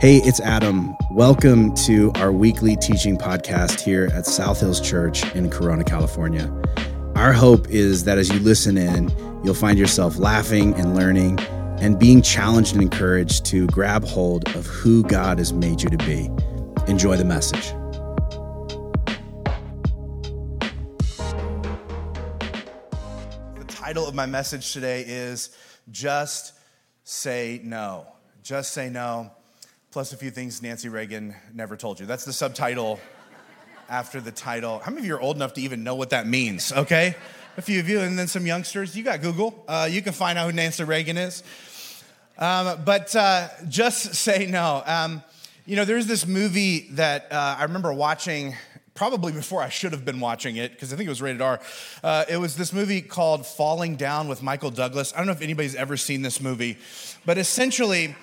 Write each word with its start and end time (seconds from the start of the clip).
Hey, 0.00 0.16
it's 0.24 0.40
Adam. 0.40 0.96
Welcome 1.10 1.74
to 1.74 2.10
our 2.14 2.32
weekly 2.32 2.74
teaching 2.74 3.18
podcast 3.18 3.80
here 3.80 4.08
at 4.14 4.24
South 4.24 4.58
Hills 4.58 4.80
Church 4.80 5.30
in 5.34 5.50
Corona, 5.50 5.84
California. 5.84 6.50
Our 7.16 7.34
hope 7.34 7.68
is 7.68 8.04
that 8.04 8.16
as 8.16 8.30
you 8.30 8.38
listen 8.40 8.78
in, 8.78 9.10
you'll 9.44 9.52
find 9.52 9.78
yourself 9.78 10.16
laughing 10.16 10.72
and 10.76 10.96
learning 10.96 11.38
and 11.80 11.98
being 11.98 12.22
challenged 12.22 12.72
and 12.72 12.82
encouraged 12.82 13.44
to 13.44 13.66
grab 13.66 14.02
hold 14.02 14.48
of 14.56 14.64
who 14.64 15.02
God 15.02 15.36
has 15.36 15.52
made 15.52 15.82
you 15.82 15.90
to 15.90 15.98
be. 15.98 16.30
Enjoy 16.90 17.18
the 17.18 17.26
message. 17.26 17.74
The 23.54 23.64
title 23.68 24.08
of 24.08 24.14
my 24.14 24.24
message 24.24 24.72
today 24.72 25.04
is 25.06 25.54
Just 25.90 26.54
Say 27.04 27.60
No. 27.62 28.06
Just 28.42 28.72
Say 28.72 28.88
No 28.88 29.32
plus 29.90 30.12
a 30.12 30.16
few 30.16 30.30
things 30.30 30.62
Nancy 30.62 30.88
Reagan 30.88 31.34
never 31.52 31.76
told 31.76 31.98
you. 31.98 32.06
That's 32.06 32.24
the 32.24 32.32
subtitle 32.32 33.00
after 33.88 34.20
the 34.20 34.30
title. 34.30 34.78
How 34.78 34.92
many 34.92 35.00
of 35.00 35.06
you 35.06 35.16
are 35.16 35.20
old 35.20 35.34
enough 35.34 35.54
to 35.54 35.60
even 35.62 35.82
know 35.82 35.96
what 35.96 36.10
that 36.10 36.28
means? 36.28 36.72
Okay, 36.72 37.16
a 37.56 37.62
few 37.62 37.80
of 37.80 37.88
you, 37.88 37.98
and 37.98 38.16
then 38.16 38.28
some 38.28 38.46
youngsters. 38.46 38.96
You 38.96 39.02
got 39.02 39.20
Google. 39.20 39.64
Uh, 39.66 39.88
you 39.90 40.00
can 40.00 40.12
find 40.12 40.38
out 40.38 40.46
who 40.46 40.52
Nancy 40.52 40.84
Reagan 40.84 41.16
is. 41.16 41.42
Um, 42.38 42.82
but 42.84 43.14
uh, 43.16 43.48
just 43.68 44.14
say 44.14 44.46
no. 44.46 44.82
Um, 44.86 45.24
you 45.66 45.74
know, 45.74 45.84
there's 45.84 46.06
this 46.06 46.24
movie 46.24 46.90
that 46.92 47.32
uh, 47.32 47.56
I 47.58 47.64
remember 47.64 47.92
watching 47.92 48.54
probably 48.94 49.32
before 49.32 49.60
I 49.60 49.70
should 49.70 49.92
have 49.92 50.04
been 50.04 50.20
watching 50.20 50.56
it 50.56 50.70
because 50.70 50.92
I 50.92 50.96
think 50.96 51.06
it 51.06 51.10
was 51.10 51.22
rated 51.22 51.42
R. 51.42 51.60
Uh, 52.04 52.24
it 52.28 52.36
was 52.36 52.56
this 52.56 52.72
movie 52.72 53.02
called 53.02 53.44
Falling 53.44 53.96
Down 53.96 54.28
with 54.28 54.40
Michael 54.40 54.70
Douglas. 54.70 55.12
I 55.12 55.18
don't 55.18 55.26
know 55.26 55.32
if 55.32 55.42
anybody's 55.42 55.74
ever 55.74 55.96
seen 55.96 56.22
this 56.22 56.40
movie, 56.40 56.78
but 57.26 57.38
essentially, 57.38 58.14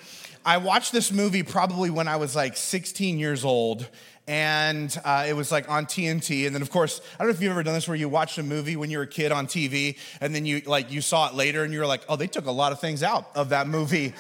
I 0.48 0.56
watched 0.60 0.94
this 0.94 1.12
movie 1.12 1.44
probably 1.44 1.90
when 1.90 2.08
I 2.08 2.16
was 2.16 2.34
like 2.34 2.56
16 2.56 3.20
years 3.20 3.44
old, 3.44 3.86
and 4.28 4.98
uh, 5.04 5.26
it 5.28 5.34
was 5.34 5.52
like 5.52 5.70
on 5.70 5.86
TNT. 5.86 6.46
And 6.46 6.56
then, 6.56 6.62
of 6.62 6.72
course, 6.72 7.02
I 7.16 7.18
don't 7.18 7.28
know 7.28 7.36
if 7.36 7.42
you've 7.42 7.52
ever 7.52 7.64
done 7.64 7.74
this 7.74 7.86
where 7.86 7.98
you 7.98 8.08
watched 8.08 8.38
a 8.38 8.44
movie 8.44 8.78
when 8.78 8.90
you 8.90 9.00
were 9.00 9.04
a 9.04 9.08
kid 9.08 9.34
on 9.34 9.48
TV, 9.48 9.98
and 10.22 10.34
then 10.34 10.46
you 10.46 10.62
like 10.66 10.90
you 10.90 11.02
saw 11.02 11.28
it 11.28 11.36
later, 11.36 11.66
and 11.66 11.74
you 11.74 11.82
were 11.82 11.86
like, 11.86 12.04
oh, 12.08 12.16
they 12.16 12.28
took 12.28 12.46
a 12.46 12.52
lot 12.52 12.72
of 12.72 12.80
things 12.80 13.04
out 13.04 13.30
of 13.36 13.50
that 13.50 13.68
movie 13.68 14.14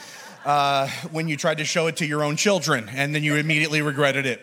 uh, 0.44 0.89
when 1.11 1.30
you 1.30 1.38
tried 1.38 1.59
to 1.59 1.66
show 1.66 1.88
it 1.88 1.95
to 1.97 2.06
your 2.06 2.25
own 2.25 2.36
children, 2.36 2.89
and 2.89 3.16
then 3.16 3.23
you 3.23 3.38
immediately 3.38 3.81
regretted 3.81 4.25
it. 4.25 4.41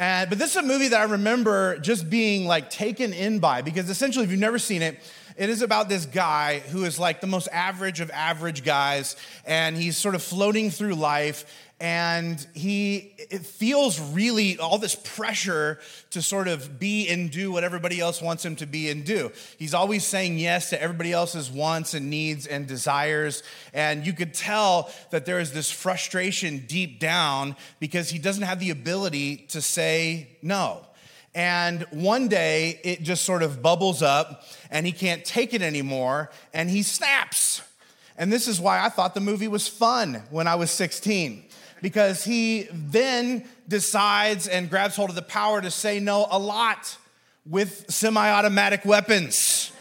Uh, 0.00 0.26
but 0.26 0.36
this 0.36 0.50
is 0.50 0.56
a 0.56 0.66
movie 0.66 0.88
that 0.88 1.00
I 1.00 1.04
remember 1.04 1.78
just 1.78 2.10
being 2.10 2.48
like 2.48 2.70
taken 2.70 3.12
in 3.12 3.38
by 3.38 3.62
because 3.62 3.88
essentially, 3.88 4.24
if 4.24 4.32
you've 4.32 4.40
never 4.40 4.58
seen 4.58 4.82
it, 4.82 4.98
it 5.36 5.50
is 5.50 5.62
about 5.62 5.88
this 5.88 6.06
guy 6.06 6.60
who 6.60 6.84
is 6.84 6.98
like 6.98 7.20
the 7.20 7.26
most 7.26 7.48
average 7.52 8.00
of 8.00 8.10
average 8.10 8.64
guys, 8.64 9.16
and 9.44 9.76
he's 9.76 9.96
sort 9.96 10.14
of 10.14 10.22
floating 10.22 10.70
through 10.70 10.94
life, 10.94 11.44
and 11.80 12.46
he 12.54 13.14
it 13.18 13.44
feels 13.44 14.00
really 14.00 14.58
all 14.58 14.78
this 14.78 14.94
pressure 14.94 15.80
to 16.10 16.22
sort 16.22 16.46
of 16.46 16.78
be 16.78 17.08
and 17.08 17.30
do 17.30 17.50
what 17.50 17.64
everybody 17.64 18.00
else 18.00 18.22
wants 18.22 18.44
him 18.44 18.54
to 18.56 18.66
be 18.66 18.90
and 18.90 19.04
do. 19.04 19.32
He's 19.58 19.74
always 19.74 20.04
saying 20.04 20.38
yes 20.38 20.70
to 20.70 20.80
everybody 20.80 21.12
else's 21.12 21.50
wants 21.50 21.94
and 21.94 22.08
needs 22.08 22.46
and 22.46 22.66
desires, 22.66 23.42
and 23.72 24.06
you 24.06 24.12
could 24.12 24.34
tell 24.34 24.90
that 25.10 25.26
there 25.26 25.40
is 25.40 25.52
this 25.52 25.70
frustration 25.70 26.64
deep 26.68 27.00
down 27.00 27.56
because 27.80 28.10
he 28.10 28.18
doesn't 28.18 28.44
have 28.44 28.60
the 28.60 28.70
ability 28.70 29.38
to 29.48 29.60
say 29.60 30.28
no. 30.42 30.86
And 31.34 31.82
one 31.90 32.28
day 32.28 32.80
it 32.84 33.02
just 33.02 33.24
sort 33.24 33.42
of 33.42 33.60
bubbles 33.60 34.02
up 34.02 34.44
and 34.70 34.86
he 34.86 34.92
can't 34.92 35.24
take 35.24 35.52
it 35.52 35.62
anymore 35.62 36.30
and 36.52 36.70
he 36.70 36.82
snaps. 36.82 37.62
And 38.16 38.32
this 38.32 38.46
is 38.46 38.60
why 38.60 38.84
I 38.84 38.88
thought 38.88 39.14
the 39.14 39.20
movie 39.20 39.48
was 39.48 39.66
fun 39.66 40.22
when 40.30 40.46
I 40.46 40.54
was 40.54 40.70
16 40.70 41.44
because 41.82 42.24
he 42.24 42.68
then 42.72 43.44
decides 43.68 44.46
and 44.46 44.70
grabs 44.70 44.94
hold 44.94 45.10
of 45.10 45.16
the 45.16 45.22
power 45.22 45.60
to 45.60 45.70
say 45.70 45.98
no 45.98 46.26
a 46.30 46.38
lot 46.38 46.96
with 47.44 47.90
semi 47.90 48.30
automatic 48.30 48.84
weapons. 48.84 49.72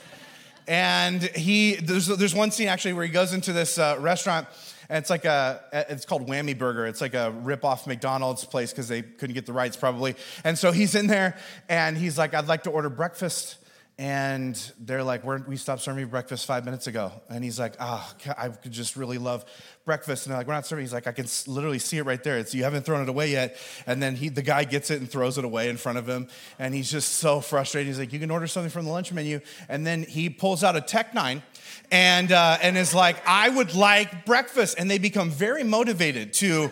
And 0.68 1.22
he, 1.22 1.76
there's, 1.76 2.08
there's 2.08 2.34
one 2.34 2.52
scene 2.52 2.68
actually 2.68 2.94
where 2.94 3.06
he 3.06 3.12
goes 3.12 3.34
into 3.34 3.54
this 3.54 3.78
uh, 3.78 3.98
restaurant 4.00 4.48
and 4.90 4.98
it's 4.98 5.10
like 5.10 5.26
a, 5.26 5.62
it's 5.90 6.06
called 6.06 6.28
Whammy 6.28 6.58
Burger. 6.58 6.86
It's 6.86 7.02
like 7.02 7.14
a 7.14 7.32
rip 7.32 7.64
off 7.64 7.88
McDonald's 7.88 8.46
place 8.46 8.72
because 8.72 8.88
they 8.88 9.02
couldn't 9.02 9.34
get 9.34 9.46
the 9.46 9.54
rights 9.54 9.78
probably. 9.78 10.16
And 10.44 10.58
so 10.58 10.72
he's 10.72 10.96
in 10.96 11.08
there 11.08 11.38
and 11.70 11.98
he's 11.98 12.18
like, 12.18 12.34
I'd 12.34 12.48
like 12.48 12.64
to 12.64 12.70
order 12.70 12.90
breakfast. 12.90 13.58
And 14.00 14.60
they're 14.80 15.04
like, 15.04 15.24
we 15.24 15.56
stopped 15.56 15.84
serving 15.84 16.08
breakfast 16.08 16.48
five 16.48 16.66
minutes 16.66 16.88
ago. 16.88 17.12
And 17.30 17.44
he's 17.44 17.60
like, 17.60 17.76
oh, 17.80 18.14
I 18.36 18.50
could 18.50 18.72
just 18.72 18.96
really 18.96 19.20
love 19.20 19.46
breakfast. 19.86 20.26
And 20.26 20.32
they're 20.32 20.40
like, 20.40 20.48
we're 20.48 20.56
not 20.56 20.66
serving. 20.66 20.84
He's 20.84 20.94
like, 20.94 21.06
I 21.06 21.12
can 21.12 21.28
literally 21.46 21.78
see 21.78 22.00
it 22.00 22.04
right 22.04 22.22
there. 22.24 22.40
It's, 22.40 22.56
you 22.56 22.64
haven't 22.64 22.88
thrown 22.88 23.04
it 23.04 23.10
away 23.10 23.30
yet. 23.32 23.56
And 23.86 24.02
then 24.02 24.16
he, 24.16 24.30
the 24.30 24.42
guy 24.42 24.64
gets 24.64 24.90
it 24.90 25.00
and 25.00 25.08
throws 25.08 25.38
it 25.38 25.46
away 25.46 25.70
in 25.70 25.78
front 25.78 26.00
of 26.00 26.08
him. 26.08 26.28
And 26.58 26.74
he's 26.74 26.90
just 26.90 27.18
so 27.18 27.40
frustrated. 27.40 27.88
He's 27.88 28.00
like, 28.00 28.12
you 28.12 28.20
can 28.20 28.32
order 28.32 28.48
something 28.48 28.72
from 28.72 28.86
the 28.86 28.92
lunch 28.92 29.12
menu. 29.14 29.42
And 29.70 29.86
then 29.86 30.02
he 30.02 30.28
pulls 30.28 30.64
out 30.64 30.76
a 30.76 30.82
TEC-9 30.82 31.44
and, 31.92 32.32
uh, 32.32 32.58
and 32.64 32.76
is 32.76 32.96
like, 32.96 33.18
I 33.28 33.50
would 33.50 33.76
like 33.76 34.26
breakfast. 34.26 34.80
And 34.80 34.90
they 34.90 34.98
become 34.98 35.30
very 35.30 35.64
motivated 35.64 36.34
to 36.34 36.72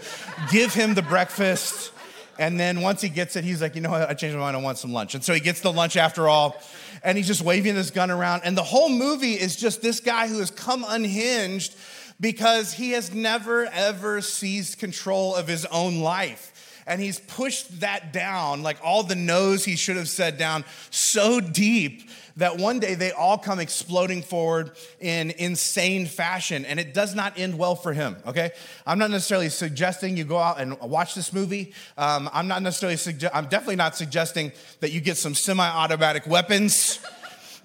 give 0.51 0.73
him 0.73 0.95
the 0.95 1.03
breakfast. 1.03 1.91
And 2.39 2.59
then 2.59 2.81
once 2.81 3.01
he 3.01 3.09
gets 3.09 3.35
it, 3.35 3.43
he's 3.43 3.61
like, 3.61 3.75
you 3.75 3.81
know 3.81 3.91
what? 3.91 4.09
I 4.09 4.15
changed 4.15 4.35
my 4.35 4.41
mind. 4.41 4.57
I 4.57 4.61
want 4.61 4.79
some 4.79 4.91
lunch. 4.91 5.13
And 5.13 5.23
so 5.23 5.31
he 5.33 5.39
gets 5.39 5.61
the 5.61 5.71
lunch 5.71 5.95
after 5.95 6.27
all. 6.27 6.59
And 7.03 7.17
he's 7.17 7.27
just 7.27 7.41
waving 7.41 7.75
this 7.75 7.91
gun 7.91 8.11
around. 8.11 8.41
And 8.45 8.57
the 8.57 8.63
whole 8.63 8.89
movie 8.89 9.33
is 9.33 9.55
just 9.55 9.81
this 9.81 9.99
guy 9.99 10.27
who 10.27 10.39
has 10.39 10.51
come 10.51 10.85
unhinged 10.87 11.75
because 12.19 12.73
he 12.73 12.91
has 12.91 13.13
never, 13.13 13.65
ever 13.65 14.21
seized 14.21 14.77
control 14.77 15.35
of 15.35 15.47
his 15.47 15.65
own 15.65 15.99
life 15.99 16.51
and 16.87 17.01
he's 17.01 17.19
pushed 17.19 17.81
that 17.81 18.11
down, 18.11 18.63
like 18.63 18.77
all 18.83 19.03
the 19.03 19.15
no's 19.15 19.63
he 19.63 19.75
should 19.75 19.97
have 19.97 20.09
said 20.09 20.37
down, 20.37 20.65
so 20.89 21.39
deep 21.39 22.09
that 22.37 22.57
one 22.57 22.79
day 22.79 22.95
they 22.95 23.11
all 23.11 23.37
come 23.37 23.59
exploding 23.59 24.21
forward 24.21 24.71
in 24.99 25.31
insane 25.31 26.05
fashion, 26.05 26.65
and 26.65 26.79
it 26.79 26.93
does 26.93 27.15
not 27.15 27.37
end 27.37 27.57
well 27.57 27.75
for 27.75 27.93
him, 27.93 28.17
okay? 28.25 28.51
I'm 28.85 28.99
not 28.99 29.11
necessarily 29.11 29.49
suggesting 29.49 30.17
you 30.17 30.23
go 30.23 30.37
out 30.37 30.59
and 30.59 30.79
watch 30.81 31.15
this 31.15 31.33
movie. 31.33 31.73
Um, 31.97 32.29
I'm 32.33 32.47
not 32.47 32.61
necessarily, 32.61 32.97
suge- 32.97 33.29
I'm 33.33 33.45
definitely 33.45 33.75
not 33.75 33.95
suggesting 33.95 34.51
that 34.79 34.91
you 34.91 35.01
get 35.01 35.17
some 35.17 35.35
semi 35.35 35.67
automatic 35.67 36.27
weapons 36.27 36.99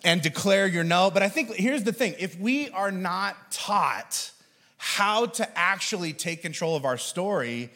and 0.05 0.23
declare 0.23 0.67
your 0.67 0.85
no. 0.85 1.11
But 1.11 1.23
I 1.23 1.29
think 1.29 1.55
here's 1.55 1.85
the 1.85 1.93
thing 1.93 2.15
if 2.19 2.39
we 2.39 2.71
are 2.71 2.93
not 2.93 3.51
taught 3.51 4.31
how 4.77 5.27
to 5.27 5.59
actually 5.59 6.13
take 6.13 6.43
control 6.43 6.77
of 6.77 6.85
our 6.85 6.99
story, 6.99 7.71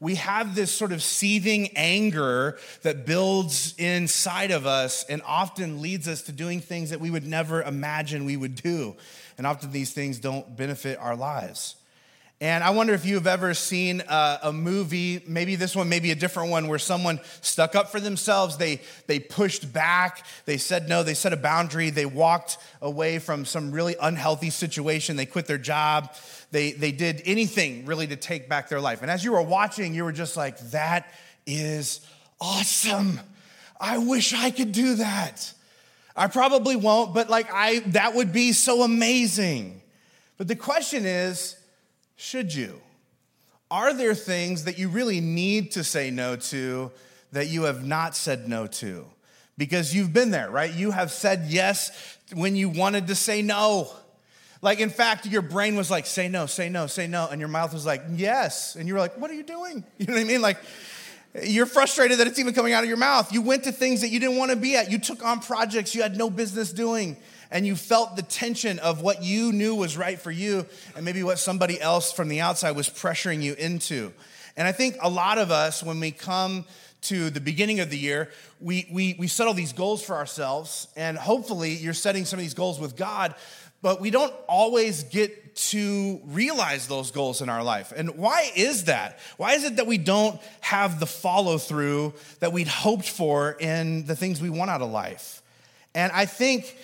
we 0.00 0.16
have 0.16 0.54
this 0.54 0.70
sort 0.70 0.92
of 0.92 1.02
seething 1.02 1.68
anger 1.76 2.58
that 2.82 3.06
builds 3.06 3.74
inside 3.78 4.50
of 4.50 4.66
us 4.66 5.04
and 5.04 5.22
often 5.24 5.80
leads 5.80 6.06
us 6.08 6.22
to 6.22 6.32
doing 6.32 6.60
things 6.60 6.90
that 6.90 7.00
we 7.00 7.10
would 7.10 7.26
never 7.26 7.62
imagine 7.62 8.24
we 8.24 8.36
would 8.36 8.54
do. 8.56 8.94
And 9.38 9.46
often 9.46 9.72
these 9.72 9.92
things 9.92 10.18
don't 10.18 10.56
benefit 10.56 10.98
our 10.98 11.16
lives. 11.16 11.76
And 12.38 12.62
I 12.62 12.68
wonder 12.70 12.92
if 12.92 13.06
you've 13.06 13.26
ever 13.26 13.54
seen 13.54 14.02
a, 14.06 14.38
a, 14.42 14.52
movie, 14.52 15.22
maybe 15.26 15.56
this 15.56 15.74
one, 15.74 15.88
maybe 15.88 16.10
a 16.10 16.14
different 16.14 16.50
one, 16.50 16.68
where 16.68 16.78
someone 16.78 17.18
stuck 17.40 17.74
up 17.74 17.90
for 17.90 17.98
themselves. 17.98 18.58
They, 18.58 18.82
they 19.06 19.18
pushed 19.18 19.72
back. 19.72 20.22
They 20.44 20.58
said 20.58 20.86
no. 20.86 21.02
They 21.02 21.14
set 21.14 21.32
a 21.32 21.38
boundary. 21.38 21.88
They 21.88 22.04
walked 22.04 22.58
away 22.82 23.20
from 23.20 23.46
some 23.46 23.72
really 23.72 23.96
unhealthy 23.98 24.50
situation. 24.50 25.16
They 25.16 25.24
quit 25.24 25.46
their 25.46 25.56
job. 25.56 26.14
They, 26.50 26.72
they 26.72 26.92
did 26.92 27.22
anything 27.24 27.86
really 27.86 28.06
to 28.08 28.16
take 28.16 28.50
back 28.50 28.68
their 28.68 28.82
life. 28.82 29.00
And 29.00 29.10
as 29.10 29.24
you 29.24 29.32
were 29.32 29.40
watching, 29.40 29.94
you 29.94 30.04
were 30.04 30.12
just 30.12 30.36
like, 30.36 30.58
that 30.72 31.10
is 31.46 32.06
awesome. 32.38 33.18
I 33.80 33.96
wish 33.96 34.34
I 34.34 34.50
could 34.50 34.72
do 34.72 34.96
that. 34.96 35.54
I 36.14 36.26
probably 36.26 36.76
won't, 36.76 37.14
but 37.14 37.30
like, 37.30 37.48
I, 37.50 37.78
that 37.88 38.14
would 38.14 38.34
be 38.34 38.52
so 38.52 38.82
amazing. 38.82 39.80
But 40.36 40.48
the 40.48 40.56
question 40.56 41.06
is, 41.06 41.56
should 42.16 42.54
you? 42.54 42.80
Are 43.70 43.92
there 43.92 44.14
things 44.14 44.64
that 44.64 44.78
you 44.78 44.88
really 44.88 45.20
need 45.20 45.72
to 45.72 45.84
say 45.84 46.10
no 46.10 46.36
to 46.36 46.90
that 47.32 47.48
you 47.48 47.64
have 47.64 47.84
not 47.84 48.16
said 48.16 48.48
no 48.48 48.66
to? 48.66 49.06
Because 49.58 49.94
you've 49.94 50.12
been 50.12 50.30
there, 50.30 50.50
right? 50.50 50.72
You 50.72 50.90
have 50.90 51.10
said 51.10 51.46
yes 51.48 52.18
when 52.34 52.56
you 52.56 52.68
wanted 52.68 53.06
to 53.08 53.14
say 53.14 53.42
no. 53.42 53.90
Like, 54.62 54.80
in 54.80 54.90
fact, 54.90 55.26
your 55.26 55.42
brain 55.42 55.76
was 55.76 55.90
like, 55.90 56.06
say 56.06 56.28
no, 56.28 56.46
say 56.46 56.68
no, 56.68 56.86
say 56.86 57.06
no. 57.06 57.28
And 57.30 57.40
your 57.40 57.48
mouth 57.48 57.72
was 57.72 57.86
like, 57.86 58.02
yes. 58.14 58.76
And 58.76 58.86
you 58.88 58.94
were 58.94 59.00
like, 59.00 59.18
what 59.18 59.30
are 59.30 59.34
you 59.34 59.42
doing? 59.42 59.84
You 59.98 60.06
know 60.06 60.14
what 60.14 60.20
I 60.20 60.24
mean? 60.24 60.42
Like, 60.42 60.58
you're 61.42 61.66
frustrated 61.66 62.18
that 62.18 62.26
it's 62.26 62.38
even 62.38 62.54
coming 62.54 62.72
out 62.72 62.82
of 62.82 62.88
your 62.88 62.98
mouth. 62.98 63.32
You 63.32 63.42
went 63.42 63.64
to 63.64 63.72
things 63.72 64.00
that 64.00 64.08
you 64.08 64.20
didn't 64.20 64.36
want 64.36 64.50
to 64.52 64.56
be 64.56 64.76
at. 64.76 64.90
You 64.90 64.98
took 64.98 65.24
on 65.24 65.40
projects 65.40 65.94
you 65.94 66.02
had 66.02 66.16
no 66.16 66.30
business 66.30 66.72
doing 66.72 67.16
and 67.56 67.66
you 67.66 67.74
felt 67.74 68.16
the 68.16 68.22
tension 68.22 68.78
of 68.80 69.00
what 69.00 69.22
you 69.22 69.50
knew 69.50 69.74
was 69.74 69.96
right 69.96 70.20
for 70.20 70.30
you 70.30 70.66
and 70.94 71.06
maybe 71.06 71.22
what 71.22 71.38
somebody 71.38 71.80
else 71.80 72.12
from 72.12 72.28
the 72.28 72.42
outside 72.42 72.72
was 72.72 72.86
pressuring 72.86 73.40
you 73.40 73.54
into. 73.54 74.12
And 74.58 74.68
I 74.68 74.72
think 74.72 74.96
a 75.00 75.08
lot 75.08 75.38
of 75.38 75.50
us, 75.50 75.82
when 75.82 75.98
we 75.98 76.10
come 76.10 76.66
to 77.04 77.30
the 77.30 77.40
beginning 77.40 77.80
of 77.80 77.88
the 77.88 77.96
year, 77.96 78.30
we, 78.60 78.86
we, 78.92 79.16
we 79.18 79.26
set 79.26 79.46
all 79.46 79.54
these 79.54 79.72
goals 79.72 80.02
for 80.02 80.16
ourselves, 80.16 80.88
and 80.96 81.16
hopefully 81.16 81.72
you're 81.72 81.94
setting 81.94 82.26
some 82.26 82.38
of 82.38 82.42
these 82.42 82.52
goals 82.52 82.78
with 82.78 82.94
God, 82.94 83.34
but 83.80 84.02
we 84.02 84.10
don't 84.10 84.34
always 84.46 85.04
get 85.04 85.56
to 85.56 86.20
realize 86.26 86.86
those 86.86 87.10
goals 87.10 87.40
in 87.40 87.48
our 87.48 87.64
life. 87.64 87.90
And 87.96 88.18
why 88.18 88.50
is 88.54 88.84
that? 88.84 89.18
Why 89.38 89.54
is 89.54 89.64
it 89.64 89.76
that 89.76 89.86
we 89.86 89.96
don't 89.96 90.38
have 90.60 91.00
the 91.00 91.06
follow 91.06 91.56
through 91.56 92.12
that 92.40 92.52
we'd 92.52 92.68
hoped 92.68 93.08
for 93.08 93.56
in 93.58 94.04
the 94.04 94.14
things 94.14 94.42
we 94.42 94.50
want 94.50 94.70
out 94.70 94.82
of 94.82 94.90
life? 94.90 95.40
And 95.94 96.12
I 96.12 96.26
think 96.26 96.76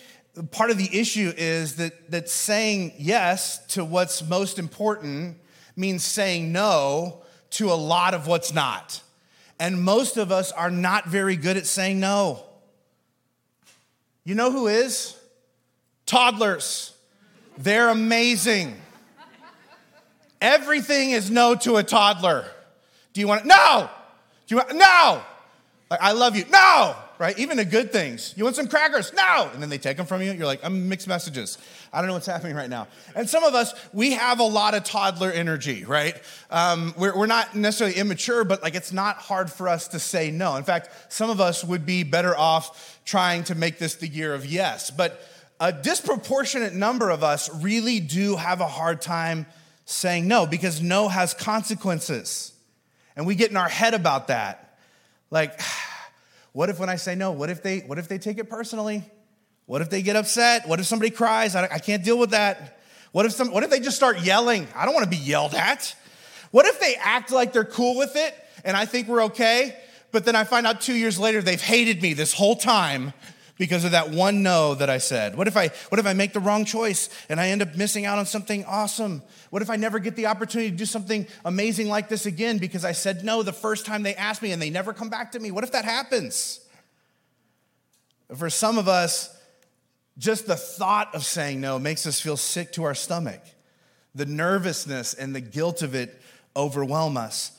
part 0.51 0.71
of 0.71 0.79
the 0.79 0.89
issue 0.99 1.33
is 1.37 1.77
that, 1.77 2.11
that 2.11 2.29
saying 2.29 2.93
yes 2.99 3.59
to 3.69 3.85
what's 3.85 4.27
most 4.27 4.59
important 4.59 5.37
means 5.77 6.05
saying 6.05 6.53
no 6.53 7.23
to 7.51 7.71
a 7.71 7.75
lot 7.75 8.15
of 8.15 8.27
what's 8.27 8.53
not. 8.53 9.03
And 9.59 9.83
most 9.83 10.17
of 10.17 10.33
us 10.33 10.51
are 10.53 10.71
not 10.71 11.07
very 11.07 11.37
good 11.37 11.57
at 11.57 11.67
saying 11.67 12.01
no. 12.01 12.43
You 14.25 14.35
know 14.35 14.51
who 14.51 14.69
is? 14.69 15.17
Toddlers. 16.07 16.95
They're 17.59 17.89
amazing. 17.89 18.81
Everything 20.41 21.11
is 21.11 21.31
no 21.31 21.55
to 21.57 21.77
a 21.77 21.83
toddler. 21.83 22.47
Do 23.13 23.21
you 23.21 23.29
want 23.29 23.43
it? 23.43 23.47
No. 23.47 23.89
Do 24.47 24.55
you 24.55 24.57
want 24.57 24.75
no? 24.75 25.23
Like, 25.91 26.01
I 26.01 26.13
love 26.13 26.37
you. 26.37 26.45
No. 26.51 26.97
Right? 27.23 27.39
Even 27.39 27.57
the 27.57 27.65
good 27.65 27.93
things. 27.93 28.35
You 28.37 28.43
want 28.43 28.57
some 28.57 28.67
crackers? 28.67 29.13
No. 29.13 29.49
And 29.55 29.63
then 29.63 29.69
they 29.69 29.79
take 29.79 29.97
them 29.97 30.07
from 30.07 30.23
you. 30.23 30.33
You're 30.33 30.45
like, 30.45 30.59
I'm 30.65 30.89
mixed 30.89 31.07
messages. 31.07 31.57
I 31.93 32.01
don't 32.01 32.09
know 32.09 32.15
what's 32.15 32.27
happening 32.35 32.57
right 32.57 32.69
now. 32.69 32.89
And 33.15 33.31
some 33.31 33.45
of 33.45 33.55
us, 33.55 33.73
we 33.93 34.11
have 34.15 34.41
a 34.41 34.45
lot 34.45 34.75
of 34.75 34.83
toddler 34.83 35.31
energy, 35.31 35.85
right? 35.85 36.21
Um, 36.51 36.93
we're, 36.99 37.17
we're 37.17 37.27
not 37.27 37.55
necessarily 37.55 37.97
immature, 37.97 38.43
but 38.43 38.61
like 38.65 38.75
it's 38.75 38.93
not 38.93 39.19
hard 39.19 39.53
for 39.53 39.69
us 39.69 39.87
to 39.89 40.01
say 40.01 40.33
no. 40.33 40.57
In 40.57 40.65
fact, 40.65 41.13
some 41.13 41.31
of 41.31 41.41
us 41.41 41.63
would 41.63 41.87
be 41.87 42.03
better 42.03 42.37
off 42.37 43.01
trying 43.05 43.45
to 43.45 43.55
make 43.55 43.79
this 43.79 43.95
the 43.95 44.09
year 44.09 44.35
of 44.35 44.45
yes. 44.45 44.91
But 44.91 45.25
a 45.61 45.73
disproportionate 45.73 46.75
number 46.75 47.09
of 47.09 47.23
us 47.23 47.49
really 47.63 48.01
do 48.01 48.35
have 48.35 48.61
a 48.61 48.67
hard 48.67 49.01
time 49.01 49.47
saying 49.85 50.27
no 50.27 50.45
because 50.45 50.83
no 50.83 51.07
has 51.07 51.35
consequences. 51.35 52.53
And 53.15 53.29
we 53.29 53.37
get 53.37 53.53
in 53.53 53.57
our 53.57 53.69
head 53.69 53.95
about 53.95 54.27
that. 54.27 54.77
Like, 55.31 55.61
what 56.53 56.69
if 56.69 56.79
when 56.79 56.89
I 56.89 56.97
say 56.97 57.15
no, 57.15 57.33
what 57.33 57.51
if 57.51 57.63
they 57.63 57.81
what 57.81 57.99
if 57.99 58.09
they 58.09 58.19
take 58.19 58.39
it 58.39 58.49
personally? 58.49 59.05
What 59.67 59.81
if 59.81 59.91
they 59.91 60.03
get 60.03 60.17
upset? 60.17 60.69
What 60.69 60.81
if 60.81 60.87
somebody 60.87 61.11
cries? 61.11 61.55
I, 61.55 61.65
I 61.65 61.79
can't 61.79 62.05
deal 62.05 62.19
with 62.19 62.31
that. 62.31 62.81
What 63.13 63.27
if, 63.27 63.33
some, 63.33 63.53
what 63.53 63.63
if 63.63 63.71
they 63.71 63.81
just 63.81 63.97
start 63.97 64.21
yelling? 64.21 64.67
I 64.75 64.85
don't 64.85 64.95
want 64.95 65.05
to 65.05 65.11
be 65.11 65.23
yelled 65.23 65.55
at. 65.55 65.95
What 66.51 66.67
if 66.67 66.81
they 66.81 66.97
act 66.97 67.31
like 67.31 67.53
they're 67.53 67.65
cool 67.65 67.97
with 67.97 68.17
it 68.17 68.35
and 68.65 68.77
I 68.77 68.85
think 68.85 69.09
we're 69.09 69.25
okay, 69.25 69.77
but 70.11 70.25
then 70.25 70.37
I 70.37 70.45
find 70.45 70.67
out 70.67 70.81
two 70.81 70.95
years 70.95 71.19
later 71.19 71.41
they've 71.41 71.61
hated 71.61 72.03
me 72.03 72.15
this 72.15 72.33
whole 72.33 72.57
time 72.57 73.13
because 73.63 73.85
of 73.85 73.93
that 73.93 74.11
one 74.11 74.43
no 74.43 74.75
that 74.75 74.91
I 74.91 74.99
said? 74.99 75.37
What 75.37 75.47
if 75.47 75.57
I 75.57 75.69
what 75.89 76.01
if 76.01 76.05
I 76.05 76.15
make 76.15 76.33
the 76.33 76.41
wrong 76.41 76.65
choice 76.65 77.09
and 77.29 77.41
I 77.41 77.51
end 77.51 77.63
up 77.63 77.77
missing 77.77 78.07
out 78.07 78.19
on 78.19 78.27
something 78.27 78.65
awesome? 78.65 79.23
What 79.51 79.63
if 79.63 79.71
I 79.71 79.77
never 79.77 80.01
get 80.01 80.17
the 80.17 80.27
opportunity 80.27 80.73
to 80.73 80.77
do 80.77 80.85
something 80.85 81.29
amazing 81.45 81.87
like 81.87 82.09
this 82.09 82.27
again 82.27 82.59
because 82.59 82.85
I 82.85 82.91
said 82.91 83.25
no 83.25 83.45
the 83.45 83.53
first 83.53 83.87
time 83.87 84.03
they 84.03 84.17
asked 84.17 84.43
me 84.43 84.51
and 84.51 84.61
they 84.61 84.69
never 84.69 84.93
come 84.93 85.11
back 85.11 85.31
to 85.31 85.39
me? 85.39 85.53
What 85.53 85.63
if 85.63 85.71
that 85.71 85.85
happens? 85.85 86.59
For 88.35 88.51
some 88.51 88.79
of 88.79 88.89
us, 88.89 89.33
just 90.19 90.49
the 90.49 90.57
thought 90.57 91.15
of 91.15 91.25
saying 91.25 91.61
no 91.61 91.79
makes 91.79 92.05
us 92.05 92.21
feel 92.21 92.37
sick 92.37 92.73
to 92.73 92.83
our 92.83 92.97
stomach. 92.97 93.43
The 94.17 94.27
nervousness 94.27 95.15
and 95.15 95.37
the 95.37 95.41
guilt 95.41 95.83
of 95.83 95.95
it 95.95 96.21
overwhelm 96.57 97.17
us. 97.17 97.53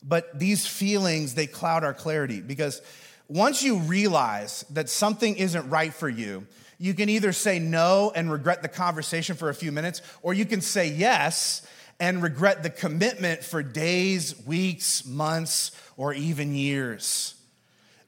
But 0.00 0.38
these 0.38 0.64
feelings, 0.68 1.34
they 1.34 1.48
cloud 1.48 1.82
our 1.82 1.92
clarity 1.92 2.40
because 2.40 2.82
once 3.30 3.62
you 3.62 3.78
realize 3.78 4.64
that 4.70 4.88
something 4.88 5.36
isn't 5.36 5.70
right 5.70 5.94
for 5.94 6.08
you, 6.08 6.44
you 6.78 6.94
can 6.94 7.08
either 7.08 7.32
say 7.32 7.60
no 7.60 8.10
and 8.14 8.30
regret 8.30 8.60
the 8.60 8.68
conversation 8.68 9.36
for 9.36 9.50
a 9.50 9.54
few 9.54 9.70
minutes, 9.70 10.02
or 10.22 10.34
you 10.34 10.44
can 10.44 10.60
say 10.60 10.88
yes 10.88 11.64
and 12.00 12.24
regret 12.24 12.64
the 12.64 12.70
commitment 12.70 13.44
for 13.44 13.62
days, 13.62 14.34
weeks, 14.46 15.06
months, 15.06 15.70
or 15.96 16.12
even 16.12 16.54
years. 16.54 17.36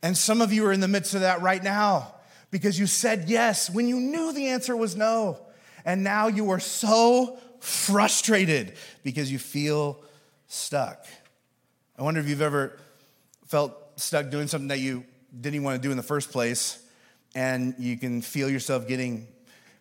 And 0.03 0.17
some 0.17 0.41
of 0.41 0.53
you 0.53 0.67
are 0.67 0.73
in 0.73 0.81
the 0.81 0.89
midst 0.89 1.15
of 1.15 1.21
that 1.21 1.41
right 1.41 1.63
now 1.63 2.15
because 2.51 2.77
you 2.77 2.89
said 2.89 3.29
yes 3.29 3.71
when 3.71 3.87
you 3.87 4.01
knew 4.01 4.33
the 4.33 4.49
answer 4.49 4.77
was 4.77 4.97
no. 4.97 5.39
And 5.85 6.03
now 6.03 6.27
you 6.27 6.51
are 6.51 6.61
so 6.61 7.39
frustrated 7.61 8.73
because 9.05 9.31
you 9.31 9.39
feel 9.39 10.03
stuck. 10.49 11.07
I 11.97 12.03
wonder 12.03 12.19
if 12.19 12.29
you've 12.29 12.43
ever 12.43 12.77
felt 13.47 14.01
stuck 14.01 14.31
doing 14.31 14.49
something 14.49 14.69
that 14.69 14.81
you 14.81 15.05
didn't 15.40 15.55
even 15.55 15.64
want 15.64 15.81
to 15.81 15.87
do 15.87 15.90
in 15.90 15.96
the 15.96 16.02
first 16.02 16.31
place, 16.31 16.82
and 17.34 17.75
you 17.79 17.96
can 17.96 18.20
feel 18.23 18.50
yourself 18.50 18.87
getting 18.87 19.26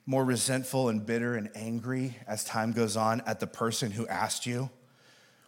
more 0.05 0.23
resentful 0.23 0.89
and 0.89 1.05
bitter 1.05 1.35
and 1.35 1.49
angry 1.55 2.15
as 2.27 2.43
time 2.43 2.71
goes 2.71 2.97
on 2.97 3.21
at 3.25 3.39
the 3.39 3.47
person 3.47 3.91
who 3.91 4.07
asked 4.07 4.45
you 4.45 4.69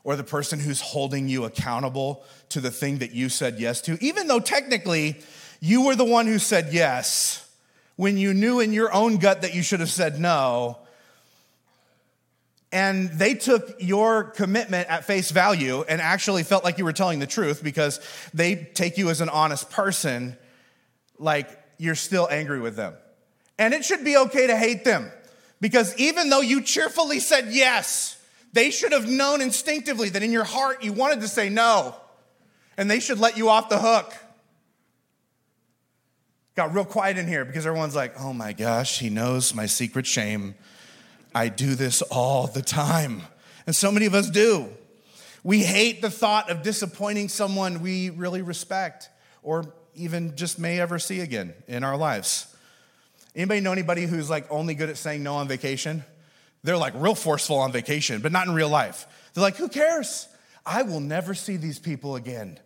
or 0.03 0.15
the 0.15 0.23
person 0.23 0.59
who's 0.59 0.81
holding 0.81 1.27
you 1.29 1.45
accountable 1.45 2.23
to 2.50 2.59
the 2.59 2.69
thing 2.69 3.00
that 3.00 3.13
you 3.13 3.29
said 3.29 3.59
yes 3.59 3.81
to, 3.81 3.97
even 4.03 4.27
though 4.27 4.39
technically 4.39 5.17
you 5.59 5.85
were 5.85 5.95
the 5.95 6.03
one 6.03 6.27
who 6.27 6.38
said 6.38 6.69
yes 6.71 7.50
when 7.95 8.17
you 8.17 8.33
knew 8.33 8.59
in 8.59 8.73
your 8.73 8.94
own 8.94 9.17
gut 9.17 9.41
that 9.41 9.55
you 9.55 9.63
should 9.63 9.79
have 9.79 9.89
said 9.89 10.19
no. 10.19 10.77
And 12.74 13.12
they 13.12 13.36
took 13.36 13.75
your 13.80 14.24
commitment 14.24 14.90
at 14.90 15.06
face 15.06 15.30
value 15.30 15.84
and 15.88 16.02
actually 16.02 16.42
felt 16.42 16.64
like 16.64 16.80
you 16.80 16.86
were 16.86 16.92
telling 16.92 17.20
the 17.20 17.28
truth 17.28 17.64
because 17.64 18.02
they 18.34 18.56
take 18.56 18.98
you 18.98 19.12
as 19.12 19.22
an 19.22 19.30
honest 19.30 19.70
person, 19.70 20.36
like 21.20 21.48
you're 21.78 21.94
still 21.94 22.28
angry 22.31 22.60
with 22.60 22.75
them. 22.75 22.96
And 23.60 23.75
it 23.75 23.86
should 23.86 24.04
be 24.04 24.18
okay 24.18 24.48
to 24.48 24.58
hate 24.58 24.84
them 24.84 25.12
because 25.62 25.96
even 26.00 26.31
though 26.31 26.42
you 26.42 26.64
cheerfully 26.64 27.20
said 27.20 27.50
yes, 27.52 28.20
they 28.54 28.72
should 28.72 28.92
have 28.92 29.08
known 29.08 29.40
instinctively 29.40 30.10
that 30.10 30.24
in 30.24 30.31
your 30.31 30.44
heart 30.44 30.84
you 30.84 30.94
wanted 30.94 31.22
to 31.22 31.28
say 31.28 31.50
no, 31.50 31.96
and 32.75 32.90
they 32.90 33.00
should 33.00 33.20
let 33.20 33.38
you 33.38 33.50
off 33.50 33.70
the 33.70 33.78
hook. 33.78 34.16
Got 36.56 36.74
real 36.74 36.86
quiet 36.86 37.20
in 37.20 37.28
here 37.28 37.46
because 37.46 37.68
everyone's 37.68 37.96
like, 37.96 38.20
oh 38.20 38.34
my 38.34 38.52
gosh, 38.52 38.98
he 38.98 39.12
knows 39.12 39.54
my 39.54 39.68
secret 39.68 40.08
shame. 40.08 40.56
I 41.35 41.50
do 41.50 41.75
this 41.75 42.01
all 42.03 42.47
the 42.47 42.62
time. 42.62 43.24
And 43.65 43.75
so 43.75 43.91
many 43.91 44.06
of 44.06 44.13
us 44.13 44.30
do. 44.30 44.69
We 45.44 45.59
hate 45.59 46.01
the 46.01 46.09
thought 46.09 46.50
of 46.50 46.63
disappointing 46.63 47.30
someone 47.30 47.81
we 47.81 48.09
really 48.09 48.41
respect 48.41 49.09
or 49.41 49.74
even 49.95 50.35
just 50.35 50.57
may 50.59 50.80
ever 50.80 51.00
see 51.00 51.19
again 51.19 51.53
in 51.68 51.83
our 51.83 51.97
lives. 51.97 52.47
Anybody 53.35 53.62
know 53.62 53.71
anybody 53.71 54.06
who's 54.06 54.30
like 54.30 54.50
only 54.51 54.75
good 54.75 54.89
at 54.89 54.97
saying 54.97 55.24
no 55.24 55.35
on 55.35 55.47
vacation? 55.47 56.03
They're 56.63 56.77
like 56.77 56.94
real 56.95 57.15
forceful 57.15 57.57
on 57.57 57.71
vacation, 57.71 58.21
but 58.21 58.31
not 58.31 58.47
in 58.47 58.53
real 58.53 58.69
life. 58.69 59.06
They're 59.34 59.41
like, 59.41 59.58
who 59.58 59.67
cares? 59.67 60.27
I 60.65 60.84
will 60.84 61.01
never 61.01 61.34
see 61.34 61.58
these 61.58 61.79
people 61.79 62.15
again. 62.15 62.60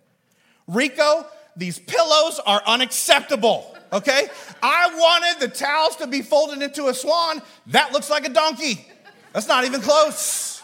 Rico, 0.68 1.26
these 1.58 1.80
pillows 1.80 2.40
are 2.46 2.62
unacceptable 2.66 3.74
okay? 3.92 4.28
I 4.62 4.94
wanted 4.96 5.40
the 5.40 5.54
towels 5.54 5.96
to 5.98 6.08
be 6.08 6.22
folded 6.22 6.62
into 6.62 6.88
a 6.88 6.94
swan. 6.94 7.42
That 7.68 7.94
looks 7.94 8.10
like 8.10 8.26
a 8.26 8.30
donkey. 8.30 8.86
That's 9.34 9.48
not 9.48 9.66
even 9.66 9.82
close. 9.82 10.62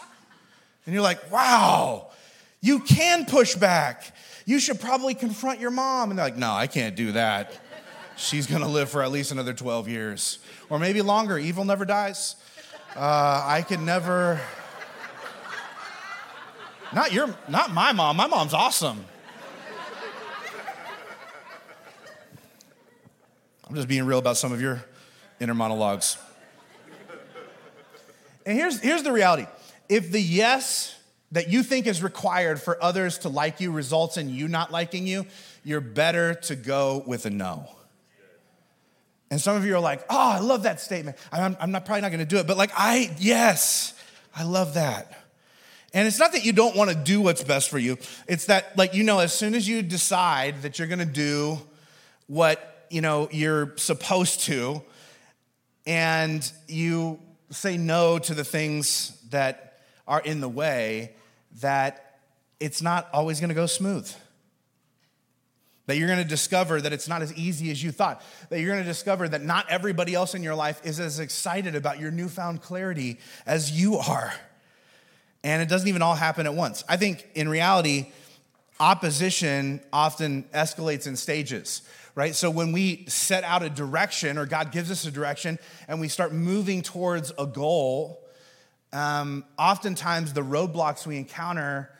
And 0.86 0.94
you're 0.94 1.02
like, 1.02 1.30
wow, 1.30 2.10
you 2.60 2.80
can 2.80 3.24
push 3.24 3.54
back. 3.54 4.12
You 4.46 4.58
should 4.58 4.80
probably 4.80 5.14
confront 5.14 5.60
your 5.60 5.70
mom. 5.70 6.10
And 6.10 6.18
they're 6.18 6.26
like, 6.26 6.36
no, 6.36 6.52
I 6.52 6.66
can't 6.66 6.94
do 6.94 7.12
that. 7.12 7.58
She's 8.16 8.46
gonna 8.46 8.68
live 8.68 8.90
for 8.90 9.02
at 9.02 9.10
least 9.10 9.32
another 9.32 9.52
12 9.52 9.88
years, 9.88 10.38
or 10.68 10.78
maybe 10.78 11.02
longer. 11.02 11.36
Evil 11.36 11.64
never 11.64 11.84
dies. 11.84 12.36
Uh, 12.94 13.42
I 13.44 13.62
can 13.62 13.84
never. 13.84 14.40
Not 16.92 17.12
your, 17.12 17.34
not 17.48 17.72
my 17.72 17.90
mom. 17.90 18.16
My 18.16 18.28
mom's 18.28 18.54
awesome. 18.54 19.04
I'm 23.68 23.74
just 23.74 23.88
being 23.88 24.04
real 24.04 24.18
about 24.18 24.36
some 24.36 24.52
of 24.52 24.60
your 24.60 24.84
inner 25.40 25.54
monologues. 25.54 26.18
And 28.46 28.58
here's, 28.58 28.80
here's 28.80 29.02
the 29.02 29.12
reality 29.12 29.46
if 29.88 30.10
the 30.10 30.20
yes 30.20 30.98
that 31.32 31.48
you 31.48 31.62
think 31.62 31.86
is 31.86 32.02
required 32.02 32.60
for 32.60 32.82
others 32.82 33.18
to 33.18 33.28
like 33.28 33.60
you 33.60 33.72
results 33.72 34.16
in 34.16 34.28
you 34.28 34.48
not 34.48 34.70
liking 34.70 35.06
you, 35.06 35.26
you're 35.64 35.80
better 35.80 36.34
to 36.34 36.54
go 36.54 37.02
with 37.06 37.26
a 37.26 37.30
no. 37.30 37.68
And 39.30 39.40
some 39.40 39.56
of 39.56 39.64
you 39.64 39.74
are 39.74 39.80
like, 39.80 40.04
oh, 40.08 40.30
I 40.30 40.38
love 40.38 40.62
that 40.62 40.80
statement. 40.80 41.16
I'm, 41.32 41.56
I'm 41.58 41.72
not, 41.72 41.86
probably 41.86 42.02
not 42.02 42.12
gonna 42.12 42.24
do 42.24 42.36
it, 42.36 42.46
but 42.46 42.56
like, 42.56 42.70
I, 42.76 43.14
yes, 43.18 43.94
I 44.36 44.44
love 44.44 44.74
that. 44.74 45.12
And 45.92 46.06
it's 46.06 46.18
not 46.18 46.32
that 46.32 46.44
you 46.44 46.52
don't 46.52 46.76
wanna 46.76 46.94
do 46.94 47.20
what's 47.20 47.42
best 47.42 47.68
for 47.68 47.78
you, 47.78 47.98
it's 48.28 48.46
that, 48.46 48.76
like, 48.78 48.94
you 48.94 49.02
know, 49.02 49.18
as 49.18 49.32
soon 49.32 49.54
as 49.54 49.66
you 49.66 49.82
decide 49.82 50.62
that 50.62 50.78
you're 50.78 50.88
gonna 50.88 51.04
do 51.04 51.58
what 52.28 52.73
you 52.90 53.00
know 53.00 53.28
you're 53.32 53.76
supposed 53.76 54.40
to 54.40 54.82
and 55.86 56.50
you 56.68 57.18
say 57.50 57.76
no 57.76 58.18
to 58.18 58.34
the 58.34 58.44
things 58.44 59.20
that 59.30 59.80
are 60.06 60.20
in 60.20 60.40
the 60.40 60.48
way 60.48 61.14
that 61.60 62.20
it's 62.60 62.82
not 62.82 63.08
always 63.12 63.40
going 63.40 63.48
to 63.48 63.54
go 63.54 63.66
smooth 63.66 64.10
That 65.86 65.96
you're 65.98 66.08
going 66.08 66.22
to 66.22 66.28
discover 66.28 66.80
that 66.80 66.92
it's 66.92 67.08
not 67.08 67.20
as 67.20 67.34
easy 67.34 67.70
as 67.70 67.82
you 67.82 67.90
thought. 67.92 68.22
That 68.48 68.60
you're 68.60 68.70
going 68.70 68.82
to 68.82 68.88
discover 68.88 69.28
that 69.28 69.42
not 69.42 69.68
everybody 69.68 70.14
else 70.14 70.34
in 70.34 70.42
your 70.42 70.54
life 70.54 70.80
is 70.84 70.98
as 70.98 71.18
excited 71.18 71.74
about 71.74 72.00
your 72.00 72.10
newfound 72.10 72.62
clarity 72.62 73.18
as 73.44 73.70
you 73.70 73.96
are. 73.96 74.32
And 75.42 75.60
it 75.60 75.68
doesn't 75.68 75.88
even 75.88 76.00
all 76.00 76.14
happen 76.14 76.46
at 76.46 76.54
once. 76.54 76.84
I 76.88 76.96
think 76.96 77.26
in 77.34 77.50
reality, 77.50 78.12
opposition 78.80 79.80
often 79.92 80.44
escalates 80.54 81.06
in 81.06 81.16
stages, 81.16 81.82
right? 82.14 82.34
So 82.34 82.50
when 82.50 82.72
we 82.72 83.04
set 83.08 83.44
out 83.44 83.62
a 83.62 83.70
direction 83.70 84.38
or 84.38 84.46
God 84.46 84.72
gives 84.72 84.90
us 84.90 85.04
a 85.04 85.10
direction 85.10 85.58
and 85.88 86.00
we 86.00 86.08
start 86.08 86.32
moving 86.32 86.82
towards 86.82 87.32
a 87.38 87.46
goal, 87.46 88.24
um, 88.92 89.44
oftentimes 89.58 90.32
the 90.32 90.42
roadblocks 90.42 91.06
we 91.06 91.16
encounter 91.16 91.90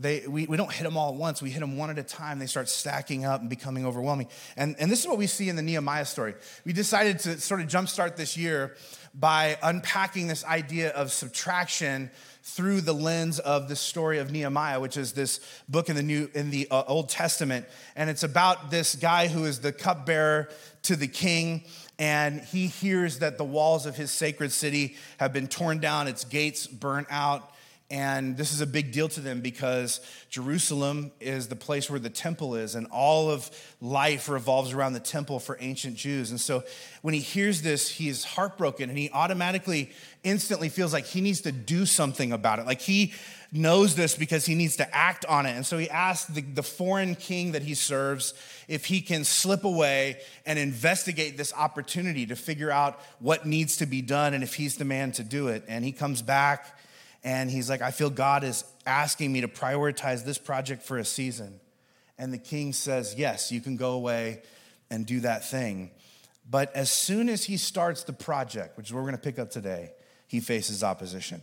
they, 0.00 0.26
we, 0.26 0.46
we 0.46 0.56
don't 0.56 0.72
hit 0.72 0.84
them 0.84 0.96
all 0.96 1.10
at 1.10 1.16
once. 1.16 1.42
We 1.42 1.50
hit 1.50 1.60
them 1.60 1.76
one 1.76 1.90
at 1.90 1.98
a 1.98 2.04
time. 2.04 2.38
They 2.38 2.46
start 2.46 2.68
stacking 2.68 3.24
up 3.24 3.40
and 3.40 3.50
becoming 3.50 3.84
overwhelming. 3.84 4.28
And, 4.56 4.76
and 4.78 4.90
this 4.90 5.00
is 5.00 5.08
what 5.08 5.18
we 5.18 5.26
see 5.26 5.48
in 5.48 5.56
the 5.56 5.62
Nehemiah 5.62 6.04
story. 6.04 6.34
We 6.64 6.72
decided 6.72 7.18
to 7.20 7.40
sort 7.40 7.60
of 7.60 7.66
jumpstart 7.66 8.16
this 8.16 8.36
year 8.36 8.76
by 9.12 9.58
unpacking 9.62 10.28
this 10.28 10.44
idea 10.44 10.90
of 10.90 11.10
subtraction 11.10 12.10
through 12.42 12.80
the 12.80 12.94
lens 12.94 13.38
of 13.40 13.68
the 13.68 13.76
story 13.76 14.18
of 14.18 14.30
Nehemiah, 14.30 14.80
which 14.80 14.96
is 14.96 15.12
this 15.12 15.40
book 15.68 15.88
in 15.88 15.96
the 15.96 16.02
New 16.02 16.30
in 16.34 16.50
the 16.50 16.68
uh, 16.70 16.82
Old 16.86 17.08
Testament, 17.08 17.66
and 17.94 18.08
it's 18.08 18.22
about 18.22 18.70
this 18.70 18.94
guy 18.94 19.28
who 19.28 19.44
is 19.44 19.60
the 19.60 19.72
cupbearer 19.72 20.48
to 20.82 20.96
the 20.96 21.08
king, 21.08 21.64
and 21.98 22.40
he 22.40 22.66
hears 22.68 23.18
that 23.18 23.36
the 23.36 23.44
walls 23.44 23.84
of 23.84 23.96
his 23.96 24.10
sacred 24.10 24.52
city 24.52 24.96
have 25.18 25.32
been 25.32 25.46
torn 25.46 25.78
down, 25.78 26.08
its 26.08 26.24
gates 26.24 26.66
burnt 26.66 27.08
out, 27.10 27.52
and 27.90 28.36
this 28.36 28.52
is 28.52 28.60
a 28.60 28.66
big 28.66 28.92
deal 28.92 29.08
to 29.08 29.20
them 29.20 29.40
because 29.40 30.00
Jerusalem 30.28 31.10
is 31.20 31.48
the 31.48 31.56
place 31.56 31.88
where 31.88 31.98
the 31.98 32.10
temple 32.10 32.54
is, 32.54 32.74
and 32.74 32.86
all 32.88 33.30
of 33.30 33.50
life 33.80 34.28
revolves 34.28 34.74
around 34.74 34.92
the 34.92 35.00
temple 35.00 35.40
for 35.40 35.56
ancient 35.58 35.96
Jews. 35.96 36.30
And 36.30 36.38
so 36.38 36.64
when 37.00 37.14
he 37.14 37.20
hears 37.20 37.62
this, 37.62 37.88
he 37.90 38.10
is 38.10 38.24
heartbroken 38.24 38.90
and 38.90 38.98
he 38.98 39.08
automatically, 39.14 39.90
instantly 40.22 40.68
feels 40.68 40.92
like 40.92 41.06
he 41.06 41.22
needs 41.22 41.40
to 41.42 41.52
do 41.52 41.86
something 41.86 42.30
about 42.30 42.58
it. 42.58 42.66
Like 42.66 42.82
he 42.82 43.14
knows 43.50 43.94
this 43.94 44.14
because 44.14 44.44
he 44.44 44.54
needs 44.54 44.76
to 44.76 44.94
act 44.94 45.24
on 45.24 45.46
it. 45.46 45.52
And 45.52 45.64
so 45.64 45.78
he 45.78 45.88
asks 45.88 46.30
the, 46.30 46.42
the 46.42 46.62
foreign 46.62 47.14
king 47.14 47.52
that 47.52 47.62
he 47.62 47.72
serves 47.72 48.34
if 48.68 48.84
he 48.84 49.00
can 49.00 49.24
slip 49.24 49.64
away 49.64 50.20
and 50.44 50.58
investigate 50.58 51.38
this 51.38 51.54
opportunity 51.54 52.26
to 52.26 52.36
figure 52.36 52.70
out 52.70 53.00
what 53.18 53.46
needs 53.46 53.78
to 53.78 53.86
be 53.86 54.02
done 54.02 54.34
and 54.34 54.44
if 54.44 54.54
he's 54.54 54.76
the 54.76 54.84
man 54.84 55.12
to 55.12 55.24
do 55.24 55.48
it. 55.48 55.64
And 55.66 55.86
he 55.86 55.92
comes 55.92 56.20
back 56.20 56.77
and 57.24 57.50
he's 57.50 57.68
like, 57.68 57.82
I 57.82 57.90
feel 57.90 58.10
God 58.10 58.44
is 58.44 58.64
asking 58.86 59.32
me 59.32 59.40
to 59.40 59.48
prioritize 59.48 60.24
this 60.24 60.38
project 60.38 60.82
for 60.82 60.98
a 60.98 61.04
season. 61.04 61.60
And 62.16 62.32
the 62.32 62.38
king 62.38 62.72
says, 62.72 63.14
Yes, 63.16 63.52
you 63.52 63.60
can 63.60 63.76
go 63.76 63.92
away 63.92 64.42
and 64.90 65.06
do 65.06 65.20
that 65.20 65.44
thing. 65.44 65.90
But 66.50 66.74
as 66.74 66.90
soon 66.90 67.28
as 67.28 67.44
he 67.44 67.56
starts 67.56 68.04
the 68.04 68.12
project, 68.12 68.76
which 68.76 68.86
is 68.86 68.92
what 68.92 69.00
we're 69.00 69.10
going 69.10 69.16
to 69.16 69.22
pick 69.22 69.38
up 69.38 69.50
today, 69.50 69.92
he 70.26 70.40
faces 70.40 70.82
opposition. 70.82 71.42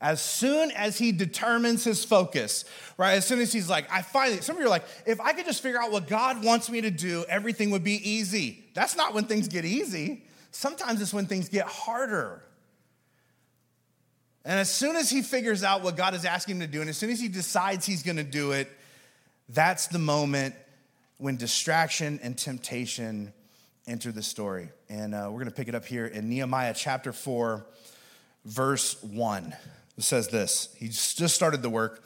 As 0.00 0.20
soon 0.20 0.70
as 0.72 0.96
he 0.96 1.10
determines 1.10 1.82
his 1.82 2.04
focus, 2.04 2.64
right? 2.96 3.14
As 3.14 3.26
soon 3.26 3.40
as 3.40 3.52
he's 3.52 3.68
like, 3.68 3.90
I 3.92 4.02
finally, 4.02 4.40
some 4.42 4.54
of 4.54 4.60
you 4.60 4.66
are 4.66 4.70
like, 4.70 4.84
if 5.06 5.20
I 5.20 5.32
could 5.32 5.44
just 5.44 5.60
figure 5.60 5.80
out 5.80 5.90
what 5.90 6.06
God 6.06 6.44
wants 6.44 6.70
me 6.70 6.80
to 6.82 6.90
do, 6.90 7.24
everything 7.28 7.70
would 7.70 7.82
be 7.82 8.08
easy. 8.08 8.64
That's 8.74 8.96
not 8.96 9.12
when 9.12 9.24
things 9.24 9.48
get 9.48 9.64
easy. 9.64 10.24
Sometimes 10.52 11.00
it's 11.02 11.12
when 11.12 11.26
things 11.26 11.48
get 11.48 11.66
harder. 11.66 12.44
And 14.48 14.58
as 14.58 14.72
soon 14.72 14.96
as 14.96 15.10
he 15.10 15.20
figures 15.20 15.62
out 15.62 15.82
what 15.82 15.94
God 15.94 16.14
is 16.14 16.24
asking 16.24 16.56
him 16.56 16.60
to 16.62 16.66
do, 16.66 16.80
and 16.80 16.88
as 16.88 16.96
soon 16.96 17.10
as 17.10 17.20
he 17.20 17.28
decides 17.28 17.84
he's 17.84 18.02
going 18.02 18.16
to 18.16 18.24
do 18.24 18.52
it, 18.52 18.66
that's 19.50 19.88
the 19.88 19.98
moment 19.98 20.54
when 21.18 21.36
distraction 21.36 22.18
and 22.22 22.36
temptation 22.36 23.34
enter 23.86 24.10
the 24.10 24.22
story. 24.22 24.70
And 24.88 25.14
uh, 25.14 25.24
we're 25.26 25.40
going 25.40 25.50
to 25.50 25.54
pick 25.54 25.68
it 25.68 25.74
up 25.74 25.84
here 25.84 26.06
in 26.06 26.30
Nehemiah 26.30 26.72
chapter 26.74 27.12
4, 27.12 27.66
verse 28.46 28.96
1. 29.02 29.54
It 29.98 30.04
says 30.04 30.28
this 30.28 30.74
He 30.78 30.88
just 30.88 31.34
started 31.34 31.60
the 31.60 31.68
work. 31.68 32.02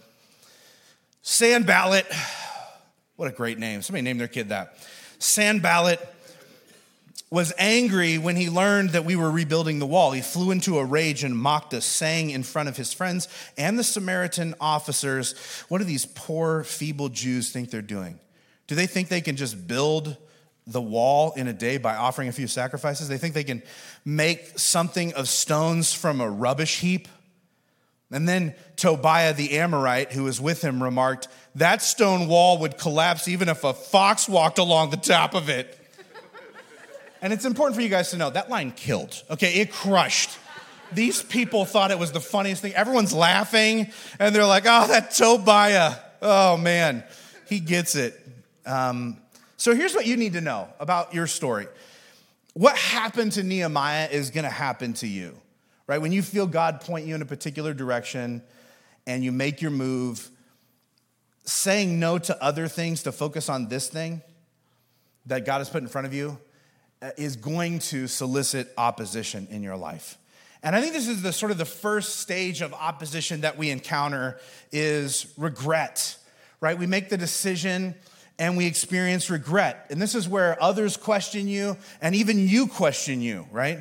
Sanballat, 1.23 2.07
what 3.17 3.29
a 3.29 3.33
great 3.33 3.61
name. 3.61 3.83
Somebody 3.83 4.03
named 4.03 4.19
their 4.19 4.27
kid 4.27 4.49
that. 4.49 4.77
Sanballat 5.21 6.12
was 7.33 7.51
angry 7.57 8.19
when 8.19 8.37
he 8.37 8.51
learned 8.51 8.91
that 8.91 9.07
we 9.07 9.17
were 9.17 9.31
rebuilding 9.31 9.79
the 9.79 9.87
wall. 9.87 10.13
He 10.13 10.21
flew 10.21 10.51
into 10.51 10.79
a 10.79 10.85
rage 10.85 11.25
and 11.25 11.35
mocked 11.35 11.73
us, 11.73 11.87
saying 11.87 12.29
in 12.29 12.43
front 12.43 12.69
of 12.69 12.77
his 12.77 12.93
friends 12.93 13.27
and 13.57 13.79
the 13.79 13.83
Samaritan 13.83 14.55
officers, 14.61 15.35
What 15.71 15.79
do 15.79 15.85
these 15.85 16.05
poor, 16.05 16.63
feeble 16.63 17.09
Jews 17.09 17.51
think 17.51 17.71
they're 17.71 17.81
doing? 17.81 18.21
Do 18.67 18.75
they 18.75 18.87
think 18.87 19.09
they 19.09 19.23
can 19.23 19.37
just 19.37 19.67
build 19.67 20.19
the 20.67 20.83
wall 20.83 21.33
in 21.33 21.49
a 21.49 21.55
day 21.55 21.79
by 21.79 21.97
offering 21.97 22.29
a 22.29 22.33
few 22.33 22.47
sacrifices? 22.47 23.09
They 23.09 23.17
think 23.17 23.33
they 23.33 23.45
can 23.45 23.63
make 24.05 24.59
something 24.59 25.15
of 25.15 25.27
stones 25.27 25.95
from 25.95 26.21
a 26.21 26.29
rubbish 26.29 26.81
heap? 26.81 27.09
And 28.11 28.29
then 28.29 28.55
Tobiah 28.77 29.33
the 29.33 29.59
Ammonite, 29.59 30.13
who 30.13 30.25
was 30.25 30.39
with 30.39 30.63
him, 30.63 30.83
remarked, 30.83 31.29
That 31.55 31.81
stone 31.81 32.29
wall 32.29 32.59
would 32.59 32.77
collapse 32.77 33.27
even 33.27 33.49
if 33.49 33.65
a 33.65 33.73
fox 33.73 34.29
walked 34.29 34.59
along 34.59 34.91
the 34.91 34.99
top 34.99 35.35
of 35.35 35.49
it. 35.49 35.79
And 37.23 37.33
it's 37.33 37.45
important 37.45 37.77
for 37.77 37.83
you 37.83 37.89
guys 37.89 38.11
to 38.11 38.17
know 38.17 38.31
that 38.31 38.51
line 38.51 38.73
killed, 38.73 39.23
okay? 39.31 39.61
It 39.61 39.71
crushed. 39.71 40.39
These 40.91 41.23
people 41.23 41.65
thought 41.65 41.93
it 41.93 41.99
was 41.99 42.11
the 42.11 42.21
funniest 42.21 42.63
thing. 42.63 42.75
Everyone's 42.75 43.15
laughing, 43.15 43.93
and 44.19 44.35
they're 44.35 44.45
like, 44.45 44.65
oh, 44.67 44.89
that 44.89 45.13
Tobiah. 45.13 45.95
Oh, 46.21 46.57
man, 46.57 47.05
he 47.49 47.61
gets 47.61 47.95
it. 47.95 48.21
Um, 48.67 49.19
so 49.57 49.75
here's 49.75 49.95
what 49.95 50.05
you 50.05 50.17
need 50.17 50.33
to 50.33 50.41
know 50.41 50.69
about 50.81 51.15
your 51.15 51.29
story. 51.29 51.69
What 52.55 52.77
happened 52.77 53.33
to 53.33 53.45
Nehemiah 53.45 54.09
is 54.11 54.31
gonna 54.31 54.51
happen 54.51 54.93
to 54.95 55.07
you, 55.07 55.39
right? 55.87 55.99
When 55.99 56.11
you 56.11 56.23
feel 56.23 56.49
God 56.49 56.81
point 56.81 57.07
you 57.07 57.15
in 57.15 57.23
a 57.23 57.27
particular 57.27 57.73
direction 57.73 58.43
and 59.07 59.23
you 59.23 59.31
make 59.31 59.63
your 59.63 59.71
move, 59.71 60.29
saying 61.45 61.99
no 61.99 62.19
to 62.19 62.43
other 62.43 62.67
things 62.67 63.05
to 63.05 63.13
focus 63.13 63.49
on 63.49 63.69
this 63.69 63.89
thing 63.89 64.23
that 65.27 65.47
God 65.47 65.59
has 65.59 65.71
put 65.71 65.83
in 65.83 65.89
front 65.89 66.07
of 66.09 66.13
you 66.13 66.39
Uh, 67.03 67.11
is 67.17 67.35
going 67.35 67.81
to 67.81 68.07
solicit 68.07 68.73
opposition 68.79 69.49
in 69.51 69.61
your 69.61 69.77
life. 69.77 70.17
And 70.63 70.77
I 70.77 70.81
think 70.81 70.93
this 70.93 71.09
is 71.09 71.21
the 71.21 71.33
sort 71.33 71.51
of 71.51 71.59
the 71.59 71.65
first 71.65 72.21
stage 72.21 72.61
of 72.63 72.73
opposition 72.73 73.41
that 73.41 73.59
we 73.59 73.71
encounter 73.71 74.39
is 74.71 75.27
regret, 75.37 76.17
right? 76.61 76.79
We 76.79 76.87
make 76.87 77.09
the 77.09 77.17
decision 77.17 77.97
and 78.39 78.57
we 78.57 78.67
experience 78.67 79.31
regret. 79.31 79.87
And 79.91 80.01
this 80.01 80.15
is 80.15 80.29
where 80.29 80.63
others 80.63 80.97
question 80.97 81.49
you 81.49 81.77
and 82.01 82.15
even 82.15 82.47
you 82.47 82.69
question 82.69 83.21
you, 83.21 83.49
right? 83.51 83.81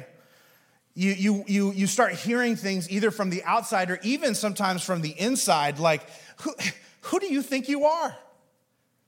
You, 0.96 1.12
you, 1.12 1.44
you, 1.46 1.72
you 1.74 1.86
start 1.86 2.14
hearing 2.14 2.56
things 2.56 2.90
either 2.90 3.12
from 3.12 3.30
the 3.30 3.44
outside 3.44 3.92
or 3.92 4.00
even 4.02 4.34
sometimes 4.34 4.82
from 4.82 5.02
the 5.02 5.12
inside, 5.12 5.78
like, 5.78 6.02
who, 6.38 6.56
who 7.02 7.20
do 7.20 7.32
you 7.32 7.44
think 7.44 7.70
you 7.70 7.86
are 7.86 8.16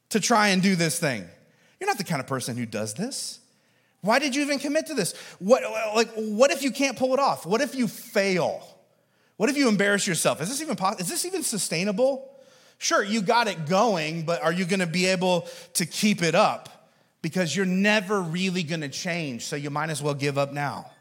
to 0.10 0.20
try 0.20 0.50
and 0.50 0.62
do 0.62 0.76
this 0.76 1.00
thing? 1.00 1.28
You're 1.80 1.88
not 1.88 1.98
the 1.98 2.04
kind 2.04 2.22
of 2.22 2.28
person 2.28 2.58
who 2.58 2.68
does 2.68 2.94
this. 2.94 3.40
Why 4.04 4.20
did 4.20 4.36
you 4.36 4.42
even 4.42 4.60
commit 4.60 4.88
to 4.88 4.94
this? 4.94 5.16
What, 5.40 5.64
like, 5.96 6.12
what 6.16 6.52
if 6.52 6.62
you 6.62 6.72
can't 6.72 6.98
pull 6.98 7.14
it 7.14 7.22
off? 7.22 7.46
What 7.46 7.62
if 7.62 7.74
you 7.74 7.88
fail? 7.88 8.62
What 9.38 9.50
if 9.50 9.56
you 9.56 9.70
embarrass 9.70 10.06
yourself? 10.06 10.42
Is 10.42 10.50
this 10.50 10.62
even 10.62 10.76
possible? 10.76 11.02
Is 11.02 11.10
this 11.10 11.26
even 11.26 11.42
sustainable? 11.42 12.30
Sure, 12.80 13.02
you 13.02 13.22
got 13.22 13.48
it 13.48 13.66
going, 13.66 14.24
but 14.24 14.44
are 14.44 14.52
you 14.52 14.66
going 14.66 14.82
to 14.82 14.88
be 14.88 15.06
able 15.06 15.48
to 15.76 15.86
keep 15.86 16.22
it 16.22 16.36
up? 16.36 16.92
Because 17.22 17.56
you're 17.56 17.66
never 17.66 18.22
really 18.22 18.62
going 18.62 18.82
to 18.82 18.90
change, 18.90 19.46
so 19.46 19.56
you 19.56 19.70
might 19.70 19.90
as 19.90 20.04
well 20.04 20.14
give 20.14 20.38
up 20.38 20.52
now. 20.52 20.92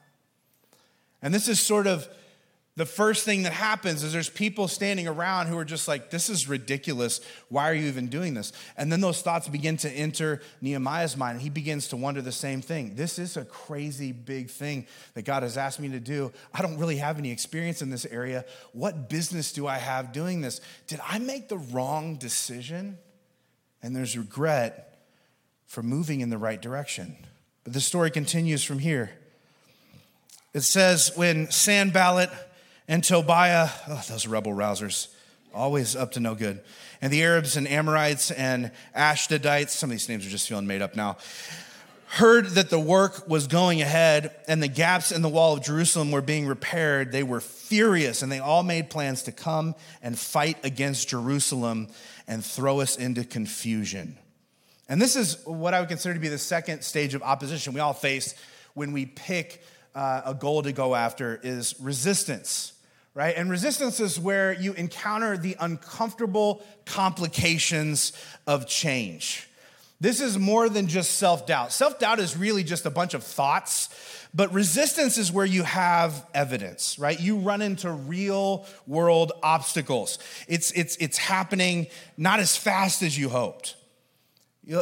And 1.23 1.35
this 1.35 1.49
is 1.49 1.61
sort 1.61 1.89
of 1.89 2.07
the 2.75 2.87
first 2.87 3.27
thing 3.27 3.43
that 3.43 3.53
happens 3.53 4.03
is 4.03 4.15
there's 4.15 4.31
people 4.31 4.67
standing 4.67 5.07
around 5.07 5.49
who 5.49 5.59
are 5.59 5.65
just 5.65 5.87
like, 5.87 6.09
this 6.09 6.31
is 6.31 6.49
ridiculous. 6.49 7.21
Why 7.51 7.69
are 7.71 7.75
you 7.75 7.87
even 7.89 8.07
doing 8.07 8.33
this? 8.33 8.51
And 8.79 8.91
then 8.91 9.03
those 9.03 9.21
thoughts 9.21 9.47
begin 9.47 9.77
to 9.79 9.91
enter 9.91 10.41
Nehemiah's 10.63 11.15
mind. 11.15 11.33
And 11.33 11.43
he 11.43 11.51
begins 11.51 11.89
to 11.89 11.99
wonder 11.99 12.23
the 12.23 12.33
same 12.33 12.63
thing. 12.63 12.95
This 12.95 13.19
is 13.19 13.37
a 13.37 13.45
crazy 13.45 14.13
big 14.13 14.49
thing 14.49 14.87
that 15.13 15.27
God 15.27 15.43
has 15.43 15.59
asked 15.59 15.81
me 15.81 15.91
to 15.91 16.01
do. 16.01 16.33
I 16.55 16.63
don't 16.63 16.79
really 16.79 16.97
have 16.97 17.19
any 17.19 17.31
experience 17.31 17.83
in 17.83 17.91
this 17.91 18.07
area. 18.07 18.47
What 18.73 19.11
business 19.11 19.53
do 19.53 19.67
I 19.67 19.77
have 19.77 20.13
doing 20.15 20.41
this? 20.41 20.63
Did 20.87 21.01
I 21.07 21.19
make 21.19 21.51
the 21.51 21.59
wrong 21.59 22.17
decision? 22.17 22.97
And 23.83 23.95
there's 23.95 24.17
regret 24.17 25.05
for 25.67 25.83
moving 25.83 26.23
in 26.23 26.31
the 26.31 26.39
right 26.39 26.61
direction. 26.61 27.17
But 27.65 27.75
the 27.75 27.81
story 27.83 28.11
continues 28.11 28.65
from 28.65 28.79
here. 28.79 29.11
It 30.55 30.63
says, 30.63 31.13
when 31.17 31.51
Sanballat, 31.51 32.31
and 32.93 33.03
Tobiah, 33.03 33.71
oh, 33.89 34.05
those 34.07 34.27
rebel 34.27 34.53
rousers, 34.53 35.09
always 35.55 35.97
up 35.97 36.13
to 36.13 36.21
no 36.21 36.35
good. 36.35 36.61
And 37.01 37.11
the 37.11 37.23
Arabs 37.23 37.57
and 37.57 37.67
Ammonites 37.67 38.31
and 38.31 38.71
Ashdodites, 38.95 39.71
some 39.71 39.89
of 39.89 39.93
these 39.93 40.11
names 40.11 40.27
are 40.27 40.29
just 40.29 40.47
feeling 40.47 40.67
made 40.67 40.83
up 40.83 40.95
now, 40.95 41.17
heard 42.09 42.49
that 42.49 42.69
the 42.69 42.79
work 42.79 43.27
was 43.27 43.47
going 43.47 43.81
ahead 43.81 44.37
and 44.47 44.63
the 44.63 44.69
gaps 44.69 45.11
in 45.11 45.23
the 45.23 45.29
wall 45.31 45.55
of 45.55 45.63
Jerusalem 45.63 46.11
were 46.11 46.21
being 46.21 46.47
repaired, 46.47 47.13
they 47.13 47.23
were 47.23 47.41
furious 47.41 48.21
and 48.21 48.31
they 48.31 48.41
all 48.41 48.63
made 48.63 48.91
plans 48.91 49.23
to 49.23 49.33
come 49.33 49.75
and 50.03 50.19
fight 50.19 50.59
against 50.63 51.09
Jerusalem 51.09 51.89
and 52.29 52.45
throw 52.45 52.81
us 52.81 52.97
into 52.97 53.25
confusion. 53.25 54.19
And 54.91 55.01
this 55.01 55.17
is 55.17 55.39
what 55.47 55.73
I 55.73 55.81
would 55.81 55.89
consider 55.89 56.13
to 56.13 56.21
be 56.21 56.29
the 56.29 56.37
second 56.37 56.83
stage 56.83 57.15
of 57.15 57.23
opposition 57.23 57.73
we 57.73 57.81
all 57.81 57.95
face 57.95 58.35
when 58.75 58.93
we 58.93 59.07
pick 59.07 59.63
uh, 59.95 60.21
a 60.27 60.35
goal 60.35 60.63
to 60.63 60.73
go 60.73 60.95
after 60.95 61.41
is 61.43 61.75
resistance, 61.81 62.75
right? 63.15 63.37
And 63.37 63.51
resistance 63.51 64.01
is 64.01 64.19
where 64.19 64.53
you 64.53 64.73
encounter 64.73 65.37
the 65.37 65.57
uncomfortable 65.61 66.63
complications 66.87 68.13
of 68.47 68.67
change. 68.67 69.49
This 70.01 70.21
is 70.21 70.37
more 70.37 70.69
than 70.69 70.89
just 70.89 71.13
self 71.13 71.47
doubt. 71.47 71.73
Self 71.73 71.99
doubt 72.01 72.19
is 72.19 72.37
really 72.37 72.65
just 72.65 72.87
a 72.87 72.91
bunch 72.91 73.15
of 73.15 73.23
thoughts, 73.23 73.89
but 74.35 74.53
resistance 74.53 75.17
is 75.17 75.31
where 75.31 75.47
you 75.47 75.63
have 75.63 76.27
evidence, 76.35 76.99
right? 76.99 77.21
You 77.21 77.37
run 77.37 77.63
into 77.63 77.93
real 77.93 78.67
world 78.87 79.31
obstacles. 79.45 80.19
It's, 80.49 80.73
it's, 80.73 80.97
it's 80.97 81.19
happening 81.19 81.87
not 82.17 82.41
as 82.41 82.57
fast 82.57 83.03
as 83.03 83.17
you 83.17 83.29
hoped. 83.29 83.77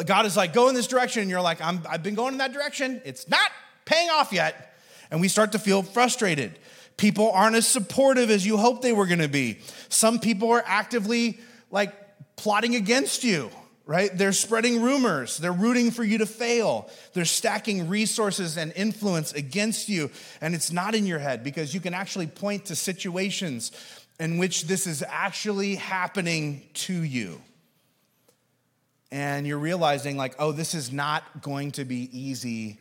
God 0.07 0.25
is 0.25 0.37
like, 0.37 0.53
go 0.53 0.69
in 0.69 0.75
this 0.75 0.87
direction, 0.87 1.23
and 1.23 1.31
you're 1.31 1.41
like, 1.41 1.61
I'm, 1.61 1.83
I've 1.89 2.03
been 2.03 2.15
going 2.15 2.33
in 2.33 2.39
that 2.39 2.53
direction. 2.53 3.03
It's 3.05 3.29
not 3.29 3.51
paying 3.85 4.09
off 4.11 4.33
yet. 4.33 4.75
And 5.11 5.21
we 5.21 5.29
start 5.29 5.53
to 5.53 5.59
feel 5.59 5.83
frustrated. 5.83 6.59
People 7.01 7.33
aren't 7.33 7.57
as 7.57 7.67
supportive 7.67 8.29
as 8.29 8.45
you 8.45 8.59
hoped 8.59 8.83
they 8.83 8.93
were 8.93 9.07
gonna 9.07 9.27
be. 9.27 9.59
Some 9.89 10.19
people 10.19 10.51
are 10.51 10.63
actively 10.67 11.41
like 11.71 11.95
plotting 12.37 12.77
against 12.77 13.25
you 13.25 13.51
right? 13.91 14.17
They're 14.17 14.33
spreading 14.33 14.83
rumors. 14.83 15.39
They're 15.39 15.51
rooting 15.51 15.91
for 15.91 16.05
you 16.05 16.19
to 16.19 16.27
fail. 16.27 16.89
They're 17.13 17.25
stacking 17.25 17.89
resources 17.89 18.57
and 18.57 18.73
influence 18.77 19.33
against 19.33 19.89
you. 19.89 20.13
And 20.41 20.55
it's 20.55 20.71
not 20.71 20.95
in 20.95 21.07
your 21.07 21.19
head 21.19 21.43
because 21.43 21.75
you 21.75 21.81
can 21.81 21.93
actually 21.93 22.29
point 22.29 22.67
to 22.67 22.77
situations 22.77 23.73
in 24.21 24.39
which 24.39 24.69
this 24.69 24.87
is 24.87 25.03
actually 25.09 25.75
happening 25.75 26.63
to 26.75 26.93
you. 27.03 27.41
And 29.11 29.45
you're 29.45 29.59
realizing, 29.59 30.17
like, 30.17 30.37
oh, 30.39 30.53
this 30.53 30.73
is 30.73 30.93
not 30.93 31.43
going 31.43 31.73
to 31.73 31.85
be 31.85 32.09
easy 32.17 32.79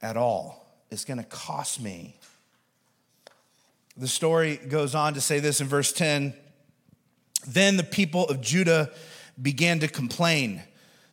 at 0.00 0.16
all. 0.16 0.64
It's 0.90 1.04
going 1.04 1.18
to 1.18 1.24
cost 1.24 1.82
me. 1.82 2.16
The 4.00 4.08
story 4.08 4.56
goes 4.56 4.94
on 4.94 5.12
to 5.12 5.20
say 5.20 5.40
this 5.40 5.60
in 5.60 5.66
verse 5.66 5.92
10 5.92 6.32
Then 7.46 7.76
the 7.76 7.82
people 7.82 8.24
of 8.28 8.40
Judah 8.40 8.90
began 9.40 9.80
to 9.80 9.88
complain. 9.88 10.62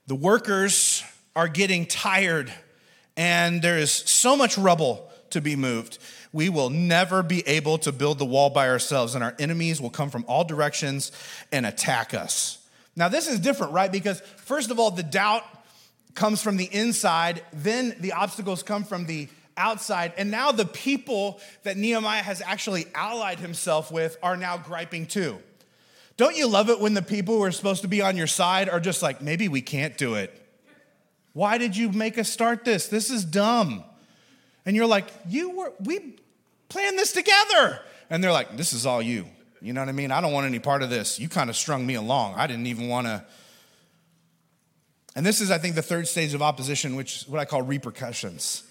The 0.08 0.15
workers 0.15 1.03
are 1.36 1.50
getting 1.50 1.86
tired, 1.86 2.50
and 3.17 3.62
there 3.62 3.77
is 3.77 3.91
so 3.91 4.38
much 4.38 4.58
rubble 4.58 5.12
to 5.32 5.41
be 5.41 5.58
moved. 5.58 5.98
We 6.32 6.48
will 6.48 6.70
never 6.70 7.24
be 7.24 7.46
able 7.46 7.77
to 7.79 7.91
build 7.91 8.20
the 8.20 8.25
wall 8.25 8.51
by 8.51 8.70
ourselves, 8.70 9.15
and 9.15 9.24
our 9.24 9.36
enemies 9.38 9.82
will 9.82 9.89
come 9.89 10.10
from 10.10 10.24
all 10.25 10.46
directions 10.46 11.12
and 11.51 11.65
attack 11.65 12.13
us. 12.13 12.58
Now, 12.96 13.10
this 13.10 13.27
is 13.27 13.41
different, 13.41 13.74
right? 13.74 13.91
Because, 13.91 14.22
first 14.38 14.72
of 14.72 14.79
all, 14.79 14.91
the 14.91 15.03
doubt 15.03 15.44
comes 16.15 16.41
from 16.41 16.56
the 16.56 16.74
inside, 16.74 17.44
then 17.51 17.98
the 18.00 18.13
obstacles 18.13 18.63
come 18.63 18.86
from 18.86 19.08
the 19.08 19.27
outside, 19.58 20.14
and 20.18 20.32
now 20.32 20.52
the 20.52 20.66
people 20.66 21.40
that 21.64 21.76
Nehemiah 21.76 22.24
has 22.24 22.42
actually 22.42 22.86
allied 22.96 23.40
himself 23.40 23.92
with 23.92 24.18
are 24.24 24.38
now 24.38 24.58
griping 24.58 25.06
too. 25.08 25.40
Don't 26.16 26.36
you 26.36 26.48
love 26.48 26.70
it 26.70 26.80
when 26.80 26.94
the 26.94 27.02
people 27.02 27.36
who 27.36 27.44
are 27.44 27.52
supposed 27.52 27.84
to 27.84 27.88
be 27.88 28.02
on 28.02 28.18
your 28.18 28.28
side 28.28 28.70
are 28.70 28.80
just 28.80 29.04
like, 29.04 29.22
maybe 29.22 29.48
we 29.48 29.62
can't 29.62 29.98
do 29.98 30.16
it? 30.16 30.34
Why 31.34 31.60
did 31.60 31.78
you 31.78 31.92
make 31.92 32.18
us 32.18 32.30
start 32.30 32.66
this? 32.66 32.88
This 32.88 33.12
is 33.12 33.24
dumb. 33.24 33.84
And 34.66 34.76
you're 34.76 34.88
like, 34.88 35.08
you 35.28 35.52
were, 35.52 35.74
we 35.80 36.16
planned 36.70 36.98
this 36.98 37.12
together. 37.14 37.80
And 38.10 38.24
they're 38.24 38.32
like, 38.32 38.58
this 38.58 38.74
is 38.74 38.86
all 38.86 39.02
you. 39.02 39.28
You 39.62 39.74
know 39.74 39.82
what 39.82 39.90
I 39.90 39.92
mean? 39.92 40.12
I 40.12 40.22
don't 40.22 40.34
want 40.34 40.48
any 40.48 40.60
part 40.60 40.82
of 40.82 40.90
this. 40.90 41.20
You 41.20 41.30
kind 41.30 41.50
of 41.50 41.56
strung 41.56 41.86
me 41.86 41.94
along. 41.96 42.34
I 42.36 42.48
didn't 42.48 42.68
even 42.68 42.88
want 42.88 43.08
to. 43.08 43.24
And 45.16 45.26
this 45.26 45.42
is, 45.42 45.52
I 45.52 45.58
think, 45.58 45.76
the 45.76 45.82
third 45.82 46.08
stage 46.08 46.34
of 46.34 46.42
opposition, 46.42 46.96
which 46.96 47.18
is 47.18 47.28
what 47.28 47.40
I 47.40 47.46
call 47.46 47.62
repercussions. 47.62 48.64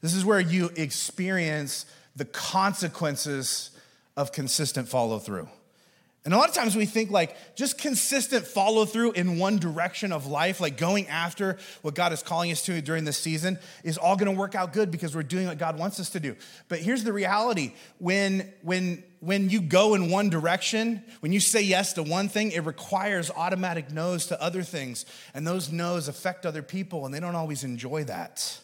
This 0.00 0.14
is 0.14 0.24
where 0.24 0.40
you 0.40 0.70
experience 0.76 1.86
the 2.16 2.24
consequences 2.24 3.70
of 4.16 4.32
consistent 4.32 4.88
follow 4.88 5.18
through. 5.18 5.48
And 6.24 6.34
a 6.34 6.36
lot 6.36 6.48
of 6.50 6.54
times 6.54 6.76
we 6.76 6.84
think 6.84 7.10
like 7.10 7.34
just 7.54 7.78
consistent 7.78 8.46
follow 8.46 8.84
through 8.84 9.12
in 9.12 9.38
one 9.38 9.58
direction 9.58 10.12
of 10.12 10.26
life, 10.26 10.60
like 10.60 10.76
going 10.76 11.06
after 11.06 11.56
what 11.80 11.94
God 11.94 12.12
is 12.12 12.22
calling 12.22 12.52
us 12.52 12.62
to 12.66 12.82
during 12.82 13.04
this 13.04 13.16
season, 13.16 13.58
is 13.82 13.96
all 13.96 14.14
going 14.14 14.30
to 14.30 14.38
work 14.38 14.54
out 14.54 14.74
good 14.74 14.90
because 14.90 15.16
we're 15.16 15.22
doing 15.22 15.46
what 15.46 15.56
God 15.56 15.78
wants 15.78 15.98
us 16.00 16.10
to 16.10 16.20
do. 16.20 16.36
But 16.68 16.80
here's 16.80 17.02
the 17.02 17.14
reality 17.14 17.72
when, 17.98 18.52
when, 18.60 19.04
when 19.20 19.48
you 19.48 19.62
go 19.62 19.94
in 19.94 20.10
one 20.10 20.28
direction, 20.28 21.02
when 21.20 21.32
you 21.32 21.40
say 21.40 21.62
yes 21.62 21.94
to 21.94 22.02
one 22.02 22.28
thing, 22.28 22.50
it 22.50 22.66
requires 22.66 23.30
automatic 23.30 23.90
no's 23.90 24.26
to 24.26 24.42
other 24.42 24.62
things. 24.62 25.06
And 25.32 25.46
those 25.46 25.72
no's 25.72 26.08
affect 26.08 26.44
other 26.44 26.62
people, 26.62 27.06
and 27.06 27.14
they 27.14 27.20
don't 27.20 27.36
always 27.36 27.64
enjoy 27.64 28.04
that. 28.04 28.60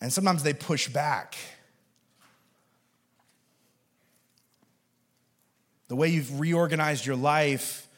And 0.00 0.12
sometimes 0.12 0.42
they 0.42 0.54
push 0.54 0.88
back. 0.88 1.36
The 5.88 5.96
way 5.96 6.08
you've 6.08 6.38
reorganized 6.38 7.04
your 7.06 7.16
life 7.16 7.88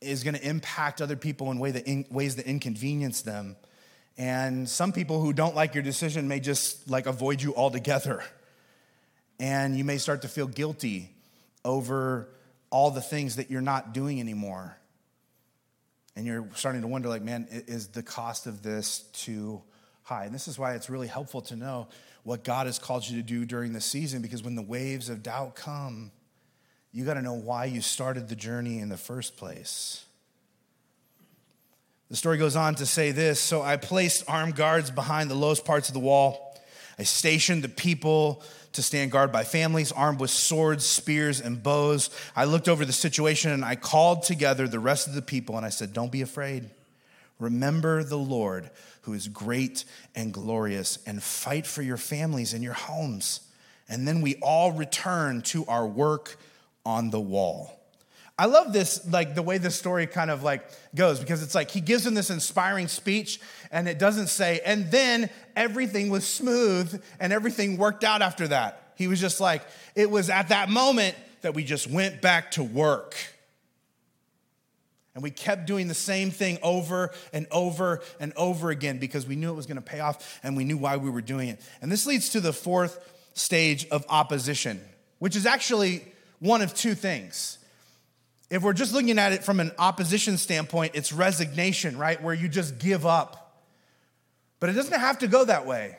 is 0.00 0.24
going 0.24 0.34
to 0.34 0.46
impact 0.46 1.00
other 1.00 1.16
people 1.16 1.50
in, 1.50 1.58
way 1.58 1.70
that 1.70 1.86
in 1.86 2.06
ways 2.10 2.36
that 2.36 2.46
inconvenience 2.46 3.22
them. 3.22 3.56
And 4.16 4.68
some 4.68 4.92
people 4.92 5.20
who 5.20 5.32
don't 5.32 5.54
like 5.54 5.74
your 5.74 5.82
decision 5.82 6.28
may 6.28 6.40
just 6.40 6.88
like 6.88 7.06
avoid 7.06 7.42
you 7.42 7.54
altogether. 7.54 8.22
And 9.38 9.76
you 9.76 9.84
may 9.84 9.98
start 9.98 10.22
to 10.22 10.28
feel 10.28 10.46
guilty 10.46 11.10
over 11.64 12.28
all 12.70 12.90
the 12.90 13.00
things 13.00 13.36
that 13.36 13.50
you're 13.50 13.60
not 13.60 13.92
doing 13.92 14.20
anymore. 14.20 14.76
And 16.16 16.26
you're 16.26 16.48
starting 16.54 16.82
to 16.82 16.86
wonder, 16.86 17.08
like, 17.08 17.22
man, 17.22 17.48
is 17.50 17.88
the 17.88 18.02
cost 18.02 18.46
of 18.46 18.62
this 18.62 19.00
too 19.12 19.62
high? 20.04 20.24
And 20.24 20.34
this 20.34 20.46
is 20.46 20.58
why 20.58 20.74
it's 20.74 20.88
really 20.88 21.08
helpful 21.08 21.42
to 21.42 21.56
know 21.56 21.88
what 22.22 22.44
God 22.44 22.66
has 22.66 22.78
called 22.78 23.06
you 23.06 23.16
to 23.16 23.22
do 23.22 23.44
during 23.44 23.72
the 23.72 23.80
season, 23.80 24.22
because 24.22 24.42
when 24.42 24.54
the 24.54 24.62
waves 24.62 25.08
of 25.08 25.22
doubt 25.22 25.56
come, 25.56 26.10
you 26.92 27.04
got 27.04 27.14
to 27.14 27.22
know 27.22 27.34
why 27.34 27.64
you 27.64 27.80
started 27.80 28.28
the 28.28 28.36
journey 28.36 28.78
in 28.78 28.88
the 28.88 28.96
first 28.96 29.36
place. 29.36 30.04
The 32.08 32.16
story 32.16 32.38
goes 32.38 32.54
on 32.54 32.76
to 32.76 32.86
say 32.86 33.10
this 33.10 33.40
So 33.40 33.60
I 33.62 33.76
placed 33.76 34.24
armed 34.28 34.54
guards 34.54 34.90
behind 34.90 35.30
the 35.30 35.34
lowest 35.34 35.64
parts 35.64 35.88
of 35.88 35.94
the 35.94 36.00
wall. 36.00 36.56
I 36.98 37.02
stationed 37.02 37.64
the 37.64 37.68
people 37.68 38.42
to 38.74 38.82
stand 38.82 39.10
guard 39.10 39.32
by 39.32 39.42
families, 39.42 39.90
armed 39.90 40.20
with 40.20 40.30
swords, 40.30 40.84
spears, 40.84 41.40
and 41.40 41.60
bows. 41.60 42.10
I 42.36 42.44
looked 42.44 42.68
over 42.68 42.84
the 42.84 42.92
situation 42.92 43.50
and 43.50 43.64
I 43.64 43.74
called 43.74 44.22
together 44.22 44.68
the 44.68 44.78
rest 44.78 45.08
of 45.08 45.14
the 45.14 45.22
people 45.22 45.56
and 45.56 45.66
I 45.66 45.70
said, 45.70 45.92
Don't 45.92 46.12
be 46.12 46.22
afraid. 46.22 46.70
Remember 47.38 48.04
the 48.04 48.18
Lord 48.18 48.70
who 49.02 49.12
is 49.12 49.28
great 49.28 49.84
and 50.14 50.32
glorious, 50.32 50.98
and 51.06 51.22
fight 51.22 51.66
for 51.66 51.82
your 51.82 51.98
families 51.98 52.54
and 52.54 52.64
your 52.64 52.72
homes. 52.72 53.40
And 53.86 54.08
then 54.08 54.22
we 54.22 54.36
all 54.36 54.72
return 54.72 55.42
to 55.42 55.66
our 55.66 55.86
work 55.86 56.38
on 56.86 57.10
the 57.10 57.20
wall. 57.20 57.78
I 58.38 58.46
love 58.46 58.72
this, 58.72 59.06
like 59.12 59.34
the 59.34 59.42
way 59.42 59.58
this 59.58 59.76
story 59.76 60.06
kind 60.06 60.30
of 60.30 60.42
like 60.42 60.68
goes, 60.94 61.20
because 61.20 61.42
it's 61.42 61.54
like 61.54 61.70
he 61.70 61.80
gives 61.80 62.06
him 62.06 62.14
this 62.14 62.30
inspiring 62.30 62.88
speech, 62.88 63.40
and 63.70 63.86
it 63.86 63.98
doesn't 63.98 64.28
say, 64.28 64.60
and 64.64 64.90
then 64.90 65.28
everything 65.54 66.08
was 66.08 66.26
smooth 66.26 67.02
and 67.20 67.32
everything 67.32 67.76
worked 67.76 68.04
out 68.04 68.22
after 68.22 68.48
that. 68.48 68.92
He 68.96 69.06
was 69.06 69.20
just 69.20 69.38
like, 69.38 69.62
it 69.94 70.10
was 70.10 70.30
at 70.30 70.48
that 70.48 70.70
moment 70.70 71.14
that 71.42 71.54
we 71.54 71.62
just 71.62 71.90
went 71.90 72.22
back 72.22 72.52
to 72.52 72.64
work. 72.64 73.14
And 75.14 75.22
we 75.22 75.30
kept 75.30 75.66
doing 75.66 75.86
the 75.86 75.94
same 75.94 76.30
thing 76.30 76.58
over 76.62 77.12
and 77.32 77.46
over 77.50 78.02
and 78.18 78.32
over 78.36 78.70
again 78.70 78.98
because 78.98 79.26
we 79.26 79.36
knew 79.36 79.50
it 79.50 79.54
was 79.54 79.66
going 79.66 79.76
to 79.76 79.82
pay 79.82 80.00
off 80.00 80.40
and 80.42 80.56
we 80.56 80.64
knew 80.64 80.76
why 80.76 80.96
we 80.96 81.08
were 81.08 81.20
doing 81.20 81.48
it. 81.48 81.60
And 81.80 81.90
this 81.90 82.04
leads 82.04 82.30
to 82.30 82.40
the 82.40 82.52
fourth 82.52 82.98
stage 83.34 83.86
of 83.88 84.04
opposition, 84.08 84.80
which 85.20 85.36
is 85.36 85.46
actually 85.46 86.04
one 86.40 86.62
of 86.62 86.74
two 86.74 86.94
things. 86.94 87.58
If 88.50 88.62
we're 88.62 88.72
just 88.72 88.92
looking 88.92 89.18
at 89.18 89.32
it 89.32 89.44
from 89.44 89.60
an 89.60 89.72
opposition 89.78 90.36
standpoint, 90.36 90.92
it's 90.94 91.12
resignation, 91.12 91.96
right? 91.96 92.20
Where 92.22 92.34
you 92.34 92.48
just 92.48 92.78
give 92.78 93.06
up. 93.06 93.62
But 94.60 94.70
it 94.70 94.74
doesn't 94.74 94.98
have 94.98 95.20
to 95.20 95.28
go 95.28 95.44
that 95.44 95.66
way 95.66 95.96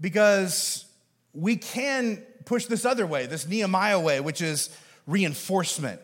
because 0.00 0.84
we 1.32 1.56
can 1.56 2.22
push 2.44 2.66
this 2.66 2.84
other 2.84 3.06
way, 3.06 3.26
this 3.26 3.46
Nehemiah 3.46 4.00
way, 4.00 4.20
which 4.20 4.40
is 4.40 4.76
reinforcement. 5.06 6.00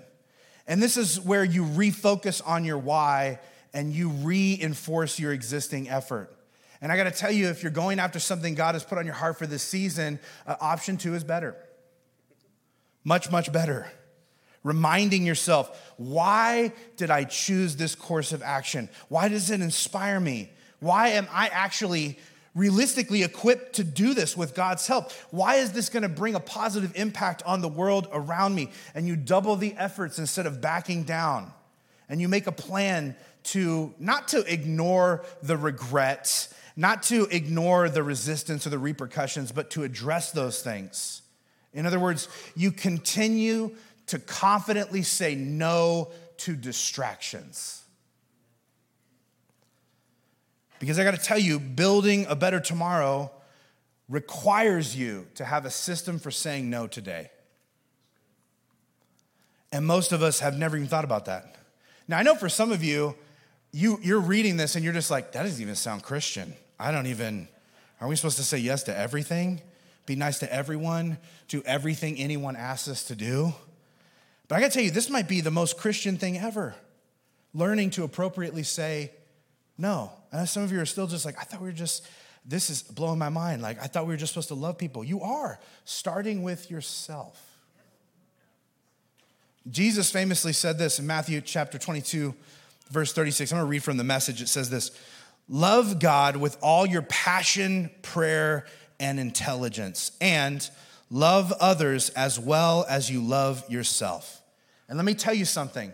And 0.67 0.83
this 0.83 0.97
is 0.97 1.21
where 1.21 1.45
you 1.45 1.65
refocus 1.65 2.43
on 2.45 2.65
your 2.65 2.79
why 2.79 3.41
and 3.73 3.93
you 3.93 4.09
reinforce 4.09 5.19
your 5.19 5.33
existing 5.33 5.89
effort. 5.89 6.33
And 6.81 6.91
I 6.91 6.97
got 6.97 7.05
to 7.05 7.11
tell 7.11 7.31
you, 7.31 7.49
if 7.49 7.63
you're 7.63 7.73
going 7.73 7.99
after 7.99 8.19
something 8.19 8.55
God 8.55 8.75
has 8.75 8.85
put 8.85 8.99
on 8.99 9.07
your 9.07 9.15
heart 9.15 9.39
for 9.39 9.47
this 9.47 9.63
season, 9.63 10.19
uh, 10.47 10.57
option 10.61 10.97
two 10.97 11.15
is 11.15 11.25
better 11.25 11.57
much, 13.07 13.31
much 13.31 13.53
better. 13.53 13.87
Reminding 14.65 15.25
yourself, 15.25 15.95
why 15.97 16.73
did 16.97 17.09
I 17.09 17.23
choose 17.23 17.77
this 17.77 17.95
course 17.95 18.33
of 18.33 18.43
action? 18.43 18.89
Why 19.09 19.29
does 19.29 19.49
it 19.51 19.61
inspire 19.61 20.19
me? 20.19 20.51
Why 20.81 21.11
am 21.11 21.29
I 21.31 21.47
actually 21.47 22.19
realistically 22.57 23.23
equipped 23.23 23.75
to 23.75 23.85
do 23.85 24.15
this 24.15 24.37
with 24.37 24.55
God's 24.55 24.87
help? 24.89 25.13
Why 25.31 25.57
is 25.57 25.73
this 25.73 25.91
going 25.91 26.03
to 26.03 26.09
bring 26.09 26.35
a 26.35 26.41
positive 26.41 26.91
impact 26.97 27.43
on 27.45 27.61
the 27.61 27.69
world 27.69 28.09
around 28.13 28.55
me? 28.55 28.71
And 28.95 29.07
you 29.07 29.15
double 29.15 29.55
the 29.55 29.75
efforts 29.75 30.19
instead 30.19 30.47
of 30.47 30.61
backing 30.61 31.05
down. 31.05 31.53
And 32.09 32.21
you 32.21 32.29
make 32.29 32.47
a 32.47 32.53
plan 32.53 33.15
to 33.45 33.95
not 33.99 34.29
to 34.29 34.41
ignore 34.53 35.25
the 35.43 35.57
regrets, 35.57 36.53
not 36.77 37.03
to 37.05 37.29
ignore 37.31 37.89
the 37.89 38.03
resistance 38.03 38.67
or 38.67 38.71
the 38.71 38.79
repercussions, 38.79 39.53
but 39.53 39.71
to 39.71 39.85
address 39.85 40.33
those 40.33 40.63
things. 40.63 41.23
In 41.75 41.85
other 41.85 42.01
words, 42.01 42.29
you 42.57 42.73
continue 42.73 43.73
to 44.07 44.19
confidently 44.19 45.03
say 45.03 45.35
no 45.35 46.11
to 46.39 46.57
distractions. 46.57 47.83
Because 50.79 50.99
I 50.99 51.05
got 51.05 51.15
to 51.15 51.21
tell 51.21 51.39
you, 51.39 51.59
building 51.59 52.27
a 52.29 52.37
better 52.37 52.61
tomorrow 52.61 53.31
requires 54.09 54.97
you 54.97 55.27
to 55.35 55.45
have 55.45 55.65
a 55.65 55.71
system 55.71 56.19
for 56.19 56.31
saying 56.31 56.71
no 56.71 56.87
today. 56.87 57.31
And 59.73 59.87
most 59.87 60.13
of 60.13 60.23
us 60.23 60.41
have 60.41 60.57
never 60.59 60.77
even 60.77 60.89
thought 60.89 61.05
about 61.05 61.25
that. 61.25 61.57
Now, 62.09 62.19
I 62.19 62.23
know 62.23 62.35
for 62.35 62.49
some 62.49 62.73
of 62.73 62.85
you, 62.85 63.15
you 63.73 63.99
you're 64.03 64.21
reading 64.21 64.57
this 64.57 64.77
and 64.77 64.85
you're 64.85 64.95
just 64.95 65.11
like, 65.11 65.33
that 65.33 65.43
doesn't 65.43 65.61
even 65.61 65.75
sound 65.75 66.03
Christian. 66.03 66.55
I 66.79 66.93
don't 66.93 67.07
even, 67.07 67.49
are 68.01 68.09
we 68.09 68.17
supposed 68.17 68.37
to 68.37 68.45
say 68.45 68.59
yes 68.59 68.85
to 68.85 68.97
everything? 68.97 69.61
Be 70.07 70.15
nice 70.15 70.39
to 70.39 70.53
everyone, 70.53 71.19
do 71.49 71.63
everything 71.67 72.17
anyone 72.19 72.55
asks 72.55 72.89
us 72.89 73.05
to 73.05 73.17
do? 73.17 73.53
But 74.47 74.57
I 74.57 74.61
gotta 74.61 74.73
tell 74.73 74.85
you, 74.85 74.93
this 74.93 75.11
might 75.11 75.27
be 75.27 75.41
the 75.41 75.51
most 75.51 75.77
Christian 75.77 76.17
thing 76.17 76.39
ever. 76.39 76.77
Learning 77.53 77.91
to 77.91 78.05
appropriately 78.05 78.63
say 78.63 79.11
no. 79.79 80.11
And 80.33 80.49
some 80.49 80.63
of 80.63 80.73
you 80.73 80.81
are 80.81 80.87
still 80.87 81.07
just 81.07 81.25
like, 81.25 81.39
I 81.39 81.43
thought 81.43 81.61
we 81.61 81.69
were 81.69 81.73
just, 81.73 82.07
this 82.45 82.71
is 82.71 82.83
blowing 82.83 83.19
my 83.19 83.29
mind. 83.29 83.63
Like, 83.63 83.83
I 83.83 83.87
thought 83.87 84.07
we 84.07 84.15
were 84.15 84.19
just 84.19 84.33
supposed 84.33 84.49
to 84.49 84.55
love 84.55 84.79
people. 84.79 85.05
You 85.05 85.23
are, 85.23 85.59
starting 85.85 86.43
with 86.43 86.71
yourself. 86.71 87.43
Jesus 89.69 90.11
famously 90.11 90.53
said 90.53 90.79
this 90.79 90.99
in 90.99 91.07
Matthew 91.07 91.41
chapter 91.41 91.77
22, 91.77 92.35
verse 92.91 93.13
36. 93.13 93.51
I'm 93.51 93.59
gonna 93.59 93.69
read 93.69 93.83
from 93.83 93.97
the 93.97 94.05
message. 94.05 94.41
It 94.41 94.49
says 94.49 94.71
this 94.71 94.93
Love 95.49 95.99
God 95.99 96.37
with 96.37 96.57
all 96.63 96.87
your 96.87 97.03
passion, 97.03 97.91
prayer, 98.03 98.67
and 99.01 99.19
intelligence, 99.19 100.13
and 100.21 100.69
love 101.11 101.53
others 101.61 102.11
as 102.11 102.39
well 102.39 102.87
as 102.89 103.11
you 103.11 103.21
love 103.21 103.69
yourself. 103.69 104.41
And 104.89 104.97
let 104.97 105.05
me 105.05 105.15
tell 105.15 105.35
you 105.35 105.45
something 105.45 105.93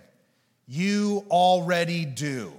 you 0.66 1.25
already 1.31 2.05
do. 2.05 2.53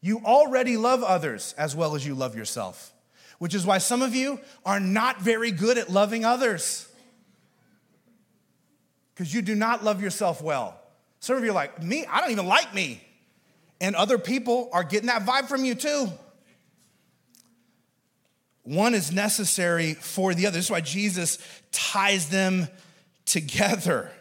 You 0.00 0.20
already 0.24 0.76
love 0.76 1.02
others 1.02 1.54
as 1.58 1.74
well 1.74 1.94
as 1.94 2.06
you 2.06 2.14
love 2.14 2.36
yourself, 2.36 2.92
which 3.38 3.54
is 3.54 3.66
why 3.66 3.78
some 3.78 4.02
of 4.02 4.14
you 4.14 4.40
are 4.64 4.80
not 4.80 5.20
very 5.20 5.50
good 5.50 5.78
at 5.78 5.90
loving 5.90 6.24
others 6.24 6.88
because 9.14 9.34
you 9.34 9.42
do 9.42 9.56
not 9.56 9.82
love 9.82 10.00
yourself 10.00 10.40
well. 10.40 10.80
Some 11.18 11.36
of 11.36 11.42
you 11.42 11.50
are 11.50 11.54
like, 11.54 11.82
me, 11.82 12.06
I 12.08 12.20
don't 12.20 12.30
even 12.30 12.46
like 12.46 12.72
me. 12.72 13.02
And 13.80 13.96
other 13.96 14.16
people 14.16 14.70
are 14.72 14.84
getting 14.84 15.08
that 15.08 15.26
vibe 15.26 15.48
from 15.48 15.64
you 15.64 15.74
too. 15.74 16.08
One 18.62 18.94
is 18.94 19.10
necessary 19.10 19.94
for 19.94 20.34
the 20.34 20.46
other. 20.46 20.58
This 20.58 20.66
is 20.66 20.70
why 20.70 20.82
Jesus 20.82 21.38
ties 21.72 22.28
them 22.28 22.68
together. 23.24 24.12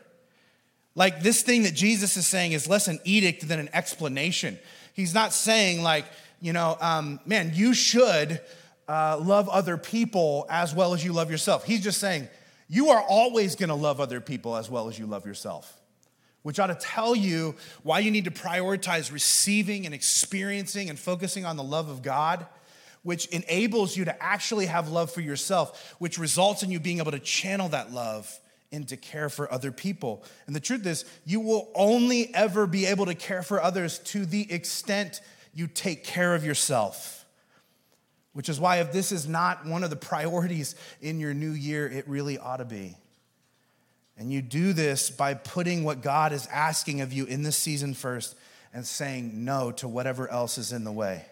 Like 0.95 1.21
this 1.21 1.43
thing 1.43 1.63
that 1.63 1.75
Jesus 1.75 2.17
is 2.17 2.25
saying 2.25 2.53
is 2.53 2.67
less 2.67 2.87
an 2.87 2.99
edict 3.03 3.47
than 3.47 3.59
an 3.59 3.69
explanation. 3.73 4.57
He's 4.97 5.13
not 5.13 5.31
saying, 5.31 5.83
like, 5.83 6.05
you 6.41 6.53
know, 6.53 6.75
um, 6.81 7.19
man, 7.23 7.51
you 7.53 7.75
should 7.75 8.41
uh, 8.87 9.19
love 9.19 9.47
other 9.47 9.77
people 9.77 10.47
as 10.49 10.73
well 10.73 10.95
as 10.95 11.05
you 11.05 11.13
love 11.13 11.29
yourself. 11.29 11.63
He's 11.63 11.83
just 11.83 11.99
saying, 11.99 12.27
you 12.67 12.89
are 12.89 12.99
always 12.99 13.55
going 13.55 13.69
to 13.69 13.75
love 13.75 14.01
other 14.01 14.19
people 14.19 14.57
as 14.57 14.71
well 14.71 14.87
as 14.87 14.97
you 14.97 15.05
love 15.05 15.27
yourself, 15.27 15.71
which 16.41 16.59
ought 16.59 16.67
to 16.67 16.75
tell 16.75 17.15
you 17.15 17.53
why 17.83 17.99
you 17.99 18.09
need 18.09 18.25
to 18.25 18.31
prioritize 18.31 19.13
receiving 19.13 19.85
and 19.85 19.93
experiencing 19.93 20.89
and 20.89 20.97
focusing 20.97 21.45
on 21.45 21.57
the 21.57 21.63
love 21.63 21.89
of 21.89 22.01
God, 22.01 22.47
which 23.03 23.27
enables 23.27 23.95
you 23.95 24.05
to 24.05 24.23
actually 24.23 24.65
have 24.65 24.89
love 24.89 25.11
for 25.11 25.21
yourself, 25.21 25.95
which 25.99 26.17
results 26.17 26.63
in 26.63 26.71
you 26.71 26.79
being 26.79 26.97
able 26.97 27.11
to 27.11 27.19
channel 27.19 27.69
that 27.69 27.93
love 27.93 28.39
into 28.71 28.97
care 28.97 29.29
for 29.29 29.51
other 29.51 29.71
people. 29.71 30.23
And 30.45 30.55
the 30.55 30.59
truth 30.59 30.85
is, 30.85 31.05
you 31.25 31.39
will 31.39 31.71
only 31.73 32.33
ever 32.33 32.67
be 32.67 32.85
able 32.85 33.05
to 33.05 33.15
care 33.15 33.43
for 33.43 33.61
others 33.61 33.99
to 33.99 34.25
the 34.25 34.51
extent 34.51 35.21
you 35.53 35.67
take 35.67 36.03
care 36.03 36.35
of 36.35 36.45
yourself. 36.45 37.25
Which 38.33 38.49
is 38.49 38.59
why, 38.59 38.77
if 38.77 38.91
this 38.91 39.11
is 39.11 39.27
not 39.27 39.65
one 39.65 39.83
of 39.83 39.89
the 39.89 39.95
priorities 39.95 40.75
in 41.01 41.19
your 41.19 41.33
new 41.33 41.51
year, 41.51 41.87
it 41.87 42.07
really 42.07 42.37
ought 42.37 42.57
to 42.57 42.65
be. 42.65 42.95
And 44.17 44.31
you 44.31 44.41
do 44.41 44.73
this 44.73 45.09
by 45.09 45.33
putting 45.33 45.83
what 45.83 46.01
God 46.01 46.33
is 46.33 46.47
asking 46.47 47.01
of 47.01 47.13
you 47.13 47.25
in 47.25 47.43
this 47.43 47.57
season 47.57 47.93
first 47.93 48.35
and 48.73 48.85
saying 48.85 49.45
no 49.45 49.71
to 49.73 49.87
whatever 49.87 50.29
else 50.29 50.57
is 50.57 50.71
in 50.71 50.83
the 50.83 50.91
way. 50.91 51.25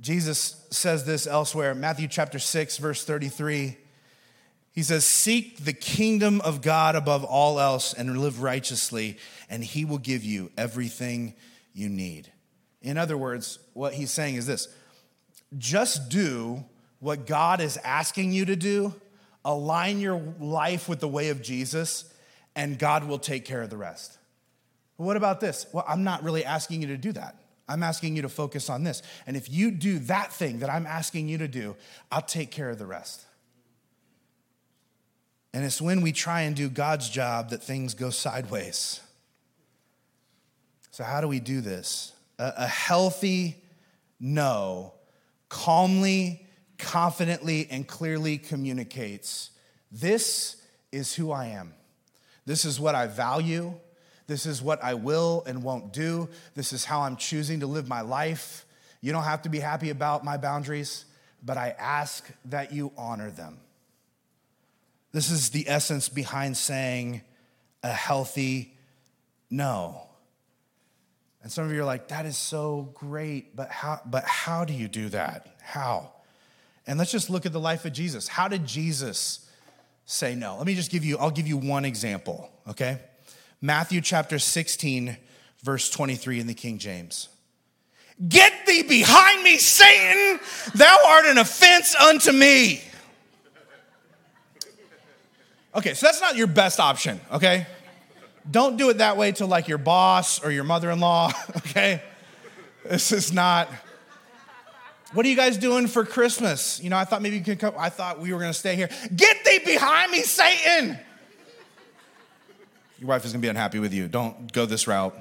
Jesus 0.00 0.66
says 0.70 1.04
this 1.06 1.26
elsewhere, 1.26 1.74
Matthew 1.74 2.06
chapter 2.06 2.38
6, 2.38 2.78
verse 2.78 3.04
33. 3.04 3.78
He 4.76 4.82
says, 4.82 5.06
Seek 5.06 5.64
the 5.64 5.72
kingdom 5.72 6.42
of 6.42 6.60
God 6.60 6.96
above 6.96 7.24
all 7.24 7.58
else 7.58 7.94
and 7.94 8.18
live 8.18 8.42
righteously, 8.42 9.16
and 9.48 9.64
he 9.64 9.86
will 9.86 9.98
give 9.98 10.22
you 10.22 10.52
everything 10.58 11.34
you 11.72 11.88
need. 11.88 12.30
In 12.82 12.98
other 12.98 13.16
words, 13.16 13.58
what 13.72 13.94
he's 13.94 14.10
saying 14.10 14.34
is 14.34 14.46
this 14.46 14.68
just 15.56 16.10
do 16.10 16.62
what 17.00 17.26
God 17.26 17.62
is 17.62 17.78
asking 17.78 18.32
you 18.32 18.44
to 18.44 18.54
do, 18.54 18.94
align 19.46 19.98
your 19.98 20.20
life 20.38 20.90
with 20.90 21.00
the 21.00 21.08
way 21.08 21.30
of 21.30 21.40
Jesus, 21.40 22.12
and 22.54 22.78
God 22.78 23.04
will 23.04 23.18
take 23.18 23.46
care 23.46 23.62
of 23.62 23.70
the 23.70 23.78
rest. 23.78 24.18
What 24.98 25.16
about 25.16 25.40
this? 25.40 25.66
Well, 25.72 25.86
I'm 25.88 26.04
not 26.04 26.22
really 26.22 26.44
asking 26.44 26.82
you 26.82 26.88
to 26.88 26.98
do 26.98 27.12
that. 27.12 27.36
I'm 27.66 27.82
asking 27.82 28.14
you 28.14 28.22
to 28.22 28.28
focus 28.28 28.68
on 28.68 28.84
this. 28.84 29.02
And 29.26 29.38
if 29.38 29.50
you 29.50 29.70
do 29.70 30.00
that 30.00 30.34
thing 30.34 30.58
that 30.58 30.68
I'm 30.68 30.86
asking 30.86 31.28
you 31.28 31.38
to 31.38 31.48
do, 31.48 31.76
I'll 32.12 32.20
take 32.20 32.50
care 32.50 32.68
of 32.68 32.78
the 32.78 32.86
rest. 32.86 33.26
And 35.56 35.64
it's 35.64 35.80
when 35.80 36.02
we 36.02 36.12
try 36.12 36.42
and 36.42 36.54
do 36.54 36.68
God's 36.68 37.08
job 37.08 37.48
that 37.48 37.62
things 37.62 37.94
go 37.94 38.10
sideways. 38.10 39.00
So, 40.90 41.02
how 41.02 41.22
do 41.22 41.28
we 41.28 41.40
do 41.40 41.62
this? 41.62 42.12
A, 42.38 42.52
a 42.58 42.66
healthy 42.66 43.56
no 44.20 44.92
calmly, 45.48 46.44
confidently, 46.76 47.68
and 47.70 47.88
clearly 47.88 48.36
communicates 48.36 49.48
this 49.90 50.60
is 50.92 51.14
who 51.14 51.32
I 51.32 51.46
am. 51.46 51.72
This 52.44 52.66
is 52.66 52.78
what 52.78 52.94
I 52.94 53.06
value. 53.06 53.72
This 54.26 54.44
is 54.44 54.60
what 54.60 54.84
I 54.84 54.92
will 54.92 55.42
and 55.46 55.62
won't 55.62 55.90
do. 55.90 56.28
This 56.54 56.74
is 56.74 56.84
how 56.84 57.00
I'm 57.00 57.16
choosing 57.16 57.60
to 57.60 57.66
live 57.66 57.88
my 57.88 58.02
life. 58.02 58.66
You 59.00 59.10
don't 59.10 59.24
have 59.24 59.40
to 59.40 59.48
be 59.48 59.60
happy 59.60 59.88
about 59.88 60.22
my 60.22 60.36
boundaries, 60.36 61.06
but 61.42 61.56
I 61.56 61.74
ask 61.78 62.30
that 62.44 62.74
you 62.74 62.92
honor 62.98 63.30
them. 63.30 63.56
This 65.16 65.30
is 65.30 65.48
the 65.48 65.66
essence 65.66 66.10
behind 66.10 66.58
saying 66.58 67.22
a 67.82 67.90
healthy 67.90 68.76
no. 69.48 70.02
And 71.42 71.50
some 71.50 71.64
of 71.64 71.72
you 71.72 71.80
are 71.80 71.86
like, 71.86 72.08
that 72.08 72.26
is 72.26 72.36
so 72.36 72.90
great, 72.92 73.56
but 73.56 73.70
how, 73.70 74.02
but 74.04 74.24
how 74.24 74.66
do 74.66 74.74
you 74.74 74.88
do 74.88 75.08
that? 75.08 75.56
How? 75.62 76.12
And 76.86 76.98
let's 76.98 77.10
just 77.10 77.30
look 77.30 77.46
at 77.46 77.54
the 77.54 77.58
life 77.58 77.86
of 77.86 77.94
Jesus. 77.94 78.28
How 78.28 78.46
did 78.46 78.66
Jesus 78.66 79.50
say 80.04 80.34
no? 80.34 80.58
Let 80.58 80.66
me 80.66 80.74
just 80.74 80.90
give 80.90 81.02
you, 81.02 81.16
I'll 81.16 81.30
give 81.30 81.48
you 81.48 81.56
one 81.56 81.86
example, 81.86 82.50
okay? 82.68 83.00
Matthew 83.62 84.02
chapter 84.02 84.38
16, 84.38 85.16
verse 85.62 85.88
23 85.88 86.40
in 86.40 86.46
the 86.46 86.52
King 86.52 86.76
James. 86.76 87.30
Get 88.28 88.66
thee 88.66 88.82
behind 88.82 89.42
me, 89.42 89.56
Satan! 89.56 90.40
Thou 90.74 90.98
art 91.06 91.24
an 91.24 91.38
offense 91.38 91.94
unto 91.94 92.32
me. 92.32 92.82
Okay, 95.76 95.92
so 95.92 96.06
that's 96.06 96.22
not 96.22 96.36
your 96.36 96.46
best 96.46 96.80
option, 96.80 97.20
okay? 97.30 97.66
Don't 98.50 98.78
do 98.78 98.88
it 98.88 98.98
that 98.98 99.18
way 99.18 99.32
to 99.32 99.44
like 99.44 99.68
your 99.68 99.76
boss 99.76 100.42
or 100.42 100.50
your 100.50 100.64
mother 100.64 100.90
in 100.90 101.00
law, 101.00 101.30
okay? 101.58 102.02
This 102.84 103.12
is 103.12 103.32
not. 103.32 103.68
What 105.12 105.26
are 105.26 105.28
you 105.28 105.36
guys 105.36 105.58
doing 105.58 105.86
for 105.86 106.04
Christmas? 106.04 106.80
You 106.82 106.88
know, 106.88 106.96
I 106.96 107.04
thought 107.04 107.20
maybe 107.20 107.36
you 107.36 107.44
could 107.44 107.58
come. 107.58 107.74
I 107.76 107.90
thought 107.90 108.20
we 108.20 108.32
were 108.32 108.38
going 108.38 108.52
to 108.52 108.58
stay 108.58 108.74
here. 108.74 108.88
Get 109.14 109.44
thee 109.44 109.60
behind 109.64 110.12
me, 110.12 110.22
Satan. 110.22 110.98
Your 112.98 113.08
wife 113.08 113.24
is 113.26 113.32
going 113.32 113.42
to 113.42 113.46
be 113.46 113.50
unhappy 113.50 113.78
with 113.78 113.92
you. 113.92 114.08
Don't 114.08 114.50
go 114.52 114.64
this 114.64 114.86
route. 114.86 115.14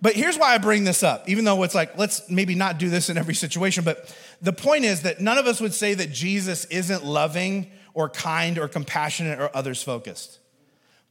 But 0.00 0.14
here's 0.14 0.38
why 0.38 0.54
I 0.54 0.58
bring 0.58 0.84
this 0.84 1.02
up, 1.02 1.28
even 1.28 1.44
though 1.44 1.62
it's 1.62 1.74
like, 1.74 1.96
let's 1.96 2.28
maybe 2.28 2.54
not 2.54 2.78
do 2.78 2.88
this 2.88 3.10
in 3.10 3.18
every 3.18 3.34
situation. 3.34 3.84
But 3.84 4.14
the 4.40 4.52
point 4.52 4.84
is 4.84 5.02
that 5.02 5.20
none 5.20 5.38
of 5.38 5.46
us 5.46 5.60
would 5.60 5.74
say 5.74 5.94
that 5.94 6.10
Jesus 6.10 6.64
isn't 6.66 7.04
loving 7.04 7.70
or 7.94 8.08
kind 8.08 8.58
or 8.58 8.68
compassionate 8.68 9.40
or 9.40 9.50
others 9.54 9.82
focused. 9.82 10.38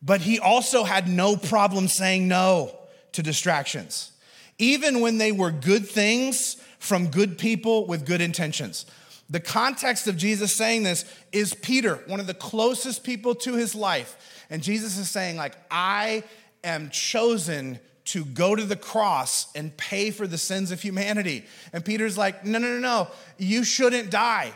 But 0.02 0.22
he 0.22 0.40
also 0.40 0.84
had 0.84 1.08
no 1.08 1.36
problem 1.36 1.88
saying 1.88 2.28
no 2.28 2.76
to 3.12 3.22
distractions, 3.22 4.12
even 4.58 5.00
when 5.00 5.18
they 5.18 5.32
were 5.32 5.52
good 5.52 5.88
things 5.88 6.56
from 6.80 7.08
good 7.08 7.38
people 7.38 7.86
with 7.86 8.06
good 8.06 8.22
intentions. 8.22 8.86
The 9.30 9.40
context 9.40 10.08
of 10.08 10.18
Jesus 10.18 10.52
saying 10.52 10.84
this 10.84 11.06
is 11.32 11.54
Peter, 11.54 11.96
one 12.08 12.20
of 12.20 12.28
the 12.28 12.34
closest 12.34 13.04
people 13.04 13.36
to 13.36 13.54
his 13.54 13.76
life. 13.76 14.46
And 14.50 14.62
Jesus 14.62 14.98
is 14.98 15.10
saying, 15.10 15.38
like, 15.38 15.56
I 15.70 16.24
am 16.64 16.90
chosen 16.90 17.80
to 18.06 18.26
go 18.26 18.56
to 18.56 18.66
the 18.66 18.76
cross 18.76 19.48
and 19.56 19.76
pay 19.78 20.12
for 20.12 20.28
the 20.28 20.38
sins 20.38 20.72
of 20.72 20.82
humanity. 20.82 21.46
And 21.72 21.86
Peter's 21.86 22.18
like, 22.18 22.46
no, 22.46 22.60
no, 22.60 22.68
no, 22.68 22.80
no, 22.80 23.08
you 23.38 23.64
shouldn't 23.64 24.10
die. 24.10 24.52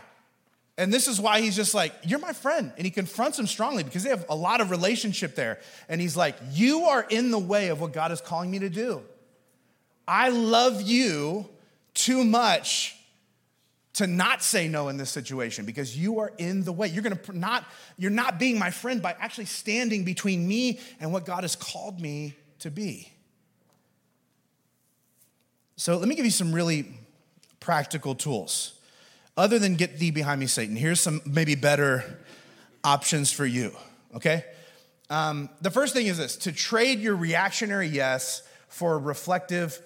And 0.78 0.94
this 0.94 1.08
is 1.08 1.22
why 1.22 1.40
he's 1.40 1.56
just 1.56 1.74
like, 1.74 1.94
You're 2.04 2.20
my 2.20 2.34
friend. 2.34 2.72
And 2.76 2.86
he 2.86 2.92
confronts 2.92 3.40
him 3.40 3.48
strongly 3.48 3.84
because 3.84 4.04
they 4.04 4.10
have 4.10 4.26
a 4.30 4.36
lot 4.36 4.62
of 4.62 4.72
relationship 4.72 5.36
there. 5.36 5.60
And 5.88 6.02
he's 6.02 6.18
like, 6.18 6.36
You 6.52 6.84
are 6.86 7.06
in 7.10 7.32
the 7.32 7.40
way 7.40 7.70
of 7.70 7.80
what 7.80 7.94
God 7.94 8.12
is 8.12 8.22
calling 8.22 8.52
me 8.52 8.60
to 8.60 8.70
do. 8.70 9.02
I 10.08 10.30
love 10.30 10.82
you 10.82 11.50
too 11.94 12.24
much 12.24 12.96
to 13.94 14.06
not 14.06 14.44
say 14.44 14.68
no 14.68 14.90
in 14.90 14.98
this 14.98 15.10
situation 15.10 15.66
because 15.66 15.98
you 15.98 16.20
are 16.20 16.34
in 16.38 16.66
the 16.66 16.74
way. 16.74 16.88
You're 16.88 17.04
gonna 17.04 17.20
not, 17.32 17.66
you're 17.98 18.12
not 18.12 18.38
being 18.38 18.60
my 18.60 18.70
friend 18.70 19.02
by 19.02 19.16
actually 19.18 19.46
standing 19.46 20.04
between 20.04 20.46
me 20.46 20.82
and 21.00 21.14
what 21.14 21.26
God 21.26 21.44
has 21.44 21.56
called 21.56 22.02
me 22.02 22.36
to 22.60 22.70
be. 22.70 23.10
So 25.78 25.98
let 25.98 26.10
me 26.10 26.16
give 26.16 26.26
you 26.26 26.32
some 26.32 26.54
really 26.54 26.86
practical 27.62 28.16
tools 28.16 28.75
other 29.38 29.60
than 29.60 29.76
get 29.76 30.00
thee 30.00 30.12
behind 30.12 30.40
me, 30.40 30.48
Satan, 30.48 30.76
here's 30.76 31.00
some 31.00 31.22
maybe 31.26 31.56
better 31.56 32.20
options 32.84 33.32
for 33.32 33.46
you, 33.46 33.76
okay? 34.16 34.46
Um, 35.10 35.50
the 35.62 35.72
first 35.72 35.94
thing 35.94 36.08
is 36.08 36.18
this 36.18 36.36
to 36.38 36.52
trade 36.52 37.00
your 37.00 37.16
reactionary 37.16 37.88
yes 37.88 38.44
for 38.68 38.96
a 38.96 38.98
reflective, 38.98 39.80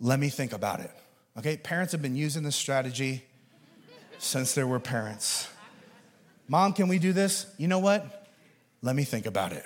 let 0.00 0.18
me 0.18 0.28
think 0.28 0.52
about 0.52 0.80
it. 0.80 0.90
Okay, 1.38 1.56
parents 1.56 1.92
have 1.92 2.02
been 2.02 2.16
using 2.16 2.42
this 2.42 2.56
strategy 2.56 3.24
since 4.18 4.54
there 4.54 4.66
were 4.66 4.80
parents. 4.80 5.48
Mom, 6.46 6.72
can 6.72 6.88
we 6.88 6.98
do 6.98 7.12
this? 7.12 7.46
You 7.58 7.68
know 7.68 7.78
what? 7.78 8.28
Let 8.82 8.94
me 8.94 9.04
think 9.04 9.26
about 9.26 9.52
it. 9.52 9.64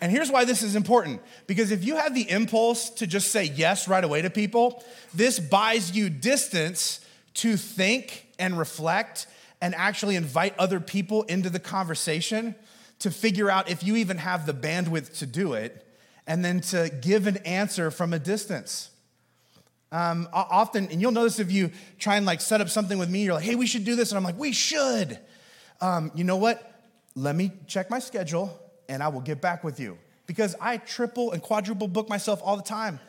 And 0.00 0.10
here's 0.10 0.30
why 0.30 0.44
this 0.44 0.62
is 0.62 0.76
important 0.76 1.20
because 1.46 1.70
if 1.70 1.84
you 1.84 1.96
have 1.96 2.14
the 2.14 2.30
impulse 2.30 2.90
to 2.90 3.06
just 3.06 3.30
say 3.32 3.44
yes 3.44 3.88
right 3.88 4.02
away 4.02 4.22
to 4.22 4.30
people, 4.30 4.82
this 5.14 5.38
buys 5.38 5.94
you 5.94 6.08
distance 6.08 7.00
to 7.34 7.56
think 7.56 8.26
and 8.40 8.58
reflect 8.58 9.26
and 9.60 9.74
actually 9.74 10.16
invite 10.16 10.58
other 10.58 10.80
people 10.80 11.22
into 11.24 11.50
the 11.50 11.60
conversation 11.60 12.54
to 13.00 13.10
figure 13.10 13.50
out 13.50 13.70
if 13.70 13.82
you 13.82 13.96
even 13.96 14.18
have 14.18 14.46
the 14.46 14.54
bandwidth 14.54 15.18
to 15.18 15.26
do 15.26 15.52
it 15.52 15.86
and 16.26 16.44
then 16.44 16.60
to 16.60 16.90
give 17.00 17.26
an 17.26 17.38
answer 17.38 17.90
from 17.90 18.12
a 18.12 18.18
distance. 18.18 18.90
Um, 19.92 20.28
often, 20.32 20.88
and 20.90 21.00
you'll 21.00 21.10
notice 21.10 21.40
if 21.40 21.50
you 21.50 21.70
try 21.98 22.16
and 22.16 22.24
like 22.24 22.40
set 22.40 22.60
up 22.60 22.68
something 22.68 22.98
with 22.98 23.10
me, 23.10 23.24
you're 23.24 23.34
like, 23.34 23.44
hey, 23.44 23.56
we 23.56 23.66
should 23.66 23.84
do 23.84 23.96
this. 23.96 24.10
And 24.10 24.16
I'm 24.16 24.24
like, 24.24 24.38
we 24.38 24.52
should. 24.52 25.18
Um, 25.80 26.12
you 26.14 26.24
know 26.24 26.36
what? 26.36 26.80
Let 27.16 27.34
me 27.34 27.52
check 27.66 27.90
my 27.90 27.98
schedule 27.98 28.56
and 28.88 29.02
I 29.02 29.08
will 29.08 29.20
get 29.20 29.40
back 29.40 29.64
with 29.64 29.80
you 29.80 29.98
because 30.26 30.54
I 30.60 30.76
triple 30.76 31.32
and 31.32 31.42
quadruple 31.42 31.88
book 31.88 32.08
myself 32.08 32.40
all 32.44 32.56
the 32.56 32.62
time. 32.62 33.00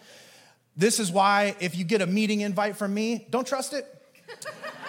This 0.76 1.00
is 1.00 1.12
why 1.12 1.56
if 1.60 1.78
you 1.78 1.84
get 1.84 2.02
a 2.02 2.08
meeting 2.08 2.41
invite 2.41 2.78
from 2.78 2.94
me, 2.94 3.28
don't 3.30 3.46
trust 3.46 3.74
it. 3.74 3.86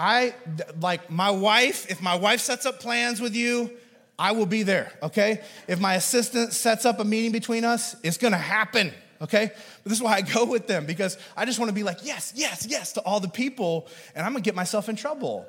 I 0.00 0.32
like 0.80 1.10
my 1.10 1.30
wife, 1.30 1.90
if 1.90 2.00
my 2.00 2.14
wife 2.14 2.40
sets 2.40 2.64
up 2.64 2.80
plans 2.80 3.20
with 3.20 3.34
you, 3.34 3.70
I 4.18 4.32
will 4.32 4.46
be 4.46 4.62
there, 4.62 4.90
okay? 5.02 5.42
If 5.68 5.78
my 5.78 5.94
assistant 5.96 6.54
sets 6.54 6.86
up 6.86 7.00
a 7.00 7.04
meeting 7.04 7.32
between 7.32 7.66
us, 7.66 7.94
it's 8.02 8.16
gonna 8.16 8.38
happen, 8.38 8.94
okay? 9.20 9.50
But 9.82 9.90
this 9.90 9.98
is 9.98 10.02
why 10.02 10.14
I 10.14 10.22
go 10.22 10.46
with 10.46 10.66
them 10.66 10.86
because 10.86 11.18
I 11.36 11.44
just 11.44 11.58
wanna 11.58 11.74
be 11.74 11.82
like, 11.82 11.98
yes, 12.02 12.32
yes, 12.34 12.66
yes 12.66 12.94
to 12.94 13.02
all 13.02 13.20
the 13.20 13.28
people, 13.28 13.88
and 14.14 14.24
I'm 14.24 14.32
gonna 14.32 14.42
get 14.42 14.54
myself 14.54 14.88
in 14.88 14.96
trouble. 14.96 15.46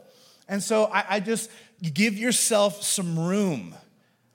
And 0.49 0.61
so 0.61 0.83
I, 0.83 1.05
I 1.07 1.19
just 1.21 1.49
give 1.81 2.17
yourself 2.17 2.83
some 2.83 3.17
room 3.17 3.73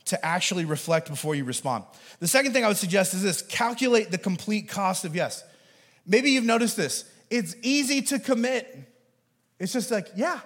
to 0.07 0.25
actually 0.25 0.65
reflect 0.65 1.11
before 1.11 1.35
you 1.35 1.45
respond. 1.45 1.85
The 2.21 2.29
second 2.29 2.55
thing 2.55 2.65
I 2.65 2.69
would 2.69 2.79
suggest 2.79 3.13
is 3.13 3.23
this 3.23 3.43
calculate 3.43 4.11
the 4.11 4.17
complete 4.17 4.71
cost 4.71 5.05
of 5.05 5.15
yes. 5.15 5.45
Maybe 6.07 6.31
you've 6.31 6.45
noticed 6.45 6.79
this. 6.79 7.05
It's 7.29 7.55
easy 7.61 8.01
to 8.01 8.19
commit 8.19 8.95
it's 9.59 9.73
just 9.73 9.91
like, 9.91 10.09
yeah, 10.17 10.41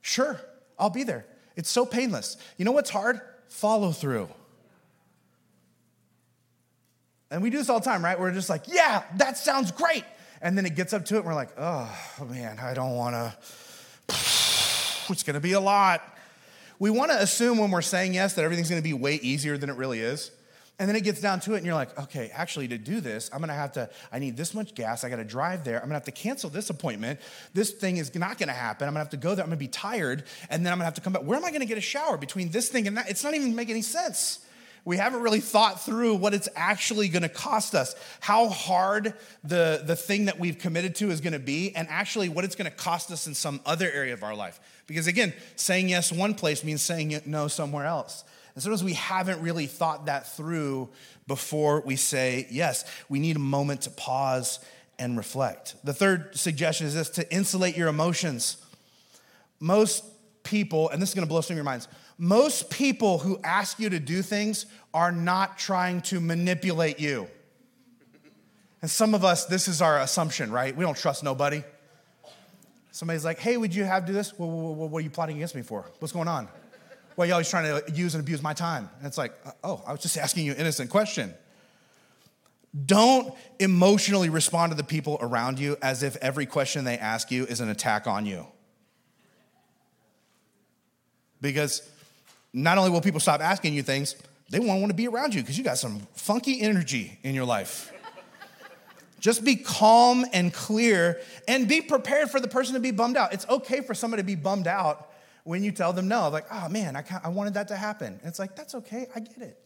sure, 0.00 0.40
I'll 0.78 0.90
be 0.90 1.04
there. 1.04 1.26
It's 1.56 1.70
so 1.70 1.86
painless. 1.86 2.36
You 2.58 2.64
know 2.64 2.72
what's 2.72 2.90
hard? 2.90 3.20
Follow 3.48 3.92
through. 3.92 4.28
And 7.30 7.42
we 7.42 7.50
do 7.50 7.58
this 7.58 7.68
all 7.68 7.80
the 7.80 7.84
time, 7.84 8.04
right? 8.04 8.18
We're 8.18 8.32
just 8.32 8.50
like, 8.50 8.64
yeah, 8.68 9.02
that 9.16 9.36
sounds 9.36 9.72
great. 9.72 10.04
And 10.42 10.56
then 10.56 10.66
it 10.66 10.76
gets 10.76 10.92
up 10.92 11.04
to 11.06 11.14
it, 11.16 11.18
and 11.18 11.26
we're 11.26 11.34
like, 11.34 11.50
oh, 11.58 11.90
man, 12.28 12.58
I 12.58 12.74
don't 12.74 12.94
wanna, 12.94 13.36
it's 14.08 15.22
gonna 15.24 15.40
be 15.40 15.52
a 15.52 15.60
lot. 15.60 16.02
We 16.78 16.90
wanna 16.90 17.14
assume 17.14 17.58
when 17.58 17.70
we're 17.70 17.82
saying 17.82 18.14
yes 18.14 18.34
that 18.34 18.44
everything's 18.44 18.68
gonna 18.68 18.82
be 18.82 18.92
way 18.92 19.14
easier 19.14 19.56
than 19.56 19.70
it 19.70 19.76
really 19.76 20.00
is. 20.00 20.30
And 20.78 20.86
then 20.86 20.94
it 20.94 21.04
gets 21.04 21.22
down 21.22 21.40
to 21.40 21.54
it, 21.54 21.58
and 21.58 21.66
you're 21.66 21.74
like, 21.74 21.98
okay, 21.98 22.30
actually, 22.34 22.68
to 22.68 22.76
do 22.76 23.00
this, 23.00 23.30
I'm 23.32 23.40
gonna 23.40 23.54
have 23.54 23.72
to, 23.72 23.88
I 24.12 24.18
need 24.18 24.36
this 24.36 24.52
much 24.52 24.74
gas. 24.74 25.04
I 25.04 25.08
gotta 25.08 25.24
drive 25.24 25.64
there. 25.64 25.76
I'm 25.76 25.84
gonna 25.84 25.94
have 25.94 26.04
to 26.04 26.10
cancel 26.10 26.50
this 26.50 26.68
appointment. 26.68 27.18
This 27.54 27.70
thing 27.70 27.96
is 27.96 28.14
not 28.14 28.36
gonna 28.36 28.52
happen. 28.52 28.86
I'm 28.86 28.92
gonna 28.92 29.04
have 29.04 29.10
to 29.10 29.16
go 29.16 29.34
there. 29.34 29.42
I'm 29.42 29.48
gonna 29.48 29.56
be 29.56 29.68
tired, 29.68 30.24
and 30.50 30.66
then 30.66 30.72
I'm 30.72 30.78
gonna 30.78 30.84
have 30.84 30.94
to 30.94 31.00
come 31.00 31.14
back. 31.14 31.22
Where 31.22 31.38
am 31.38 31.46
I 31.46 31.50
gonna 31.50 31.64
get 31.64 31.78
a 31.78 31.82
shower 31.82 32.18
between 32.18 32.50
this 32.50 32.68
thing 32.68 32.86
and 32.86 32.98
that? 32.98 33.08
It's 33.08 33.24
not 33.24 33.32
even 33.32 33.54
making 33.54 33.72
any 33.72 33.82
sense. 33.82 34.40
We 34.84 34.98
haven't 34.98 35.22
really 35.22 35.40
thought 35.40 35.82
through 35.82 36.14
what 36.16 36.34
it's 36.34 36.48
actually 36.54 37.08
gonna 37.08 37.30
cost 37.30 37.74
us, 37.74 37.96
how 38.20 38.48
hard 38.48 39.14
the, 39.42 39.82
the 39.84 39.96
thing 39.96 40.26
that 40.26 40.38
we've 40.38 40.58
committed 40.58 40.94
to 40.96 41.10
is 41.10 41.22
gonna 41.22 41.38
be, 41.38 41.74
and 41.74 41.88
actually 41.88 42.28
what 42.28 42.44
it's 42.44 42.54
gonna 42.54 42.70
cost 42.70 43.10
us 43.10 43.26
in 43.26 43.32
some 43.32 43.60
other 43.64 43.90
area 43.90 44.12
of 44.12 44.22
our 44.22 44.36
life. 44.36 44.60
Because 44.86 45.06
again, 45.06 45.32
saying 45.56 45.88
yes 45.88 46.12
one 46.12 46.34
place 46.34 46.62
means 46.62 46.82
saying 46.82 47.18
no 47.24 47.48
somewhere 47.48 47.86
else. 47.86 48.24
And 48.56 48.62
sometimes 48.62 48.82
we 48.82 48.94
haven't 48.94 49.42
really 49.42 49.66
thought 49.66 50.06
that 50.06 50.34
through 50.34 50.88
before 51.26 51.82
we 51.82 51.94
say 51.94 52.46
yes. 52.50 52.86
We 53.10 53.18
need 53.18 53.36
a 53.36 53.38
moment 53.38 53.82
to 53.82 53.90
pause 53.90 54.60
and 54.98 55.14
reflect. 55.18 55.76
The 55.84 55.92
third 55.92 56.34
suggestion 56.34 56.86
is 56.86 56.94
this 56.94 57.10
to 57.10 57.30
insulate 57.30 57.76
your 57.76 57.88
emotions. 57.88 58.56
Most 59.60 60.04
people, 60.42 60.88
and 60.88 61.02
this 61.02 61.10
is 61.10 61.14
gonna 61.14 61.26
blow 61.26 61.42
some 61.42 61.52
of 61.52 61.58
your 61.58 61.64
minds, 61.64 61.86
most 62.16 62.70
people 62.70 63.18
who 63.18 63.38
ask 63.44 63.78
you 63.78 63.90
to 63.90 64.00
do 64.00 64.22
things 64.22 64.64
are 64.94 65.12
not 65.12 65.58
trying 65.58 66.00
to 66.00 66.18
manipulate 66.18 66.98
you. 66.98 67.28
And 68.80 68.90
some 68.90 69.14
of 69.14 69.22
us, 69.22 69.44
this 69.44 69.68
is 69.68 69.82
our 69.82 70.00
assumption, 70.00 70.50
right? 70.50 70.74
We 70.74 70.82
don't 70.82 70.96
trust 70.96 71.22
nobody. 71.22 71.62
Somebody's 72.90 73.26
like, 73.26 73.38
hey, 73.38 73.58
would 73.58 73.74
you 73.74 73.84
have 73.84 74.04
to 74.04 74.06
do 74.06 74.12
this? 74.14 74.38
Well, 74.38 74.48
what 74.48 74.98
are 74.98 75.02
you 75.02 75.10
plotting 75.10 75.36
against 75.36 75.54
me 75.54 75.60
for? 75.60 75.84
What's 75.98 76.12
going 76.12 76.28
on? 76.28 76.48
Well, 77.16 77.26
you're 77.26 77.34
always 77.34 77.48
trying 77.48 77.82
to 77.82 77.92
use 77.92 78.14
and 78.14 78.22
abuse 78.22 78.42
my 78.42 78.52
time. 78.52 78.90
And 78.98 79.06
it's 79.06 79.18
like, 79.18 79.32
uh, 79.44 79.52
oh, 79.64 79.82
I 79.86 79.92
was 79.92 80.02
just 80.02 80.18
asking 80.18 80.44
you 80.44 80.52
an 80.52 80.58
innocent 80.58 80.90
question. 80.90 81.34
Don't 82.84 83.32
emotionally 83.58 84.28
respond 84.28 84.72
to 84.72 84.76
the 84.76 84.84
people 84.84 85.16
around 85.20 85.58
you 85.58 85.78
as 85.80 86.02
if 86.02 86.16
every 86.16 86.44
question 86.44 86.84
they 86.84 86.98
ask 86.98 87.30
you 87.30 87.46
is 87.46 87.60
an 87.60 87.70
attack 87.70 88.06
on 88.06 88.26
you. 88.26 88.46
Because 91.40 91.88
not 92.52 92.76
only 92.76 92.90
will 92.90 93.00
people 93.00 93.20
stop 93.20 93.40
asking 93.40 93.72
you 93.72 93.82
things, 93.82 94.14
they 94.50 94.60
won't 94.60 94.80
want 94.80 94.90
to 94.90 94.96
be 94.96 95.08
around 95.08 95.34
you 95.34 95.40
because 95.40 95.56
you 95.56 95.64
got 95.64 95.78
some 95.78 96.00
funky 96.14 96.60
energy 96.60 97.18
in 97.22 97.34
your 97.34 97.46
life. 97.46 97.92
Just 99.20 99.42
be 99.42 99.56
calm 99.56 100.26
and 100.34 100.52
clear 100.52 101.20
and 101.48 101.66
be 101.66 101.80
prepared 101.80 102.30
for 102.30 102.40
the 102.40 102.48
person 102.48 102.74
to 102.74 102.80
be 102.80 102.90
bummed 102.90 103.16
out. 103.16 103.32
It's 103.32 103.48
okay 103.48 103.80
for 103.80 103.94
somebody 103.94 104.22
to 104.22 104.26
be 104.26 104.34
bummed 104.34 104.66
out 104.66 105.10
when 105.46 105.62
you 105.62 105.70
tell 105.70 105.92
them 105.92 106.08
no. 106.08 106.28
Like, 106.28 106.46
oh 106.50 106.68
man, 106.68 106.96
I, 106.96 107.04
I 107.22 107.28
wanted 107.28 107.54
that 107.54 107.68
to 107.68 107.76
happen. 107.76 108.08
And 108.08 108.22
it's 108.24 108.38
like, 108.38 108.56
that's 108.56 108.74
okay, 108.74 109.06
I 109.14 109.20
get 109.20 109.38
it. 109.38 109.58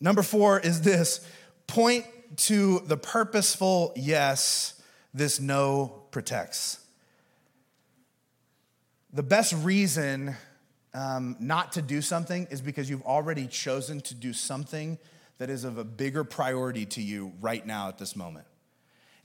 Number 0.00 0.22
four 0.22 0.58
is 0.58 0.82
this 0.82 1.26
point 1.66 2.04
to 2.36 2.80
the 2.80 2.96
purposeful 2.96 3.92
yes 3.96 4.80
this 5.12 5.40
no 5.40 6.04
protects. 6.10 6.78
The 9.12 9.22
best 9.22 9.52
reason 9.64 10.36
um, 10.94 11.36
not 11.40 11.72
to 11.72 11.82
do 11.82 12.00
something 12.00 12.46
is 12.50 12.60
because 12.60 12.88
you've 12.88 13.02
already 13.02 13.46
chosen 13.46 14.00
to 14.02 14.14
do 14.14 14.32
something 14.32 14.98
that 15.38 15.50
is 15.50 15.64
of 15.64 15.78
a 15.78 15.84
bigger 15.84 16.22
priority 16.22 16.86
to 16.86 17.02
you 17.02 17.32
right 17.40 17.64
now 17.64 17.88
at 17.88 17.98
this 17.98 18.14
moment. 18.14 18.46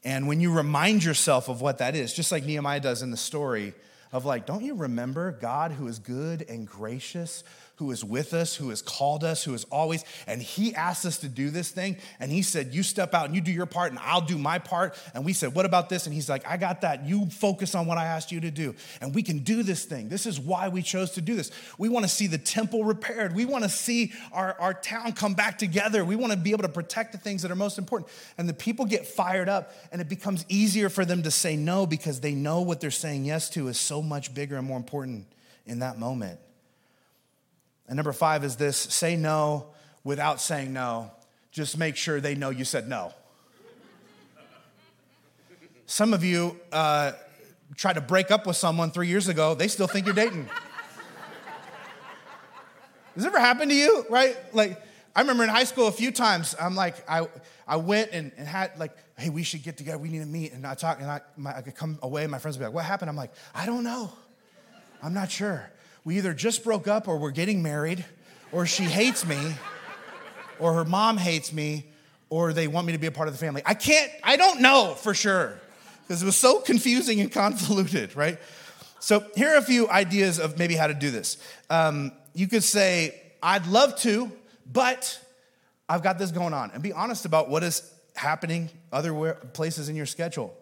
And 0.04 0.28
when 0.28 0.39
you 0.39 0.52
remind 0.52 1.04
yourself 1.04 1.50
of 1.50 1.62
what 1.62 1.80
that 1.80 1.95
is, 1.95 2.13
just 2.13 2.32
like 2.32 2.45
Nehemiah 2.45 2.80
does 2.80 3.02
in 3.02 3.12
the 3.12 3.17
story, 3.17 3.74
of 4.15 4.23
like, 4.23 4.45
don't 4.45 4.63
you 4.63 4.75
remember 4.75 5.34
God 5.34 5.73
who 5.73 5.88
is 5.88 5.99
good 5.99 6.45
and 6.47 6.65
gracious, 6.65 7.43
who 7.78 7.92
is 7.92 8.04
with 8.04 8.34
us, 8.34 8.56
who 8.56 8.70
has 8.70 8.82
called 8.82 9.24
us, 9.24 9.44
who 9.44 9.54
is 9.54 9.66
always, 9.66 10.04
and 10.28 10.42
He 10.42 10.74
asked 10.74 11.06
us 11.06 11.18
to 11.20 11.28
do 11.28 11.50
this 11.50 11.70
thing. 11.70 11.98
And 12.20 12.32
He 12.32 12.42
said, 12.42 12.74
You 12.74 12.84
step 12.84 13.14
out 13.14 13.26
and 13.26 13.36
you 13.36 13.42
do 13.42 13.52
your 13.52 13.66
part, 13.66 13.92
and 13.92 14.00
I'll 14.00 14.22
do 14.22 14.38
my 14.38 14.60
part. 14.60 14.98
And 15.14 15.26
we 15.26 15.34
said, 15.34 15.54
What 15.54 15.66
about 15.66 15.90
this? 15.90 16.06
And 16.06 16.14
He's 16.14 16.30
like, 16.30 16.48
I 16.48 16.58
got 16.58 16.82
that. 16.82 17.06
You 17.06 17.26
focus 17.28 17.76
on 17.76 17.86
what 17.86 17.98
I 17.98 18.06
asked 18.06 18.32
you 18.32 18.40
to 18.42 18.52
do. 18.52 18.76
And 19.02 19.14
we 19.14 19.24
can 19.24 19.40
do 19.40 19.62
this 19.64 19.84
thing. 19.86 20.08
This 20.08 20.26
is 20.26 20.40
why 20.40 20.70
we 20.70 20.82
chose 20.82 21.12
to 21.12 21.22
do 21.22 21.36
this. 21.36 21.52
We 21.78 21.90
want 21.90 22.04
to 22.06 22.10
see 22.10 22.28
the 22.28 22.38
temple 22.38 22.86
repaired. 22.86 23.36
We 23.36 23.46
want 23.46 23.64
to 23.64 23.70
see 23.70 24.14
our, 24.32 24.56
our 24.60 24.74
town 24.74 25.14
come 25.14 25.34
back 25.34 25.58
together. 25.58 26.06
We 26.06 26.16
want 26.16 26.32
to 26.32 26.40
be 26.40 26.52
able 26.52 26.64
to 26.64 26.70
protect 26.70 27.12
the 27.12 27.18
things 27.18 27.42
that 27.42 27.52
are 27.52 27.56
most 27.56 27.78
important. 27.78 28.10
And 28.38 28.48
the 28.48 28.54
people 28.54 28.86
get 28.86 29.06
fired 29.06 29.50
up, 29.50 29.74
and 29.92 30.02
it 30.02 30.08
becomes 30.08 30.46
easier 30.48 30.90
for 30.90 31.04
them 31.04 31.24
to 31.24 31.32
say 31.32 31.56
no 31.56 31.86
because 31.86 32.22
they 32.22 32.34
know 32.34 32.62
what 32.62 32.80
they're 32.80 32.92
saying 32.92 33.26
yes 33.26 33.50
to 33.52 33.68
is 33.68 33.80
so 33.80 34.02
much 34.02 34.34
bigger 34.34 34.56
and 34.56 34.66
more 34.66 34.78
important 34.78 35.28
in 35.66 35.80
that 35.80 36.00
moment. 36.00 36.40
And 37.88 37.95
number 37.95 38.13
five 38.13 38.43
is 38.43 38.56
this 38.56 38.78
say 38.78 39.15
no 39.15 39.67
without 40.04 40.41
saying 40.41 40.74
no, 40.74 41.12
just 41.52 41.78
make 41.78 41.95
sure 41.95 42.19
they 42.19 42.36
know 42.36 42.50
you 42.50 42.65
said 42.65 42.88
no. 42.88 43.13
Some 45.86 46.13
of 46.13 46.24
you 46.24 46.60
uh, 46.71 47.12
tried 47.76 47.93
to 47.93 48.02
break 48.02 48.32
up 48.32 48.48
with 48.48 48.56
someone 48.56 48.91
three 48.91 49.08
years 49.08 49.28
ago, 49.28 49.54
they 49.54 49.67
still 49.67 49.88
think 49.88 50.06
you're 50.06 50.15
dating. 50.15 50.50
Has 53.15 53.24
it 53.24 53.28
ever 53.28 53.39
happened 53.39 53.71
to 53.71 53.78
you, 53.78 54.06
right? 54.10 54.36
Like, 54.54 54.82
I 55.15 55.21
remember 55.21 55.43
in 55.43 55.50
high 55.50 55.63
school 55.63 55.88
a 55.88 55.91
few 55.91 56.12
times, 56.12 56.56
I'm 56.60 56.76
like, 56.76 57.10
I, 57.10 57.28
I 57.67 57.78
went 57.78 58.12
and, 58.12 58.32
and 58.36 58.48
had 58.48 58.78
like, 58.78 58.91
hey, 59.17 59.30
we 59.30 59.43
should 59.43 59.63
get 59.63 59.78
together, 59.78 59.98
we 59.98 60.10
need 60.10 60.19
to 60.19 60.26
meet. 60.26 60.52
And 60.52 60.67
I 60.67 60.74
talk, 60.74 61.00
and 61.00 61.10
I, 61.10 61.21
my, 61.38 61.56
I 61.58 61.62
could 61.62 61.76
come 61.76 61.98
away, 62.02 62.24
and 62.24 62.32
my 62.32 62.39
friends 62.39 62.58
would 62.58 62.63
be 62.63 62.65
like, 62.65 62.76
what 62.76 62.84
happened? 62.84 63.10
I'm 63.10 63.15
like, 63.15 63.32
I 63.54 63.65
don't 63.65 63.84
know. 63.84 64.12
I'm 65.02 65.13
not 65.13 65.32
sure. 65.32 65.69
We 66.06 66.18
either 66.18 66.34
just 66.34 66.63
broke 66.63 66.88
up 66.88 67.08
or 67.08 67.18
we're 67.18 67.32
getting 67.32 67.62
married, 67.63 68.06
or 68.52 68.65
she 68.65 68.84
hates 68.84 69.26
me, 69.26 69.56
or 70.60 70.74
her 70.74 70.86
mom 70.86 71.18
hates 71.18 71.52
me, 71.52 71.88
or 72.30 72.54
they 72.54 72.68
want 72.68 72.88
me 72.88 72.94
to 72.94 73.00
be 73.00 73.08
a 73.08 73.12
part 73.12 73.28
of 73.28 73.34
the 73.34 73.39
family. 73.39 73.63
I 73.65 73.74
can't, 73.74 74.12
I 74.24 74.38
don't 74.38 74.62
know 74.62 74.94
for 74.96 75.13
sure 75.13 75.60
because 76.04 76.22
it 76.22 76.26
was 76.26 76.36
so 76.36 76.60
confusing 76.60 77.20
and 77.20 77.32
convoluted, 77.32 78.15
right? 78.15 78.39
So 79.00 79.26
here 79.36 79.50
are 79.50 79.58
a 79.58 79.62
few 79.63 79.89
ideas 79.89 80.39
of 80.39 80.58
maybe 80.58 80.76
how 80.76 80.88
to 80.88 80.94
do 80.94 81.12
this. 81.12 81.38
Um, 81.70 82.12
you 82.34 82.48
could 82.48 82.63
say, 82.63 83.20
I'd 83.41 83.65
love 83.68 83.96
to, 84.02 84.32
but 84.72 85.20
I've 85.89 86.04
got 86.04 86.20
this 86.20 86.32
going 86.32 86.54
on. 86.54 86.72
And 86.72 86.82
be 86.82 86.94
honest 86.94 87.26
about 87.26 87.50
what 87.50 87.63
is 87.63 87.91
happening 88.15 88.70
other 88.91 89.34
places 89.54 89.89
in 89.89 89.96
your 89.96 90.06
schedule. 90.06 90.56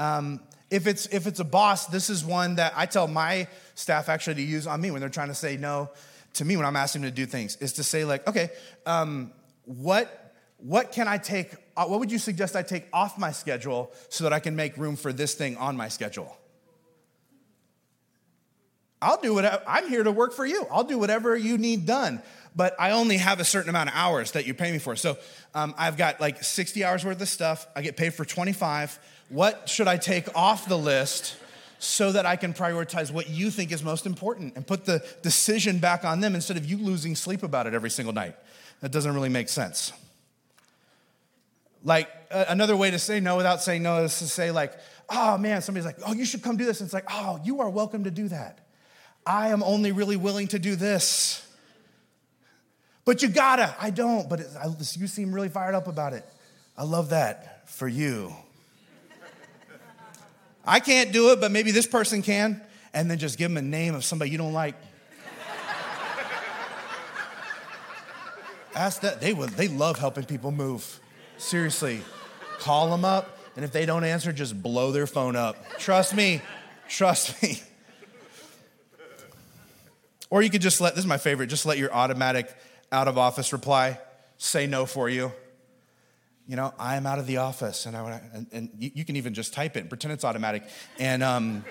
Um, 0.00 0.40
if 0.70 0.86
it's 0.86 1.06
if 1.06 1.26
it's 1.26 1.40
a 1.40 1.44
boss, 1.44 1.86
this 1.86 2.08
is 2.08 2.24
one 2.24 2.54
that 2.54 2.72
I 2.74 2.86
tell 2.86 3.06
my 3.06 3.46
staff 3.74 4.08
actually 4.08 4.36
to 4.36 4.42
use 4.42 4.66
on 4.66 4.80
me 4.80 4.90
when 4.90 5.00
they're 5.00 5.10
trying 5.10 5.28
to 5.28 5.34
say 5.34 5.58
no 5.58 5.90
to 6.34 6.44
me 6.44 6.56
when 6.56 6.64
I'm 6.64 6.76
asking 6.76 7.02
them 7.02 7.10
to 7.10 7.14
do 7.14 7.26
things. 7.26 7.56
Is 7.56 7.74
to 7.74 7.84
say 7.84 8.04
like, 8.04 8.26
okay, 8.26 8.48
um, 8.86 9.30
what 9.64 10.34
what 10.56 10.92
can 10.92 11.06
I 11.06 11.18
take 11.18 11.54
uh, 11.76 11.84
what 11.84 12.00
would 12.00 12.10
you 12.10 12.18
suggest 12.18 12.56
I 12.56 12.62
take 12.62 12.86
off 12.94 13.18
my 13.18 13.30
schedule 13.30 13.92
so 14.08 14.24
that 14.24 14.32
I 14.32 14.40
can 14.40 14.56
make 14.56 14.78
room 14.78 14.96
for 14.96 15.12
this 15.12 15.34
thing 15.34 15.58
on 15.58 15.76
my 15.76 15.88
schedule? 15.88 16.34
I'll 19.02 19.20
do 19.20 19.34
whatever, 19.34 19.62
I'm 19.66 19.88
here 19.88 20.02
to 20.02 20.12
work 20.12 20.32
for 20.32 20.46
you. 20.46 20.66
I'll 20.70 20.84
do 20.84 20.98
whatever 20.98 21.36
you 21.36 21.56
need 21.56 21.86
done, 21.86 22.22
but 22.54 22.74
I 22.78 22.90
only 22.90 23.16
have 23.16 23.40
a 23.40 23.44
certain 23.44 23.70
amount 23.70 23.88
of 23.88 23.94
hours 23.96 24.32
that 24.32 24.46
you 24.46 24.52
pay 24.52 24.70
me 24.72 24.78
for. 24.78 24.94
So 24.94 25.16
um, 25.54 25.74
I've 25.78 25.96
got 25.96 26.20
like 26.20 26.42
60 26.44 26.84
hours 26.84 27.04
worth 27.04 27.20
of 27.20 27.28
stuff. 27.28 27.66
I 27.74 27.80
get 27.80 27.96
paid 27.96 28.12
for 28.12 28.26
25. 28.26 28.98
What 29.30 29.68
should 29.68 29.86
I 29.86 29.96
take 29.96 30.26
off 30.36 30.68
the 30.68 30.76
list 30.76 31.36
so 31.78 32.12
that 32.12 32.26
I 32.26 32.34
can 32.34 32.52
prioritize 32.52 33.12
what 33.12 33.30
you 33.30 33.50
think 33.50 33.70
is 33.72 33.82
most 33.82 34.04
important 34.04 34.56
and 34.56 34.66
put 34.66 34.84
the 34.84 35.04
decision 35.22 35.78
back 35.78 36.04
on 36.04 36.20
them 36.20 36.34
instead 36.34 36.56
of 36.56 36.66
you 36.66 36.76
losing 36.76 37.14
sleep 37.14 37.44
about 37.44 37.68
it 37.68 37.72
every 37.72 37.90
single 37.90 38.12
night? 38.12 38.34
That 38.80 38.90
doesn't 38.90 39.14
really 39.14 39.28
make 39.28 39.48
sense. 39.48 39.92
Like 41.84 42.10
uh, 42.30 42.46
another 42.48 42.76
way 42.76 42.90
to 42.90 42.98
say 42.98 43.20
no 43.20 43.36
without 43.36 43.62
saying 43.62 43.84
no 43.84 44.02
is 44.02 44.18
to 44.18 44.28
say, 44.28 44.50
like, 44.50 44.72
oh 45.08 45.38
man, 45.38 45.62
somebody's 45.62 45.86
like, 45.86 45.98
oh, 46.04 46.12
you 46.12 46.24
should 46.24 46.42
come 46.42 46.56
do 46.56 46.64
this. 46.64 46.80
And 46.80 46.88
it's 46.88 46.94
like, 46.94 47.06
oh, 47.08 47.40
you 47.44 47.60
are 47.60 47.70
welcome 47.70 48.04
to 48.04 48.10
do 48.10 48.28
that. 48.28 48.58
I 49.24 49.48
am 49.48 49.62
only 49.62 49.92
really 49.92 50.16
willing 50.16 50.48
to 50.48 50.58
do 50.58 50.74
this. 50.74 51.46
But 53.04 53.22
you 53.22 53.28
gotta. 53.28 53.74
I 53.80 53.90
don't, 53.90 54.28
but 54.28 54.40
it, 54.40 54.48
I, 54.60 54.66
you 54.66 55.06
seem 55.06 55.32
really 55.32 55.48
fired 55.48 55.74
up 55.74 55.86
about 55.86 56.14
it. 56.14 56.24
I 56.76 56.82
love 56.82 57.10
that 57.10 57.68
for 57.68 57.86
you. 57.86 58.34
I 60.70 60.78
can't 60.78 61.12
do 61.12 61.32
it, 61.32 61.40
but 61.40 61.50
maybe 61.50 61.72
this 61.72 61.88
person 61.88 62.22
can. 62.22 62.62
And 62.94 63.10
then 63.10 63.18
just 63.18 63.38
give 63.38 63.50
them 63.50 63.56
a 63.56 63.62
name 63.62 63.96
of 63.96 64.04
somebody 64.04 64.30
you 64.30 64.38
don't 64.38 64.52
like. 64.52 64.76
Ask 68.74 69.00
that. 69.00 69.20
They, 69.20 69.32
would, 69.34 69.50
they 69.50 69.66
love 69.66 69.98
helping 69.98 70.24
people 70.24 70.52
move. 70.52 71.00
Seriously, 71.38 72.02
call 72.60 72.88
them 72.90 73.04
up, 73.04 73.36
and 73.56 73.64
if 73.64 73.72
they 73.72 73.84
don't 73.84 74.04
answer, 74.04 74.32
just 74.32 74.62
blow 74.62 74.92
their 74.92 75.08
phone 75.08 75.34
up. 75.34 75.56
Trust 75.78 76.14
me, 76.14 76.40
trust 76.88 77.42
me. 77.42 77.60
Or 80.30 80.40
you 80.42 80.50
could 80.50 80.62
just 80.62 80.80
let, 80.80 80.94
this 80.94 81.02
is 81.02 81.08
my 81.08 81.18
favorite, 81.18 81.48
just 81.48 81.66
let 81.66 81.78
your 81.78 81.92
automatic 81.92 82.48
out 82.92 83.08
of 83.08 83.18
office 83.18 83.52
reply 83.52 83.98
say 84.38 84.68
no 84.68 84.86
for 84.86 85.08
you. 85.08 85.32
You 86.50 86.56
know, 86.56 86.74
I 86.80 86.96
am 86.96 87.06
out 87.06 87.20
of 87.20 87.28
the 87.28 87.36
office, 87.36 87.86
and, 87.86 87.96
I, 87.96 88.20
and, 88.34 88.46
and 88.50 88.70
you, 88.76 88.90
you, 88.92 89.04
can 89.04 89.14
even 89.14 89.34
just 89.34 89.54
type 89.54 89.76
it 89.76 89.88
pretend 89.88 90.12
it's 90.14 90.24
automatic. 90.24 90.64
And, 90.98 91.22
um, 91.22 91.64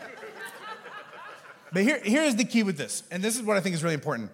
but 1.74 1.84
here, 1.84 2.00
here's 2.02 2.38
the 2.38 2.46
key 2.46 2.64
with 2.64 2.78
this, 2.78 3.04
and 3.12 3.22
this 3.22 3.36
is 3.36 3.44
what 3.44 3.58
I 3.58 3.60
think 3.60 3.76
is 3.76 3.84
really 3.84 3.96
important. 3.96 4.32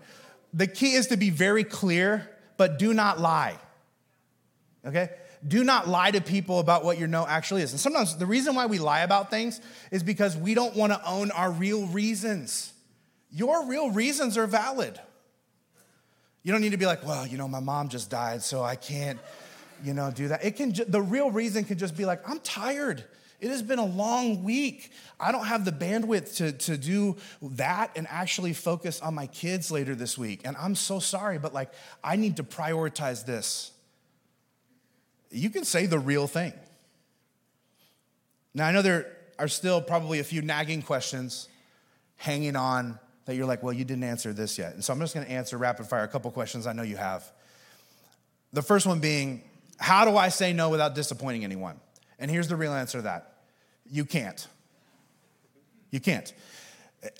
The 0.53 0.67
key 0.67 0.93
is 0.93 1.08
to 1.08 1.17
be 1.17 1.31
very 1.31 1.63
clear, 1.63 2.29
but 2.58 2.77
do 2.77 2.93
not 2.93 3.19
lie. 3.19 3.58
Okay? 4.86 5.10
do 5.47 5.63
not 5.63 5.88
lie 5.88 6.12
to 6.12 6.21
people 6.21 6.60
about 6.60 6.84
what 6.84 6.97
your 6.97 7.08
no 7.08 7.25
actually 7.25 7.62
is. 7.62 7.71
And 7.71 7.79
sometimes 7.79 8.15
the 8.17 8.25
reason 8.25 8.55
why 8.55 8.67
we 8.67 8.79
lie 8.79 9.01
about 9.01 9.29
things 9.29 9.62
is 9.91 10.03
because 10.03 10.38
we 10.38 10.53
don't 10.53 10.75
want 10.75 10.91
to 10.91 11.03
own 11.08 11.31
our 11.31 11.51
real 11.51 11.88
reasons. 11.88 12.71
Your 13.31 13.67
real 13.67 13.91
reasons 13.91 14.38
are 14.38 14.47
valid. 14.47 14.99
You 16.41 16.51
don't 16.51 16.62
need 16.62 16.71
to 16.71 16.77
be 16.77 16.86
like, 16.86 17.05
well, 17.05 17.25
you 17.27 17.38
know, 17.38 17.47
my 17.47 17.60
mom 17.60 17.89
just 17.89 18.10
died, 18.10 18.43
so 18.43 18.63
I 18.63 18.75
can't, 18.75 19.19
you 19.86 19.93
know, 19.93 20.12
do 20.12 20.30
that. 20.30 20.43
It 20.43 20.56
can, 20.56 20.74
the 20.88 21.02
real 21.02 21.32
reason 21.32 21.63
can 21.63 21.78
just 21.78 21.95
be 21.95 22.06
like, 22.06 22.28
I'm 22.28 22.39
tired. 22.39 23.04
It 23.39 23.50
has 23.50 23.62
been 23.62 23.80
a 23.80 23.86
long 23.86 24.43
week. 24.43 24.91
I 25.19 25.32
don't 25.32 25.45
have 25.45 25.65
the 25.65 25.71
bandwidth 25.71 26.38
to, 26.38 26.52
to 26.52 26.78
do 26.78 27.17
that 27.41 27.91
and 27.95 28.08
actually 28.10 28.54
focus 28.54 29.02
on 29.02 29.13
my 29.13 29.28
kids 29.28 29.71
later 29.71 29.93
this 29.93 30.17
week. 30.17 30.41
And 30.45 30.56
I'm 30.58 30.76
so 30.76 31.00
sorry, 31.00 31.38
but 31.38 31.54
like, 31.54 31.71
I 32.04 32.15
need 32.15 32.38
to 32.38 32.43
prioritize 32.43 33.26
this 33.26 33.71
you 35.36 35.50
can 35.50 35.65
say 35.65 35.86
the 35.86 36.00
real 36.00 36.28
thing. 36.28 36.54
Now, 38.54 38.67
I 38.67 38.71
know 38.71 38.82
there 38.82 39.12
are 39.38 39.50
still 39.50 39.82
probably 39.82 40.19
a 40.19 40.24
few 40.24 40.41
nagging 40.41 40.82
questions 40.82 41.50
hanging 42.15 42.56
on 42.56 42.98
that 43.26 43.36
you're 43.36 43.45
like, 43.45 43.62
well, 43.62 43.74
you 43.74 43.84
didn't 43.84 44.06
answer 44.06 44.32
this 44.32 44.58
yet. 44.58 44.74
And 44.74 44.84
so 44.84 44.93
I'm 44.93 45.00
just 45.00 45.13
gonna 45.13 45.26
answer 45.26 45.58
rapid 45.58 45.88
fire 45.88 46.04
a 46.04 46.08
couple 46.08 46.32
questions 46.32 46.65
I 46.65 46.74
know 46.74 46.84
you 46.84 46.95
have. 46.95 47.30
The 48.54 48.62
first 48.62 48.86
one 48.86 49.00
being, 49.00 49.43
how 49.79 50.05
do 50.05 50.17
I 50.17 50.29
say 50.29 50.53
no 50.53 50.69
without 50.69 50.95
disappointing 50.95 51.43
anyone? 51.43 51.79
And 52.19 52.31
here's 52.31 52.47
the 52.47 52.55
real 52.55 52.73
answer 52.73 52.99
to 52.99 53.03
that 53.03 53.33
you 53.89 54.05
can't. 54.05 54.47
You 55.91 55.99
can't. 55.99 56.33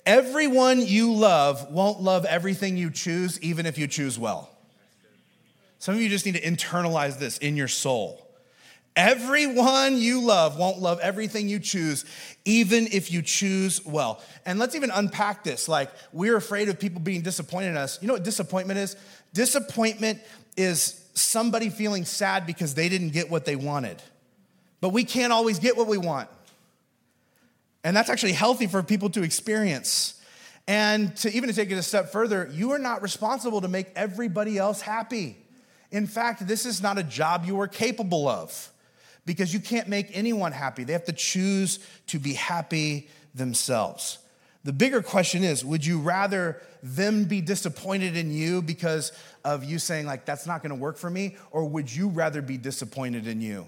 Everyone 0.05 0.81
you 0.81 1.13
love 1.13 1.71
won't 1.71 2.01
love 2.01 2.25
everything 2.25 2.75
you 2.75 2.89
choose, 2.89 3.39
even 3.41 3.65
if 3.65 3.77
you 3.77 3.87
choose 3.87 4.17
well. 4.17 4.49
Some 5.79 5.95
of 5.95 6.01
you 6.01 6.09
just 6.09 6.25
need 6.25 6.35
to 6.35 6.41
internalize 6.41 7.19
this 7.19 7.37
in 7.37 7.55
your 7.55 7.67
soul. 7.67 8.21
Everyone 8.95 9.97
you 9.97 10.21
love 10.21 10.57
won't 10.57 10.79
love 10.79 10.99
everything 11.01 11.49
you 11.49 11.59
choose, 11.59 12.05
even 12.45 12.87
if 12.91 13.11
you 13.11 13.21
choose 13.21 13.85
well. 13.85 14.21
And 14.45 14.57
let's 14.57 14.73
even 14.73 14.89
unpack 14.89 15.43
this. 15.43 15.67
Like, 15.67 15.91
we're 16.13 16.37
afraid 16.37 16.69
of 16.69 16.79
people 16.79 17.01
being 17.01 17.21
disappointed 17.21 17.67
in 17.67 17.77
us. 17.77 18.01
You 18.01 18.07
know 18.07 18.13
what 18.13 18.23
disappointment 18.23 18.79
is? 18.79 18.95
Disappointment 19.33 20.21
is 20.55 21.04
somebody 21.15 21.69
feeling 21.69 22.06
sad 22.06 22.45
because 22.45 22.75
they 22.75 22.89
didn't 22.89 23.10
get 23.10 23.32
what 23.32 23.45
they 23.45 23.56
wanted. 23.56 24.01
But 24.82 24.89
we 24.89 25.04
can't 25.04 25.34
always 25.34 25.58
get 25.60 25.75
what 25.75 25.88
we 25.88 25.97
want. 25.97 26.30
And 27.84 27.95
that's 27.95 28.10
actually 28.10 28.34
healthy 28.34 28.67
for 28.67 28.84
people 28.84 29.10
to 29.12 29.23
experience. 29.23 30.21
And 30.67 31.15
to 31.17 31.32
even 31.32 31.49
to 31.49 31.56
take 31.56 31.71
it 31.71 31.75
a 31.75 31.84
step 31.84 32.12
further, 32.12 32.49
you 32.51 32.71
are 32.71 32.80
not 32.80 33.01
responsible 33.01 33.62
to 33.62 33.67
make 33.67 33.88
everybody 33.95 34.58
else 34.58 34.82
happy. 34.82 35.38
In 35.91 36.08
fact, 36.08 36.47
this 36.47 36.65
is 36.65 36.82
not 36.82 36.97
a 36.97 37.04
job 37.04 37.45
you 37.45 37.60
are 37.62 37.67
capable 37.67 38.28
of 38.28 38.71
because 39.25 39.54
you 39.54 39.60
can't 39.60 39.88
make 39.88 40.15
anyone 40.17 40.51
happy. 40.51 40.84
They 40.84 40.93
have 40.93 41.06
to 41.06 41.13
choose 41.13 41.80
to 42.08 42.19
be 42.19 42.34
happy 42.34 43.10
themselves. 43.34 44.17
The 44.65 44.73
bigger 44.73 45.04
question 45.04 45.43
is 45.43 45.63
would 45.63 45.86
you 45.86 45.99
rather 45.99 46.60
them 46.82 47.25
be 47.25 47.39
disappointed 47.39 48.17
in 48.17 48.32
you 48.34 48.63
because 48.63 49.12
of 49.43 49.63
you 49.63 49.78
saying, 49.80 50.08
like, 50.08 50.25
that's 50.25 50.47
not 50.47 50.63
gonna 50.63 50.75
work 50.75 50.97
for 50.97 51.10
me? 51.10 51.38
Or 51.51 51.65
would 51.65 51.93
you 51.93 52.10
rather 52.10 52.41
be 52.41 52.58
disappointed 52.58 53.28
in 53.28 53.41
you 53.41 53.67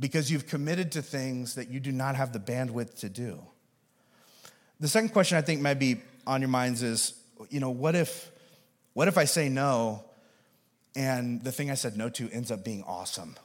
because 0.00 0.30
you've 0.30 0.48
committed 0.48 0.92
to 0.92 1.02
things 1.02 1.54
that 1.54 1.70
you 1.70 1.78
do 1.78 1.92
not 1.92 2.16
have 2.16 2.32
the 2.32 2.40
bandwidth 2.40 2.98
to 2.98 3.08
do? 3.08 3.40
The 4.80 4.88
second 4.88 5.10
question 5.10 5.38
I 5.38 5.42
think 5.42 5.60
might 5.60 5.78
be 5.78 6.00
on 6.26 6.40
your 6.40 6.48
minds 6.48 6.82
is, 6.82 7.14
you 7.48 7.60
know, 7.60 7.70
what 7.70 7.94
if, 7.94 8.28
what 8.94 9.06
if 9.06 9.16
I 9.16 9.24
say 9.24 9.48
no 9.48 10.04
and 10.96 11.42
the 11.44 11.52
thing 11.52 11.70
I 11.70 11.74
said 11.74 11.96
no 11.96 12.08
to 12.10 12.28
ends 12.30 12.50
up 12.50 12.64
being 12.64 12.82
awesome. 12.82 13.36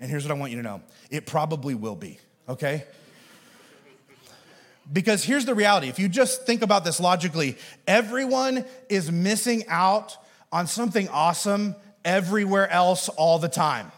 And 0.00 0.10
here's 0.10 0.24
what 0.24 0.34
I 0.34 0.38
want 0.38 0.50
you 0.50 0.56
to 0.58 0.62
know 0.62 0.80
it 1.10 1.26
probably 1.26 1.74
will 1.74 1.94
be, 1.94 2.18
okay? 2.48 2.84
Because 4.92 5.24
here's 5.24 5.46
the 5.46 5.54
reality 5.54 5.88
if 5.88 5.98
you 5.98 6.08
just 6.08 6.46
think 6.46 6.62
about 6.62 6.84
this 6.84 7.00
logically, 7.00 7.56
everyone 7.86 8.64
is 8.88 9.10
missing 9.10 9.64
out 9.68 10.16
on 10.52 10.66
something 10.66 11.08
awesome 11.08 11.74
everywhere 12.04 12.68
else 12.70 13.08
all 13.08 13.38
the 13.38 13.48
time. 13.48 13.90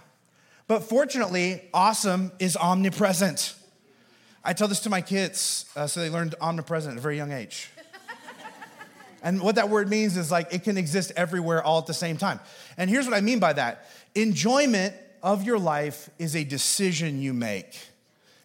But 0.68 0.84
fortunately, 0.84 1.62
awesome 1.72 2.32
is 2.38 2.56
omnipresent. 2.56 3.54
I 4.44 4.52
tell 4.52 4.68
this 4.68 4.80
to 4.80 4.90
my 4.90 5.00
kids 5.00 5.66
uh, 5.74 5.86
so 5.86 6.00
they 6.00 6.10
learned 6.10 6.36
omnipresent 6.40 6.92
at 6.92 6.98
a 6.98 7.00
very 7.00 7.16
young 7.16 7.32
age. 7.32 7.70
And 9.22 9.40
what 9.40 9.56
that 9.56 9.70
word 9.70 9.88
means 9.88 10.16
is 10.16 10.30
like 10.30 10.54
it 10.54 10.62
can 10.62 10.76
exist 10.76 11.10
everywhere 11.16 11.60
all 11.60 11.80
at 11.80 11.86
the 11.86 11.94
same 11.94 12.16
time. 12.16 12.38
And 12.76 12.88
here's 12.88 13.06
what 13.06 13.14
I 13.14 13.20
mean 13.20 13.40
by 13.40 13.54
that 13.54 13.88
enjoyment 14.14 14.94
of 15.20 15.42
your 15.42 15.58
life 15.58 16.08
is 16.20 16.36
a 16.36 16.44
decision 16.44 17.20
you 17.20 17.34
make, 17.34 17.76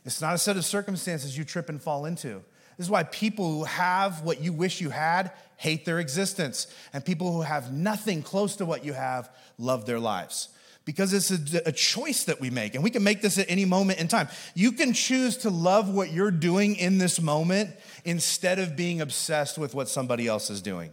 it's 0.06 0.22
not 0.22 0.34
a 0.34 0.38
set 0.38 0.58
of 0.58 0.66
circumstances 0.66 1.38
you 1.38 1.44
trip 1.44 1.70
and 1.70 1.82
fall 1.82 2.06
into. 2.06 2.42
This 2.78 2.88
is 2.88 2.90
why 2.90 3.04
people 3.04 3.52
who 3.52 3.64
have 3.66 4.22
what 4.24 4.42
you 4.42 4.54
wish 4.54 4.82
you 4.82 4.90
had 4.90 5.32
hate 5.58 5.86
their 5.86 6.00
existence, 6.00 6.66
and 6.92 7.06
people 7.06 7.32
who 7.32 7.42
have 7.42 7.72
nothing 7.72 8.24
close 8.24 8.56
to 8.56 8.66
what 8.66 8.84
you 8.84 8.94
have 8.94 9.30
love 9.60 9.86
their 9.86 10.00
lives 10.00 10.50
because 10.86 11.14
it's 11.14 11.54
a, 11.54 11.62
a, 11.68 11.72
choice 11.72 12.24
that 12.24 12.42
we 12.42 12.50
make, 12.50 12.74
and 12.74 12.84
we 12.84 12.90
can 12.90 13.04
make 13.04 13.22
this 13.22 13.38
at 13.38 13.46
any 13.50 13.66
moment 13.66 14.00
in 14.00 14.08
time. 14.08 14.28
You 14.56 14.72
can 14.72 14.94
choose 14.94 15.38
to 15.38 15.50
love 15.50 15.90
what 15.94 16.12
you're 16.12 16.32
doing 16.32 16.76
in 16.76 16.98
this 16.98 17.22
moment 17.22 17.70
instead 18.04 18.58
of 18.58 18.76
being 18.76 19.02
obsessed 19.02 19.58
with 19.58 19.76
what 19.76 19.88
somebody 19.88 20.28
else 20.28 20.50
is 20.50 20.62
doing. 20.62 20.92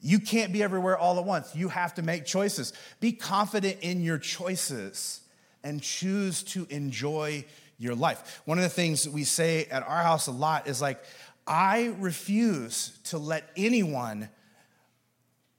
You 0.00 0.18
can't 0.18 0.52
be 0.52 0.62
everywhere 0.62 0.98
all 0.98 1.18
at 1.20 1.24
once. 1.24 1.54
You 1.54 1.68
have 1.68 1.94
to 1.94 2.02
make 2.02 2.26
choices. 2.26 2.72
Be 2.98 3.12
confident 3.12 3.78
in 3.82 4.02
your 4.02 4.18
choices 4.18 5.20
and 5.64 5.82
choose 5.82 6.42
to 6.42 6.66
enjoy 6.70 7.44
your 7.78 7.94
life. 7.94 8.42
One 8.44 8.58
of 8.58 8.64
the 8.64 8.70
things 8.70 9.08
we 9.08 9.24
say 9.24 9.66
at 9.66 9.82
our 9.82 10.02
house 10.02 10.26
a 10.26 10.32
lot 10.32 10.68
is 10.68 10.80
like, 10.80 11.02
I 11.46 11.94
refuse 11.98 12.96
to 13.04 13.18
let 13.18 13.50
anyone 13.56 14.28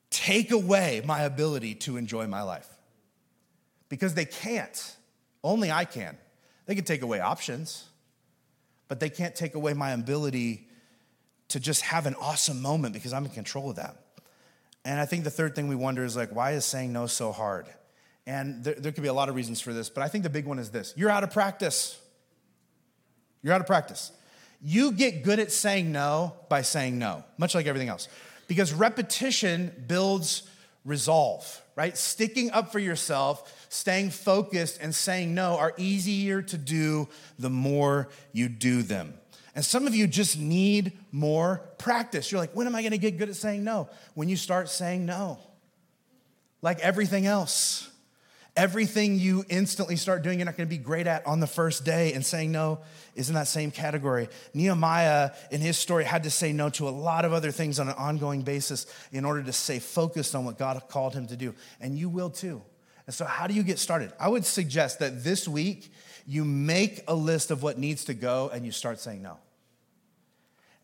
take 0.10 0.52
away 0.52 1.02
my 1.06 1.24
ability 1.24 1.76
to 1.76 1.98
enjoy 1.98 2.28
my 2.28 2.44
life 2.44 2.68
because 3.90 4.14
they 4.14 4.26
can't. 4.26 4.96
Only 5.44 5.72
I 5.72 5.86
can. 5.86 6.18
They 6.66 6.76
can 6.76 6.86
take 6.86 7.02
away 7.02 7.20
options, 7.20 7.86
but 8.88 9.00
they 9.00 9.10
can't 9.10 9.36
take 9.36 9.56
away 9.56 9.74
my 9.74 9.92
ability 9.92 10.68
to 11.50 11.60
just 11.60 11.82
have 11.82 12.06
an 12.06 12.16
awesome 12.16 12.62
moment 12.62 12.94
because 12.94 13.12
I'm 13.12 13.26
in 13.26 13.32
control 13.32 13.70
of 13.70 13.76
that. 13.76 13.98
And 14.86 15.00
I 15.00 15.06
think 15.06 15.24
the 15.24 15.30
third 15.30 15.56
thing 15.56 15.68
we 15.68 15.76
wonder 15.76 16.04
is 16.04 16.16
like, 16.16 16.34
why 16.34 16.52
is 16.52 16.66
saying 16.66 16.94
no 16.94 17.08
so 17.08 17.32
hard? 17.32 17.68
And 18.26 18.64
there, 18.64 18.76
there 18.76 18.92
could 18.92 19.04
be 19.04 19.10
a 19.10 19.14
lot 19.14 19.30
of 19.30 19.36
reasons 19.36 19.60
for 19.60 19.74
this, 19.74 19.90
but 19.90 20.02
I 20.02 20.08
think 20.08 20.24
the 20.24 20.30
big 20.30 20.46
one 20.46 20.60
is 20.60 20.70
this 20.70 20.94
you're 20.96 21.10
out 21.10 21.24
of 21.24 21.32
practice. 21.32 22.00
You're 23.42 23.54
out 23.54 23.62
of 23.62 23.68
practice. 23.68 24.12
You 24.62 24.94
get 24.94 25.24
good 25.24 25.40
at 25.40 25.52
saying 25.52 25.92
no 25.92 26.34
by 26.48 26.62
saying 26.62 26.98
no, 26.98 27.26
much 27.38 27.54
like 27.54 27.66
everything 27.66 27.90
else, 27.90 28.08
because 28.48 28.74
repetition 28.74 29.84
builds 29.88 30.44
resolve, 30.86 31.62
right? 31.76 31.98
Sticking 31.98 32.52
up 32.52 32.72
for 32.72 32.80
yourself, 32.80 33.68
staying 33.68 34.12
focused, 34.12 34.80
and 34.82 34.96
saying 34.96 35.34
no 35.34 35.58
are 35.58 35.74
easier 35.78 36.42
to 36.42 36.58
do 36.58 37.10
the 37.38 37.50
more 37.50 38.08
you 38.32 38.48
do 38.48 38.82
them. 38.82 39.14
And 39.56 39.64
some 39.64 39.86
of 39.86 39.94
you 39.94 40.08
just 40.08 40.40
need 40.40 40.94
more 41.12 41.62
practice. 41.78 42.32
You're 42.32 42.40
like, 42.40 42.56
when 42.56 42.66
am 42.66 42.76
I 42.76 42.84
gonna 42.84 42.98
get 42.98 43.18
good 43.18 43.30
at 43.30 43.36
saying 43.36 43.66
no? 43.66 43.90
When 44.14 44.30
you 44.30 44.38
start 44.38 44.70
saying 44.70 45.06
no, 45.06 45.40
like 46.62 46.80
everything 46.80 47.26
else. 47.26 47.90
Everything 48.56 49.18
you 49.18 49.44
instantly 49.50 49.96
start 49.96 50.22
doing, 50.22 50.38
you're 50.38 50.46
not 50.46 50.56
gonna 50.56 50.68
be 50.68 50.78
great 50.78 51.08
at 51.08 51.26
on 51.26 51.40
the 51.40 51.48
first 51.48 51.84
day, 51.84 52.14
and 52.14 52.24
saying 52.24 52.52
no 52.52 52.80
is 53.16 53.30
in 53.30 53.36
that 53.36 53.48
same 53.48 53.72
category. 53.72 54.30
Nehemiah, 54.54 55.32
in 55.50 55.60
his 55.60 55.78
story, 55.78 56.04
had 56.04 56.24
to 56.24 56.30
say 56.30 56.54
no 56.54 56.70
to 56.72 56.88
a 56.88 56.92
lot 56.92 57.26
of 57.26 57.34
other 57.34 57.50
things 57.50 57.80
on 57.80 57.88
an 57.88 57.96
ongoing 57.96 58.44
basis 58.44 58.86
in 59.12 59.26
order 59.26 59.42
to 59.42 59.54
stay 59.54 59.80
focused 59.80 60.36
on 60.36 60.46
what 60.46 60.60
God 60.60 60.82
called 60.88 61.16
him 61.16 61.26
to 61.28 61.36
do. 61.36 61.56
And 61.82 61.98
you 61.98 62.10
will 62.10 62.30
too. 62.30 62.62
And 63.08 63.14
so, 63.14 63.26
how 63.26 63.48
do 63.48 63.54
you 63.54 63.64
get 63.64 63.80
started? 63.80 64.14
I 64.20 64.30
would 64.30 64.46
suggest 64.46 65.00
that 65.00 65.24
this 65.24 65.48
week 65.48 65.92
you 66.26 66.46
make 66.46 67.04
a 67.08 67.16
list 67.16 67.52
of 67.52 67.64
what 67.64 67.78
needs 67.78 68.06
to 68.06 68.14
go 68.14 68.50
and 68.54 68.66
you 68.66 68.72
start 68.72 69.00
saying 69.00 69.22
no. 69.22 69.38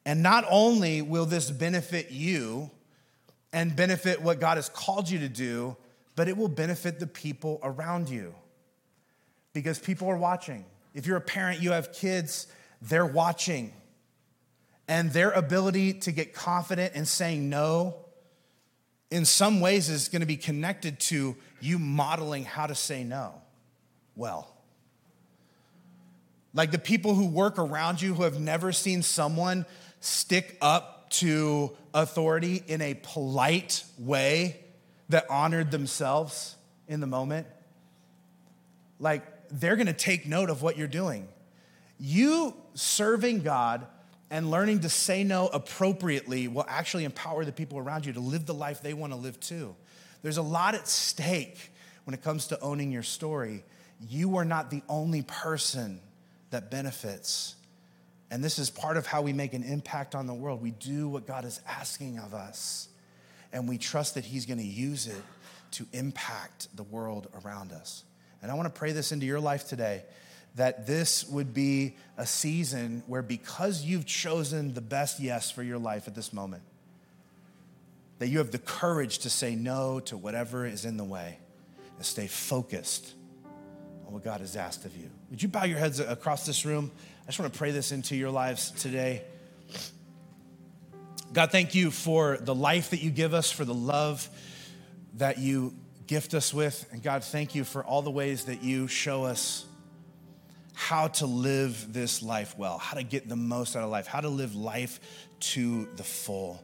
And 0.05 0.23
not 0.23 0.45
only 0.49 1.01
will 1.01 1.25
this 1.25 1.51
benefit 1.51 2.11
you 2.11 2.71
and 3.53 3.75
benefit 3.75 4.21
what 4.21 4.39
God 4.39 4.57
has 4.57 4.69
called 4.69 5.09
you 5.09 5.19
to 5.19 5.29
do, 5.29 5.77
but 6.19 6.27
it 6.27 6.35
will 6.35 6.49
benefit 6.49 6.99
the 6.99 7.07
people 7.07 7.61
around 7.63 8.09
you 8.09 8.35
because 9.53 9.79
people 9.79 10.09
are 10.09 10.17
watching. 10.17 10.65
If 10.93 11.07
you're 11.07 11.15
a 11.15 11.21
parent, 11.21 11.61
you 11.61 11.71
have 11.71 11.93
kids, 11.93 12.47
they're 12.81 13.05
watching. 13.05 13.71
And 14.89 15.13
their 15.13 15.31
ability 15.31 15.93
to 15.93 16.11
get 16.11 16.33
confident 16.33 16.93
in 16.93 17.05
saying 17.05 17.47
no, 17.47 17.95
in 19.09 19.23
some 19.23 19.61
ways, 19.61 19.87
is 19.87 20.09
going 20.09 20.19
to 20.19 20.25
be 20.25 20.35
connected 20.35 20.99
to 20.99 21.37
you 21.61 21.79
modeling 21.79 22.43
how 22.43 22.67
to 22.67 22.75
say 22.75 23.05
no 23.05 23.35
well. 24.17 24.53
Like 26.53 26.71
the 26.71 26.79
people 26.79 27.15
who 27.15 27.27
work 27.27 27.57
around 27.57 28.01
you 28.01 28.13
who 28.13 28.23
have 28.23 28.41
never 28.41 28.73
seen 28.73 29.03
someone 29.03 29.65
stick 30.01 30.57
up 30.61 31.11
to 31.11 31.77
authority 31.93 32.61
in 32.67 32.81
a 32.81 32.95
polite 32.95 33.85
way 33.97 34.65
that 35.09 35.29
honored 35.29 35.71
themselves 35.71 36.55
in 36.87 36.99
the 36.99 37.07
moment. 37.07 37.47
Like 38.99 39.23
they're 39.49 39.75
to 39.87 39.93
take 39.93 40.27
note 40.27 40.49
of 40.49 40.61
what 40.61 40.77
you're 40.77 40.87
doing. 40.87 41.27
You 41.99 42.55
serving 42.75 43.41
God 43.41 43.85
and 44.29 44.51
learning 44.51 44.81
to 44.81 44.89
say 44.89 45.23
no 45.23 45.47
appropriately 45.47 46.47
will 46.47 46.65
actually 46.67 47.03
empower 47.03 47.43
the 47.43 47.51
people 47.51 47.79
around 47.79 48.05
you 48.05 48.13
to 48.13 48.19
live 48.19 48.45
the 48.45 48.53
life 48.53 48.81
they 48.81 48.93
want 48.93 49.11
to 49.11 49.17
live 49.17 49.39
too. 49.39 49.75
There's 50.21 50.37
a 50.37 50.43
lot 50.43 50.75
at 50.75 50.87
stake 50.87 51.71
when 52.03 52.13
it 52.13 52.21
comes 52.21 52.47
to 52.47 52.59
owning 52.59 52.91
your 52.91 53.03
story. 53.03 53.63
You 54.07 54.37
are 54.37 54.45
not 54.45 54.69
the 54.69 54.81
only 54.87 55.23
person 55.23 55.99
that 56.51 56.69
benefits. 56.69 57.55
And 58.31 58.43
this 58.43 58.59
is 58.59 58.69
part 58.69 58.97
of 58.97 59.07
how 59.07 59.21
we 59.21 59.33
make 59.33 59.53
an 59.53 59.63
impact 59.63 60.13
on 60.13 60.27
the 60.27 60.33
world. 60.33 60.61
We 60.61 60.71
do 60.71 61.09
what 61.09 61.25
God 61.25 61.45
is 61.45 61.59
asking 61.67 62.19
of 62.19 62.33
us, 62.33 62.89
and 63.51 63.67
we 63.67 63.77
trust 63.77 64.15
that 64.15 64.25
He's 64.25 64.45
going 64.45 64.59
to 64.59 64.65
use 64.65 65.07
it 65.07 65.21
to 65.71 65.85
impact 65.93 66.67
the 66.75 66.83
world 66.83 67.27
around 67.43 67.71
us. 67.71 68.03
And 68.41 68.51
I 68.51 68.55
want 68.55 68.73
to 68.73 68.77
pray 68.77 68.91
this 68.91 69.11
into 69.11 69.25
your 69.25 69.39
life 69.39 69.67
today 69.67 70.03
that 70.55 70.87
this 70.87 71.27
would 71.27 71.53
be 71.53 71.95
a 72.17 72.25
season 72.25 73.03
where, 73.07 73.21
because 73.21 73.83
you've 73.83 74.05
chosen 74.05 74.73
the 74.73 74.81
best 74.81 75.19
yes 75.19 75.51
for 75.51 75.63
your 75.63 75.77
life 75.77 76.07
at 76.07 76.15
this 76.15 76.33
moment, 76.33 76.63
that 78.17 78.27
you 78.27 78.39
have 78.39 78.51
the 78.51 78.59
courage 78.59 79.19
to 79.19 79.29
say 79.29 79.55
no 79.55 79.99
to 80.01 80.17
whatever 80.17 80.65
is 80.65 80.85
in 80.85 80.97
the 80.97 81.03
way 81.03 81.37
and 81.97 82.05
stay 82.05 82.27
focused 82.27 83.13
on 84.07 84.13
what 84.13 84.23
God 84.23 84.41
has 84.41 84.55
asked 84.55 84.85
of 84.85 84.97
you. 84.97 85.09
Would 85.29 85.41
you 85.41 85.49
bow 85.49 85.65
your 85.65 85.77
heads 85.77 85.99
across 85.99 86.45
this 86.45 86.65
room? 86.65 86.91
I 87.23 87.27
just 87.27 87.39
want 87.39 87.53
to 87.53 87.57
pray 87.57 87.71
this 87.71 87.91
into 87.91 88.15
your 88.15 88.31
lives 88.31 88.71
today. 88.71 89.23
God, 91.31 91.51
thank 91.51 91.75
you 91.75 91.91
for 91.91 92.37
the 92.37 92.55
life 92.55 92.89
that 92.89 93.01
you 93.01 93.11
give 93.11 93.33
us, 93.33 93.51
for 93.51 93.63
the 93.63 93.73
love 93.73 94.27
that 95.17 95.37
you 95.37 95.75
gift 96.07 96.33
us 96.33 96.53
with. 96.53 96.87
And 96.91 97.03
God, 97.03 97.23
thank 97.23 97.53
you 97.53 97.63
for 97.63 97.83
all 97.83 98.01
the 98.01 98.09
ways 98.09 98.45
that 98.45 98.63
you 98.63 98.87
show 98.87 99.25
us 99.25 99.65
how 100.73 101.09
to 101.09 101.27
live 101.27 101.93
this 101.93 102.23
life 102.23 102.57
well, 102.57 102.79
how 102.79 102.97
to 102.97 103.03
get 103.03 103.29
the 103.29 103.35
most 103.35 103.75
out 103.75 103.83
of 103.83 103.91
life, 103.91 104.07
how 104.07 104.21
to 104.21 104.29
live 104.29 104.55
life 104.55 104.99
to 105.39 105.87
the 105.97 106.03
full. 106.03 106.63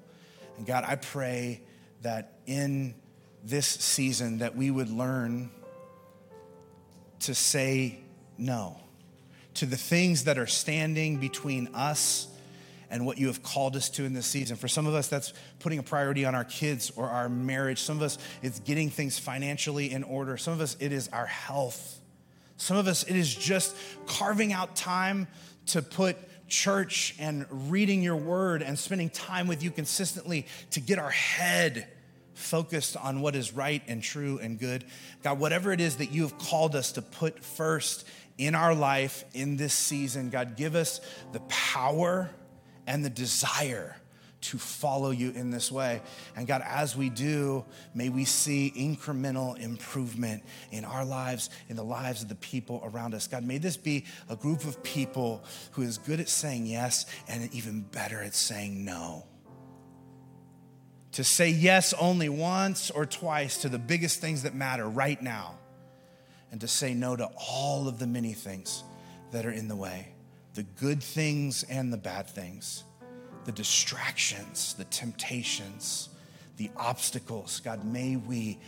And 0.57 0.65
God, 0.65 0.83
I 0.87 0.95
pray 0.95 1.61
that 2.01 2.39
in 2.47 2.95
this 3.43 3.67
season 3.67 4.39
that 4.39 4.55
we 4.55 4.71
would 4.71 4.89
learn 4.89 5.51
to 7.19 7.35
say 7.35 7.99
no 8.37 8.79
to 9.55 9.65
the 9.65 9.77
things 9.77 10.23
that 10.23 10.37
are 10.37 10.47
standing 10.47 11.17
between 11.17 11.67
us 11.75 12.27
and 12.95 13.05
what 13.05 13.17
you 13.17 13.27
have 13.27 13.43
called 13.43 13.75
us 13.75 13.89
to 13.89 14.05
in 14.05 14.13
this 14.13 14.25
season. 14.25 14.55
For 14.55 14.69
some 14.69 14.87
of 14.87 14.93
us, 14.93 15.09
that's 15.09 15.33
putting 15.59 15.79
a 15.79 15.83
priority 15.83 16.23
on 16.23 16.33
our 16.33 16.45
kids 16.45 16.93
or 16.95 17.09
our 17.09 17.27
marriage. 17.27 17.81
Some 17.81 17.97
of 17.97 18.03
us, 18.03 18.17
it's 18.41 18.59
getting 18.61 18.89
things 18.89 19.19
financially 19.19 19.91
in 19.91 20.03
order. 20.03 20.37
Some 20.37 20.53
of 20.53 20.61
us, 20.61 20.77
it 20.79 20.93
is 20.93 21.09
our 21.09 21.25
health. 21.25 21.99
Some 22.55 22.77
of 22.77 22.87
us, 22.87 23.03
it 23.03 23.17
is 23.17 23.35
just 23.35 23.75
carving 24.05 24.53
out 24.53 24.77
time 24.77 25.27
to 25.67 25.81
put 25.81 26.15
church 26.47 27.15
and 27.19 27.45
reading 27.69 28.01
your 28.01 28.15
word 28.15 28.61
and 28.61 28.79
spending 28.79 29.09
time 29.09 29.47
with 29.47 29.61
you 29.61 29.71
consistently 29.71 30.47
to 30.71 30.79
get 30.79 30.97
our 30.97 31.09
head 31.09 31.89
focused 32.33 32.95
on 32.95 33.19
what 33.19 33.35
is 33.35 33.51
right 33.51 33.81
and 33.89 34.01
true 34.01 34.39
and 34.41 34.57
good. 34.57 34.85
God, 35.21 35.37
whatever 35.37 35.73
it 35.73 35.81
is 35.81 35.97
that 35.97 36.11
you 36.11 36.21
have 36.21 36.37
called 36.37 36.77
us 36.77 36.93
to 36.93 37.01
put 37.01 37.43
first 37.43 38.07
in 38.37 38.55
our 38.55 38.73
life 38.73 39.25
in 39.33 39.57
this 39.57 39.73
season, 39.73 40.29
God, 40.29 40.55
give 40.55 40.75
us 40.75 41.01
the 41.33 41.41
power 41.41 42.29
and 42.87 43.03
the 43.03 43.09
desire 43.09 43.95
to 44.45 44.57
follow 44.59 45.09
you 45.09 45.31
in 45.31 45.49
this 45.49 45.71
way. 45.71 46.01
And 46.35 46.45
God, 46.45 46.61
as 46.63 46.95
we 46.95 47.09
do, 47.09 47.65
may 47.95 48.09
we 48.09 48.25
see 48.25 48.71
incremental 48.75 49.57
improvement 49.57 50.43
in 50.71 50.85
our 50.85 51.03
lives, 51.03 51.49
in 51.67 51.75
the 51.75 51.83
lives 51.83 52.21
of 52.21 52.29
the 52.29 52.35
people 52.35 52.81
around 52.85 53.15
us. 53.15 53.27
God, 53.27 53.43
may 53.43 53.57
this 53.57 53.75
be 53.75 54.05
a 54.29 54.35
group 54.35 54.65
of 54.65 54.83
people 54.83 55.43
who 55.71 55.81
is 55.81 55.97
good 55.97 56.19
at 56.19 56.29
saying 56.29 56.67
yes 56.67 57.07
and 57.27 57.51
even 57.53 57.81
better 57.81 58.21
at 58.21 58.35
saying 58.35 58.85
no. 58.85 59.25
To 61.13 61.23
say 61.23 61.49
yes 61.49 61.93
only 61.93 62.29
once 62.29 62.91
or 62.91 63.05
twice 63.05 63.57
to 63.61 63.69
the 63.69 63.79
biggest 63.79 64.21
things 64.21 64.43
that 64.43 64.53
matter 64.53 64.87
right 64.87 65.19
now, 65.21 65.57
and 66.51 66.61
to 66.61 66.67
say 66.67 66.93
no 66.93 67.15
to 67.15 67.29
all 67.49 67.87
of 67.87 67.97
the 67.97 68.07
many 68.07 68.33
things 68.33 68.83
that 69.31 69.45
are 69.45 69.51
in 69.51 69.67
the 69.67 69.75
way 69.75 70.14
the 70.55 70.63
good 70.63 71.03
things 71.03 71.63
and 71.69 71.93
the 71.93 71.97
bad 71.97 72.27
things. 72.27 72.85
the 73.45 73.51
distractions, 73.51 74.73
the 74.73 74.83
temptations, 74.85 76.09
the 76.57 76.69
obstacles. 76.75 77.61
God, 77.61 77.85
may 77.85 78.17
we 78.17 78.59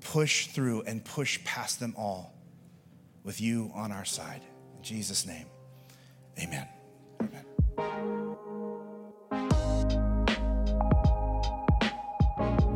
push 0.00 0.46
through 0.48 0.82
and 0.82 1.04
push 1.04 1.42
past 1.44 1.80
them 1.80 1.94
all 1.98 2.32
with 3.24 3.40
you 3.40 3.70
on 3.74 3.92
our 3.92 4.04
side. 4.04 4.42
In 4.76 4.82
Jesus' 4.82 5.26
name, 5.26 5.46
amen. 6.40 6.66
Amen. 7.20 7.44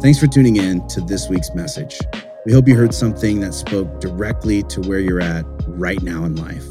Thanks 0.00 0.18
for 0.18 0.26
tuning 0.26 0.56
in 0.56 0.86
to 0.88 1.00
this 1.00 1.28
week's 1.30 1.54
message. 1.54 1.98
We 2.44 2.52
hope 2.52 2.68
you 2.68 2.76
heard 2.76 2.92
something 2.92 3.40
that 3.40 3.54
spoke 3.54 4.00
directly 4.00 4.62
to 4.64 4.82
where 4.82 4.98
you're 4.98 5.22
at 5.22 5.46
right 5.66 6.02
now 6.02 6.24
in 6.24 6.36
life. 6.36 6.64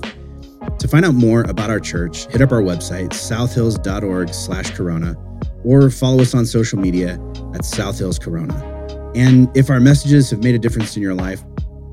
To 0.83 0.89
find 0.89 1.05
out 1.05 1.15
more 1.15 1.43
about 1.43 1.69
our 1.69 1.79
church, 1.79 2.25
hit 2.25 2.41
up 2.41 2.51
our 2.51 2.61
website, 2.61 3.13
southhills.org 3.13 4.33
slash 4.33 4.71
corona, 4.71 5.15
or 5.63 5.89
follow 5.89 6.21
us 6.21 6.35
on 6.35 6.45
social 6.45 6.77
media 6.77 7.17
at 7.55 7.63
South 7.63 7.97
Hills 7.97 8.19
Corona. 8.19 8.53
And 9.15 9.47
if 9.55 9.69
our 9.69 9.79
messages 9.79 10.29
have 10.31 10.43
made 10.43 10.55
a 10.55 10.59
difference 10.59 10.97
in 10.97 11.01
your 11.01 11.13
life, 11.13 11.41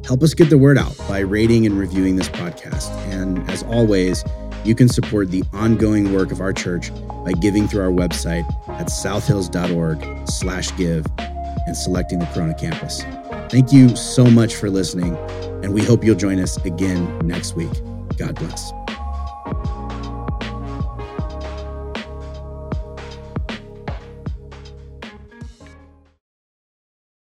help 0.04 0.24
us 0.24 0.34
get 0.34 0.50
the 0.50 0.58
word 0.58 0.76
out 0.76 0.98
by 1.06 1.20
rating 1.20 1.66
and 1.66 1.78
reviewing 1.78 2.16
this 2.16 2.28
podcast. 2.30 2.90
And 3.12 3.48
as 3.48 3.62
always, 3.62 4.24
you 4.64 4.74
can 4.74 4.88
support 4.88 5.30
the 5.30 5.44
ongoing 5.52 6.12
work 6.12 6.32
of 6.32 6.40
our 6.40 6.52
church 6.52 6.90
by 7.24 7.30
giving 7.40 7.68
through 7.68 7.82
our 7.82 7.92
website 7.92 8.44
at 8.70 8.90
southhills.org 8.90 10.28
slash 10.28 10.76
give 10.76 11.06
and 11.16 11.76
selecting 11.76 12.18
the 12.18 12.26
Corona 12.34 12.54
campus. 12.54 13.04
Thank 13.50 13.72
you 13.72 13.94
so 13.94 14.24
much 14.24 14.56
for 14.56 14.68
listening, 14.68 15.16
and 15.62 15.72
we 15.72 15.84
hope 15.84 16.02
you'll 16.02 16.16
join 16.16 16.40
us 16.40 16.56
again 16.64 17.20
next 17.20 17.54
week. 17.54 17.70
God 18.16 18.34
bless. 18.34 18.72